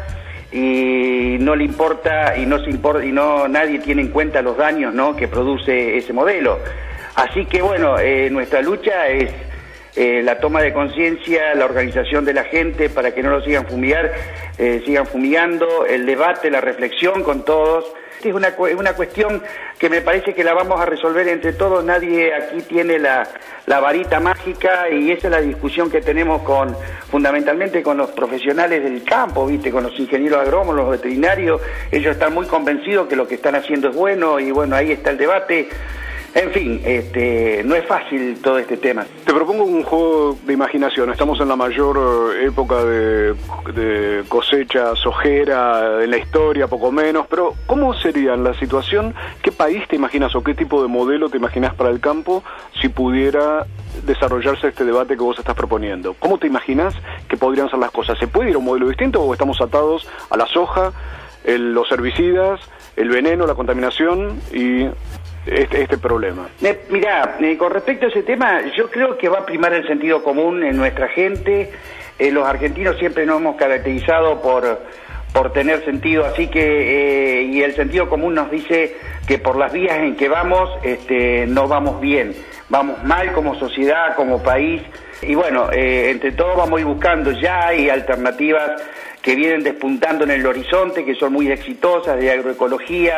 y 0.53 1.37
no 1.39 1.55
le 1.55 1.63
importa 1.63 2.37
y 2.37 2.45
no 2.45 2.59
se 2.63 2.69
importa 2.69 3.03
y 3.03 3.11
no 3.11 3.47
nadie 3.47 3.79
tiene 3.79 4.03
en 4.03 4.09
cuenta 4.09 4.41
los 4.43 4.55
daños 4.55 4.93
¿no? 4.93 5.15
que 5.15 5.27
produce 5.27 5.97
ese 5.97 6.13
modelo. 6.13 6.59
Así 7.15 7.45
que 7.45 7.61
bueno, 7.61 7.97
eh, 7.99 8.29
nuestra 8.29 8.61
lucha 8.61 9.07
es 9.07 9.31
eh, 9.95 10.21
la 10.23 10.39
toma 10.39 10.61
de 10.61 10.73
conciencia, 10.73 11.53
la 11.53 11.65
organización 11.65 12.25
de 12.25 12.33
la 12.33 12.45
gente 12.45 12.89
para 12.89 13.13
que 13.13 13.21
no 13.21 13.29
lo 13.29 13.43
sigan 13.43 13.67
fumigar, 13.67 14.11
eh, 14.57 14.81
sigan 14.85 15.05
fumigando, 15.05 15.85
el 15.85 16.05
debate, 16.05 16.49
la 16.49 16.61
reflexión 16.61 17.23
con 17.23 17.45
todos. 17.45 17.85
Es 18.23 18.33
una, 18.33 18.47
es 18.47 18.75
una 18.75 18.93
cuestión 18.93 19.43
que 19.77 19.89
me 19.89 19.99
parece 20.01 20.33
que 20.33 20.43
la 20.45 20.53
vamos 20.53 20.79
a 20.79 20.85
resolver 20.85 21.27
entre 21.27 21.51
todos, 21.53 21.83
nadie 21.83 22.33
aquí 22.33 22.61
tiene 22.61 22.97
la, 22.97 23.27
la 23.65 23.81
varita 23.81 24.21
mágica 24.21 24.89
y 24.89 25.11
esa 25.11 25.27
es 25.27 25.31
la 25.31 25.41
discusión 25.41 25.91
que 25.91 25.99
tenemos 25.99 26.41
con 26.43 26.73
fundamentalmente 27.11 27.83
con 27.83 27.97
los 27.97 28.11
profesionales 28.11 28.81
del 28.81 29.03
campo, 29.03 29.45
viste, 29.45 29.71
con 29.71 29.83
los 29.83 29.99
ingenieros 29.99 30.39
agrónomos, 30.39 30.75
los 30.75 30.89
veterinarios, 30.89 31.61
ellos 31.91 32.13
están 32.13 32.33
muy 32.33 32.45
convencidos 32.45 33.07
que 33.07 33.17
lo 33.17 33.27
que 33.27 33.35
están 33.35 33.55
haciendo 33.55 33.89
es 33.89 33.95
bueno 33.95 34.39
y 34.39 34.51
bueno, 34.51 34.75
ahí 34.75 34.91
está 34.93 35.11
el 35.11 35.17
debate. 35.17 35.67
En 36.35 36.49
fin, 36.51 36.81
este, 36.83 37.61
no 37.63 37.75
es 37.75 37.85
fácil 37.85 38.41
todo 38.41 38.57
este 38.57 38.75
tema. 38.77 39.05
Te 39.23 39.31
propongo 39.33 39.65
un 39.65 39.83
juego 39.83 40.35
de 40.47 40.53
imaginación. 40.53 41.11
Estamos 41.11 41.39
en 41.39 41.47
la 41.47 41.55
mayor 41.55 42.33
eh, 42.41 42.47
época 42.47 42.83
de, 42.83 43.35
cosecha 44.27 44.95
sojera 44.95 46.03
en 46.03 46.09
la 46.09 46.17
historia, 46.17 46.67
poco 46.67 46.91
menos, 46.91 47.27
pero 47.29 47.53
¿cómo 47.67 47.93
sería 47.93 48.35
la 48.35 48.55
situación? 48.55 49.13
¿Qué 49.43 49.51
país 49.51 49.87
te 49.87 49.95
imaginas 49.95 50.33
o 50.35 50.43
qué 50.43 50.55
tipo 50.55 50.81
de 50.81 50.87
modelo 50.87 51.29
te 51.29 51.37
imaginas 51.37 51.75
para 51.75 51.91
el 51.91 51.99
campo 51.99 52.43
si 52.81 52.89
pudiera 52.89 53.67
desarrollarse 54.03 54.69
este 54.69 54.85
debate 54.85 55.15
que 55.15 55.21
vos 55.21 55.37
estás 55.37 55.55
proponiendo? 55.55 56.15
¿Cómo 56.17 56.39
te 56.39 56.47
imaginas 56.47 56.95
que 57.29 57.37
podrían 57.37 57.69
ser 57.69 57.77
las 57.77 57.91
cosas? 57.91 58.17
¿Se 58.17 58.25
puede 58.27 58.49
ir 58.49 58.55
a 58.55 58.57
un 58.57 58.65
modelo 58.65 58.87
distinto 58.87 59.21
o 59.21 59.33
estamos 59.33 59.61
atados 59.61 60.07
a 60.31 60.37
la 60.37 60.47
soja, 60.47 60.93
el- 61.43 61.73
los 61.75 61.91
herbicidas, 61.91 62.59
el 62.95 63.09
veneno, 63.09 63.45
la 63.45 63.53
contaminación 63.53 64.39
y 64.51 64.87
este, 65.45 65.83
este 65.83 65.97
problema? 65.97 66.47
Eh, 66.61 66.85
mirá, 66.89 67.37
con 67.57 67.71
respecto 67.71 68.05
a 68.05 68.09
ese 68.09 68.23
tema, 68.23 68.61
yo 68.75 68.89
creo 68.89 69.17
que 69.17 69.29
va 69.29 69.39
a 69.39 69.45
primar 69.45 69.73
el 69.73 69.85
sentido 69.87 70.23
común 70.23 70.63
en 70.63 70.77
nuestra 70.77 71.07
gente. 71.09 71.71
Eh, 72.19 72.31
los 72.31 72.47
argentinos 72.47 72.97
siempre 72.97 73.25
nos 73.25 73.41
hemos 73.41 73.55
caracterizado 73.55 74.41
por, 74.41 74.79
por 75.33 75.51
tener 75.51 75.83
sentido, 75.83 76.25
así 76.25 76.47
que, 76.47 77.41
eh, 77.41 77.43
y 77.43 77.61
el 77.63 77.75
sentido 77.75 78.07
común 78.07 78.35
nos 78.35 78.51
dice 78.51 78.95
que 79.27 79.39
por 79.39 79.57
las 79.57 79.73
vías 79.73 79.97
en 79.97 80.15
que 80.15 80.29
vamos, 80.29 80.69
este, 80.83 81.47
no 81.47 81.67
vamos 81.67 81.99
bien. 81.99 82.33
Vamos 82.69 83.03
mal 83.03 83.33
como 83.33 83.55
sociedad, 83.55 84.15
como 84.15 84.41
país. 84.41 84.81
Y 85.21 85.35
bueno, 85.35 85.71
eh, 85.71 86.11
entre 86.11 86.31
todos 86.31 86.55
vamos 86.55 86.77
a 86.77 86.81
ir 86.81 86.87
buscando, 86.87 87.31
ya 87.31 87.67
hay 87.67 87.89
alternativas 87.89 88.81
que 89.23 89.33
vienen 89.35 89.63
despuntando 89.63 90.25
en 90.25 90.31
el 90.31 90.45
horizonte, 90.45 91.03
que 91.05 91.15
son 91.15 91.31
muy 91.33 91.49
exitosas, 91.49 92.19
de 92.19 92.29
agroecología. 92.29 93.17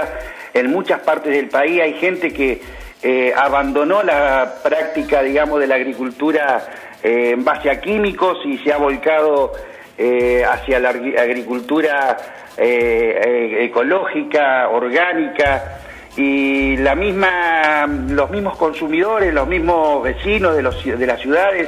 En 0.53 0.69
muchas 0.69 0.99
partes 1.01 1.33
del 1.33 1.49
país 1.49 1.81
hay 1.81 1.93
gente 1.95 2.31
que 2.31 2.61
eh, 3.01 3.33
abandonó 3.35 4.03
la 4.03 4.53
práctica, 4.63 5.21
digamos, 5.23 5.59
de 5.59 5.65
la 5.67 5.75
agricultura 5.75 6.65
eh, 7.03 7.31
en 7.33 7.43
base 7.43 7.69
a 7.71 7.81
químicos 7.81 8.37
y 8.45 8.59
se 8.59 8.71
ha 8.71 8.77
volcado 8.77 9.51
eh, 9.97 10.45
hacia 10.47 10.79
la 10.79 10.93
agri- 10.93 11.17
agricultura 11.17 12.17
ecológica, 12.57 14.69
orgánica 14.69 15.79
y 16.15 16.77
la 16.77 16.95
misma, 16.95 17.85
los 18.09 18.29
mismos 18.29 18.55
consumidores, 18.57 19.33
los 19.33 19.45
mismos 19.47 20.03
vecinos 20.03 20.55
de, 20.55 20.61
los, 20.61 20.85
de 20.85 21.05
las 21.05 21.19
ciudades 21.19 21.67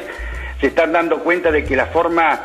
se 0.61 0.67
están 0.67 0.93
dando 0.93 1.19
cuenta 1.19 1.51
de 1.51 1.65
que 1.65 1.75
la 1.75 1.88
forma 1.88 2.39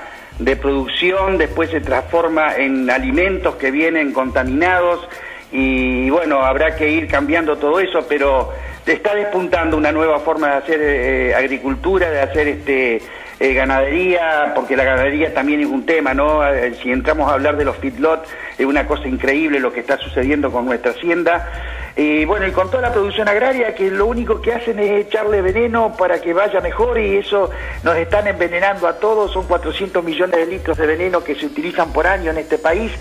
de 0.45 0.57
producción 0.57 1.39
después 1.39 1.71
se 1.71 1.81
transforma 1.81 2.57
en 2.57 2.91
alimentos 2.91 3.57
que 3.57 3.71
vienen 3.71 4.13
contaminados 4.13 5.09
y 5.51 6.09
bueno, 6.11 6.43
habrá 6.45 6.77
que 6.77 6.91
ir 6.91 7.07
cambiando 7.09 7.57
todo 7.57 7.79
eso, 7.79 8.07
pero 8.09 8.51
está 8.87 9.15
despuntando 9.15 9.77
una 9.77 9.93
nueva 9.93 10.19
forma 10.21 10.49
de 10.49 10.55
hacer 10.55 10.81
eh, 10.81 11.35
agricultura, 11.35 12.11
de 12.11 12.21
hacer 12.21 12.49
este 12.49 13.03
eh, 13.43 13.55
ganadería, 13.55 14.53
porque 14.55 14.77
la 14.77 14.85
ganadería 14.85 15.35
también 15.35 15.61
es 15.61 15.67
un 15.67 15.85
tema, 15.85 16.15
¿no? 16.15 16.47
Eh, 16.47 16.75
Si 16.81 16.93
entramos 16.93 17.29
a 17.29 17.35
hablar 17.35 17.57
de 17.57 17.65
los 17.65 17.77
feedlot, 17.77 18.25
es 18.57 18.65
una 18.65 18.87
cosa 18.87 19.09
increíble 19.09 19.59
lo 19.59 19.73
que 19.73 19.81
está 19.81 19.99
sucediendo 19.99 20.53
con 20.53 20.65
nuestra 20.65 20.93
hacienda. 20.93 21.51
Y 21.97 22.25
bueno, 22.25 22.47
y 22.47 22.53
con 22.53 22.71
toda 22.71 22.83
la 22.83 22.93
producción 22.93 23.29
agraria, 23.29 23.75
que 23.75 23.91
lo 23.91 24.07
único 24.07 24.41
que 24.41 24.53
hacen 24.53 24.79
es 24.79 25.07
echarle 25.07 25.43
veneno 25.43 25.93
para 25.99 26.21
que 26.21 26.33
vaya 26.33 26.61
mejor 26.61 27.01
y 27.01 27.17
eso 27.17 27.51
nos 27.83 27.97
están 27.97 28.29
envenenando 28.29 28.87
a 28.87 29.01
todos, 29.01 29.33
son 29.33 29.45
400 29.49 30.05
millones 30.05 30.37
de 30.37 30.47
litros 30.47 30.79
de 30.79 30.87
veneno 30.87 31.25
que 31.25 31.35
se 31.35 31.47
utilizan 31.47 31.93
por 31.93 32.07
año 32.07 32.31
en 32.31 32.39
este 32.39 32.59
país. 32.59 32.93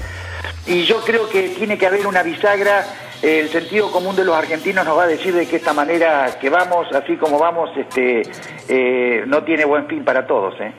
Y 0.65 0.85
yo 0.85 1.01
creo 1.01 1.29
que 1.29 1.49
tiene 1.49 1.77
que 1.77 1.85
haber 1.85 2.07
una 2.07 2.23
bisagra, 2.23 2.79
eh, 2.79 2.83
el 3.21 3.49
sentido 3.49 3.91
común 3.91 4.15
de 4.15 4.25
los 4.25 4.35
argentinos 4.35 4.83
nos 4.83 4.97
va 4.97 5.03
a 5.03 5.07
decir 5.07 5.33
de 5.33 5.47
que 5.47 5.57
esta 5.57 5.73
manera 5.73 6.39
que 6.39 6.49
vamos, 6.49 6.87
así 6.91 7.17
como 7.17 7.37
vamos, 7.37 7.69
este, 7.77 8.23
eh, 8.67 9.23
no 9.27 9.43
tiene 9.43 9.65
buen 9.65 9.87
fin 9.87 10.03
para 10.03 10.25
todos. 10.25 10.55
¿eh? 10.59 10.73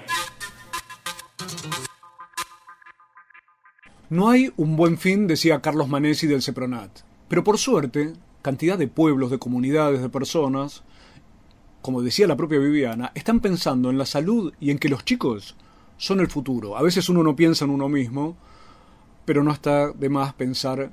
No 4.11 4.28
hay 4.28 4.53
un 4.57 4.76
buen 4.76 4.99
fin, 4.99 5.26
decía 5.26 5.61
Carlos 5.61 5.88
Manesi 5.88 6.26
del 6.26 6.43
CEPRONAT. 6.43 6.90
Pero 7.28 7.45
por 7.45 7.59
suerte, 7.59 8.12
cantidad 8.43 8.76
de 8.76 8.88
pueblos, 8.88 9.30
de 9.30 9.38
comunidades, 9.38 10.03
de 10.03 10.09
personas, 10.09 10.82
como 11.80 12.03
decía 12.03 12.26
la 12.26 12.36
propia 12.36 12.59
Viviana, 12.59 13.12
están 13.14 13.40
pensando 13.40 13.88
en 13.88 13.99
la 13.99 14.05
salud 14.05 14.53
y 14.61 14.70
en 14.70 14.78
que 14.78 14.88
los 14.88 15.05
chicos 15.05 15.57
son 15.97 16.20
el 16.20 16.28
futuro. 16.28 16.76
A 16.76 16.82
veces 16.82 17.09
uno 17.09 17.22
no 17.22 17.36
piensa 17.36 17.64
en 17.64 17.70
uno 17.70 17.88
mismo, 17.88 18.36
pero 19.24 19.45
no 19.45 19.53
está 19.53 19.93
de 19.93 20.09
más 20.09 20.34
pensar 20.34 20.90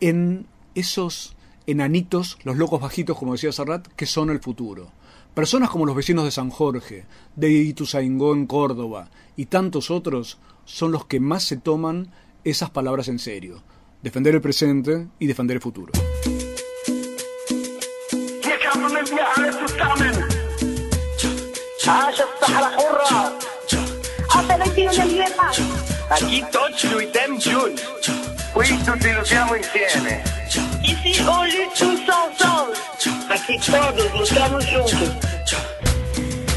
en 0.00 0.46
esos 0.74 1.34
enanitos, 1.66 2.38
los 2.44 2.56
locos 2.56 2.80
bajitos, 2.80 3.18
como 3.18 3.32
decía 3.32 3.52
Serrat, 3.52 3.86
que 3.88 4.06
son 4.06 4.30
el 4.30 4.40
futuro. 4.40 4.90
Personas 5.34 5.70
como 5.70 5.86
los 5.86 5.96
vecinos 5.96 6.24
de 6.24 6.30
San 6.30 6.50
Jorge, 6.50 7.06
de 7.34 7.50
Ituzaingó 7.50 8.34
en 8.34 8.46
Córdoba 8.46 9.10
y 9.36 9.46
tantos 9.46 9.90
otros 9.90 10.38
son 10.64 10.92
los 10.92 11.06
que 11.06 11.20
más 11.20 11.44
se 11.44 11.56
toman 11.56 12.08
esas 12.44 12.70
palabras 12.70 13.08
en 13.08 13.18
serio. 13.18 13.62
Defender 14.02 14.34
el 14.34 14.40
presente 14.40 15.08
y 15.18 15.26
defender 15.26 15.56
el 15.56 15.62
futuro. 15.62 15.92
Aquí 26.10 26.42
qui 28.54 28.80
tutti 28.84 29.10
lottiamo 29.10 29.56
insieme. 29.56 30.22
Ici 30.82 31.20
on 31.26 31.46
lutte 31.48 31.74
tous 31.76 32.00
ensemble. 32.08 32.76
Aquí 33.28 33.58
todos 33.58 34.12
luchamos 34.12 34.64
juntos. 34.64 35.24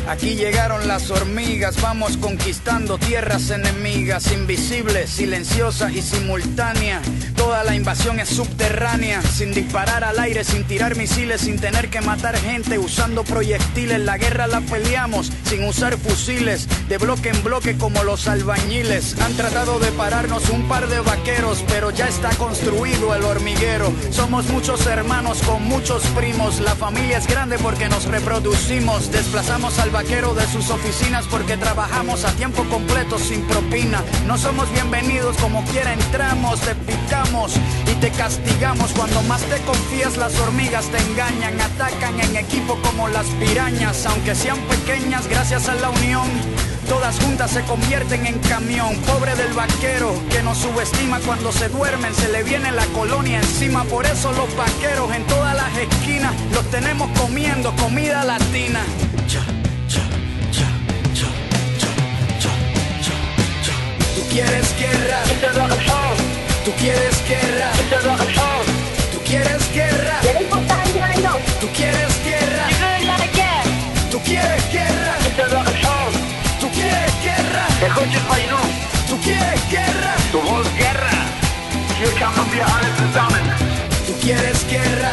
Aquí 0.07 0.35
llegaron 0.35 0.87
las 0.87 1.09
hormigas, 1.09 1.81
vamos 1.81 2.15
conquistando 2.15 2.97
tierras 2.97 3.49
enemigas, 3.49 4.31
invisibles, 4.31 5.09
silenciosa 5.09 5.91
y 5.91 6.01
simultánea. 6.01 7.01
Toda 7.37 7.63
la 7.63 7.75
invasión 7.75 8.19
es 8.19 8.29
subterránea, 8.29 9.21
sin 9.21 9.53
disparar 9.53 10.03
al 10.03 10.19
aire, 10.19 10.43
sin 10.43 10.63
tirar 10.63 10.95
misiles, 10.95 11.41
sin 11.41 11.59
tener 11.59 11.89
que 11.89 12.01
matar 12.01 12.35
gente, 12.35 12.79
usando 12.79 13.23
proyectiles. 13.23 13.99
La 13.99 14.17
guerra 14.17 14.47
la 14.47 14.59
peleamos 14.59 15.31
sin 15.45 15.63
usar 15.63 15.97
fusiles, 15.97 16.67
de 16.89 16.97
bloque 16.97 17.29
en 17.29 17.43
bloque 17.43 17.77
como 17.77 18.03
los 18.03 18.27
albañiles. 18.27 19.15
Han 19.21 19.33
tratado 19.35 19.77
de 19.77 19.91
pararnos 19.91 20.49
un 20.49 20.67
par 20.67 20.87
de 20.87 20.99
vaqueros, 20.99 21.63
pero 21.67 21.91
ya 21.91 22.07
está 22.07 22.29
construido 22.31 23.13
el 23.13 23.23
hormiguero. 23.23 23.93
Somos 24.09 24.49
muchos 24.49 24.85
hermanos 24.87 25.41
con 25.43 25.63
muchos 25.63 26.03
primos, 26.17 26.59
la 26.59 26.75
familia 26.75 27.19
es 27.19 27.27
grande 27.27 27.59
porque 27.59 27.87
nos 27.87 28.05
reproducimos, 28.05 29.11
desplazamos 29.11 29.77
al 29.77 29.91
vaquero 29.91 30.33
de 30.33 30.45
sus 30.47 30.71
oficinas 30.71 31.25
porque 31.29 31.55
trabajamos 31.55 32.25
a 32.25 32.31
tiempo 32.31 32.63
completo 32.63 33.19
sin 33.19 33.43
propina. 33.43 34.03
No 34.25 34.39
somos 34.39 34.71
bienvenidos 34.73 35.37
como 35.37 35.63
quiera 35.65 35.93
entramos, 35.93 36.59
te 36.61 36.73
picamos 36.73 37.26
y 37.33 37.93
te 37.99 38.09
castigamos. 38.11 38.91
Cuando 38.93 39.21
más 39.23 39.41
te 39.41 39.57
confías 39.61 40.15
las 40.17 40.33
hormigas 40.39 40.85
te 40.85 40.97
engañan, 40.97 41.59
atacan 41.59 42.19
en 42.21 42.37
equipo 42.37 42.79
como 42.81 43.09
las 43.09 43.25
pirañas, 43.39 44.05
aunque 44.05 44.33
sean 44.33 44.57
pequeñas 44.61 45.27
gracias 45.27 45.67
a 45.67 45.75
la 45.75 45.89
unión. 45.89 46.27
Todas 46.87 47.19
juntas 47.19 47.51
se 47.51 47.61
convierten 47.63 48.25
en 48.25 48.39
camión, 48.39 48.95
pobre 49.01 49.35
del 49.35 49.51
vaquero 49.53 50.13
que 50.29 50.41
nos 50.41 50.57
subestima 50.59 51.19
cuando 51.19 51.51
se 51.51 51.67
duermen, 51.67 52.13
se 52.15 52.31
le 52.31 52.43
viene 52.43 52.71
la 52.71 52.85
colonia 52.87 53.39
encima. 53.39 53.83
Por 53.83 54.05
eso 54.05 54.31
los 54.31 54.55
vaqueros 54.55 55.13
en 55.13 55.23
todas 55.27 55.55
las 55.55 55.77
esquinas 55.77 56.33
los 56.53 56.65
tenemos 56.71 57.09
comiendo 57.19 57.75
comida 57.75 58.23
latina. 58.23 58.79
Quieres 64.31 64.75
guerra. 64.79 66.36
Tú 66.67 66.73
quieres 66.73 67.23
guerra. 67.25 67.71
Tú 69.13 69.19
quieres 69.23 69.73
guerra. 69.73 70.19
Tú 71.61 71.67
quieres 71.73 72.11
guerra. 72.25 72.67
Tú 74.11 74.19
quieres 74.19 74.63
guerra. 74.73 75.17
Tú 76.59 76.69
quieres 76.69 77.13
guerra. 77.23 77.67
Tú 79.07 79.17
quieres 79.23 79.61
guerra. 79.71 80.07
du 80.33 80.39
willst 80.39 80.75
Guerra. 80.77 81.15
Hier 81.97 82.13
kämpfen 82.19 82.51
wir 82.51 82.63
alle 82.63 82.89
zusammen. 82.99 83.45
Tú 84.05 84.13
quieres 84.19 84.67
guerra. 84.67 85.11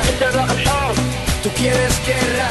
Tú 1.45 1.51
quieres 1.55 1.95
guerra. 2.05 2.51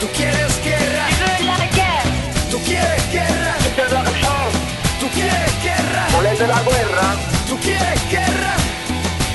tú 0.00 0.06
quieres 0.14 0.62
guerra, 0.64 1.06
tú 2.50 2.58
quieres 2.64 3.12
guerra, 3.12 3.54
tú 5.00 5.08
quieres 5.10 5.62
guerra, 5.62 6.06
Volete 6.14 6.46
la 6.46 6.62
guerra? 6.62 7.16
tú 7.48 7.58
quieres 7.60 8.10
guerra. 8.10 8.54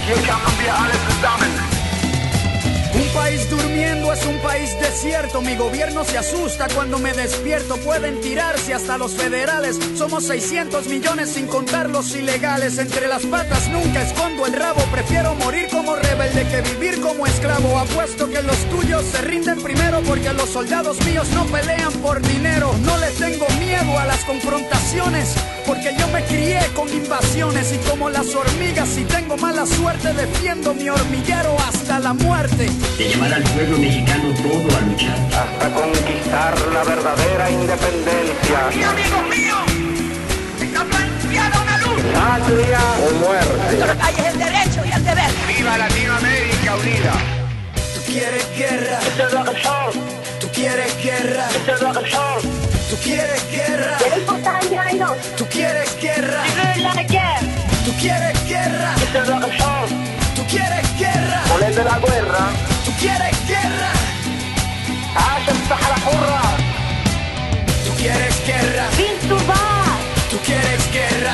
Kämpfen 0.08 0.58
wir 0.60 0.70
alle 0.70 1.41
país 3.32 3.50
durmiendo 3.50 4.12
es 4.12 4.26
un 4.26 4.38
país 4.40 4.78
desierto. 4.80 5.42
Mi 5.42 5.56
gobierno 5.56 6.04
se 6.04 6.18
asusta 6.18 6.68
cuando 6.76 7.00
me 7.00 7.14
despierto. 7.14 7.78
Pueden 7.78 8.20
tirarse 8.20 8.74
hasta 8.74 8.98
los 8.98 9.14
federales. 9.14 9.80
Somos 9.96 10.26
600 10.26 10.88
millones 10.88 11.30
sin 11.30 11.48
contar 11.48 11.90
los 11.90 12.14
ilegales. 12.14 12.78
Entre 12.78 13.08
las 13.08 13.26
patas 13.26 13.70
nunca 13.70 14.02
escondo 14.02 14.46
el 14.46 14.54
rabo. 14.54 14.82
Prefiero 14.92 15.34
morir 15.36 15.68
como 15.72 15.96
rebelde 15.96 16.46
que 16.50 16.62
vivir 16.74 17.00
como 17.00 17.26
esclavo. 17.26 17.80
Apuesto 17.80 18.30
que 18.30 18.42
los 18.42 18.58
tuyos 18.70 19.06
se 19.06 19.22
rinden 19.22 19.62
primero 19.62 20.02
porque 20.02 20.34
los 20.34 20.50
soldados 20.50 21.00
míos 21.06 21.28
no 21.34 21.46
pelean 21.46 21.94
por 22.02 22.22
dinero. 22.22 22.76
No 22.82 22.98
le 22.98 23.12
tengo 23.12 23.48
miedo 23.60 23.98
a 23.98 24.06
las 24.08 24.26
confrontaciones 24.26 25.36
porque 25.66 25.96
yo 25.98 26.08
me 26.10 26.24
crié 26.26 26.60
con 26.76 26.90
invasiones 26.90 27.72
y 27.74 27.78
como 27.90 28.10
las 28.10 28.36
hormigas 28.36 28.90
si 28.90 29.06
tengo 29.06 29.38
mala 29.38 29.66
suerte 29.66 30.14
defiendo 30.14 30.74
mi 30.74 30.90
hormiguero 30.90 31.56
hasta 31.60 32.00
la 32.00 32.14
muerte 32.14 32.68
llevar 33.22 33.34
al 33.34 33.44
pueblo 33.44 33.78
mexicano 33.78 34.34
todo 34.34 34.78
a 34.78 34.82
luchar. 34.82 35.18
Hasta 35.28 35.70
conquistar 35.74 36.60
la 36.74 36.84
verdadera 36.84 37.52
independencia. 37.52 38.60
¡Mi 38.76 38.84
amigos 38.84 39.24
míos! 39.30 39.60
¡Está 40.62 40.84
planteada 40.86 41.62
una 41.62 41.78
luz! 41.78 42.02
¡Patria 42.14 42.80
o 43.06 43.20
muerte! 43.20 43.78
Nuestra 43.78 43.96
calle 43.96 44.28
el 44.28 44.40
derecho 44.40 44.82
y 44.86 44.92
el 44.92 45.06
deber. 45.06 45.32
¡Viva 45.48 45.78
Latinoamérica 45.78 46.76
unida! 46.76 47.14
Tú 47.94 48.12
quieres 48.12 48.46
guerra. 48.58 49.00
Esa 49.14 49.28
es 49.28 49.34
la 49.34 49.44
razón. 49.44 49.92
Tú 50.40 50.48
quieres 50.54 51.04
guerra. 51.04 51.48
Esa 51.50 51.74
es 51.74 51.82
la 51.82 51.94
razón. 51.94 52.42
Tú 52.90 52.98
quieres 53.04 53.52
guerra. 53.52 53.98
Tú 55.38 55.46
quieres 55.48 56.02
guerra. 56.02 56.44
Tú 57.86 57.92
quieres 58.00 58.48
guerra. 58.48 58.96
Esa 58.96 59.22
es 59.22 59.28
la 59.28 59.40
razón. 59.40 59.88
Tú 60.36 60.44
quieres 60.50 61.00
guerra. 61.00 61.44
Poner 61.48 61.76
de 61.76 61.84
la 61.84 62.00
guerra 62.00 62.71
quieres 63.02 63.48
guerra. 63.48 63.92
Tú 67.86 67.92
quieres 67.98 68.36
guerra. 68.46 68.86
Tú 70.30 70.38
quieres 70.46 70.92
guerra. 70.94 71.34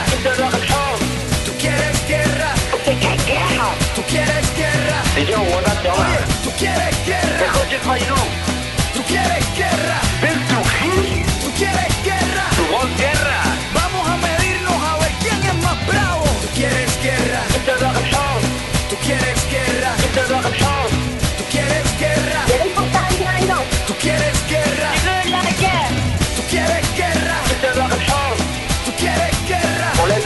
Tú 1.49 1.57
quieres 1.59 2.07
guerra. 2.07 2.53
Tú 2.73 2.77
quieres 2.87 3.27
guerra. 3.35 3.73
Tú 3.95 4.01
quieres 4.09 4.55
guerra. 4.55 5.03
Tú 6.43 6.51
quieres 6.57 6.95
guerra. 7.05 7.37
Tú 8.95 9.03
quieres 9.03 9.46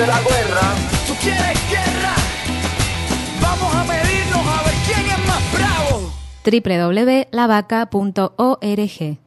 Volete 0.02 0.08
la 0.08 0.22
guerra? 0.22 0.62
tú 1.08 1.14
quieres 1.22 1.60
guerra. 1.70 2.16
Vamos 3.40 3.76
a 3.76 3.84
medirnos 3.84 4.48
a 4.48 4.64
ver 4.64 4.74
quién 4.86 5.06
es 5.06 5.20
más 5.28 5.54
bravo. 5.54 6.12
www.lavaca.org 6.44 9.22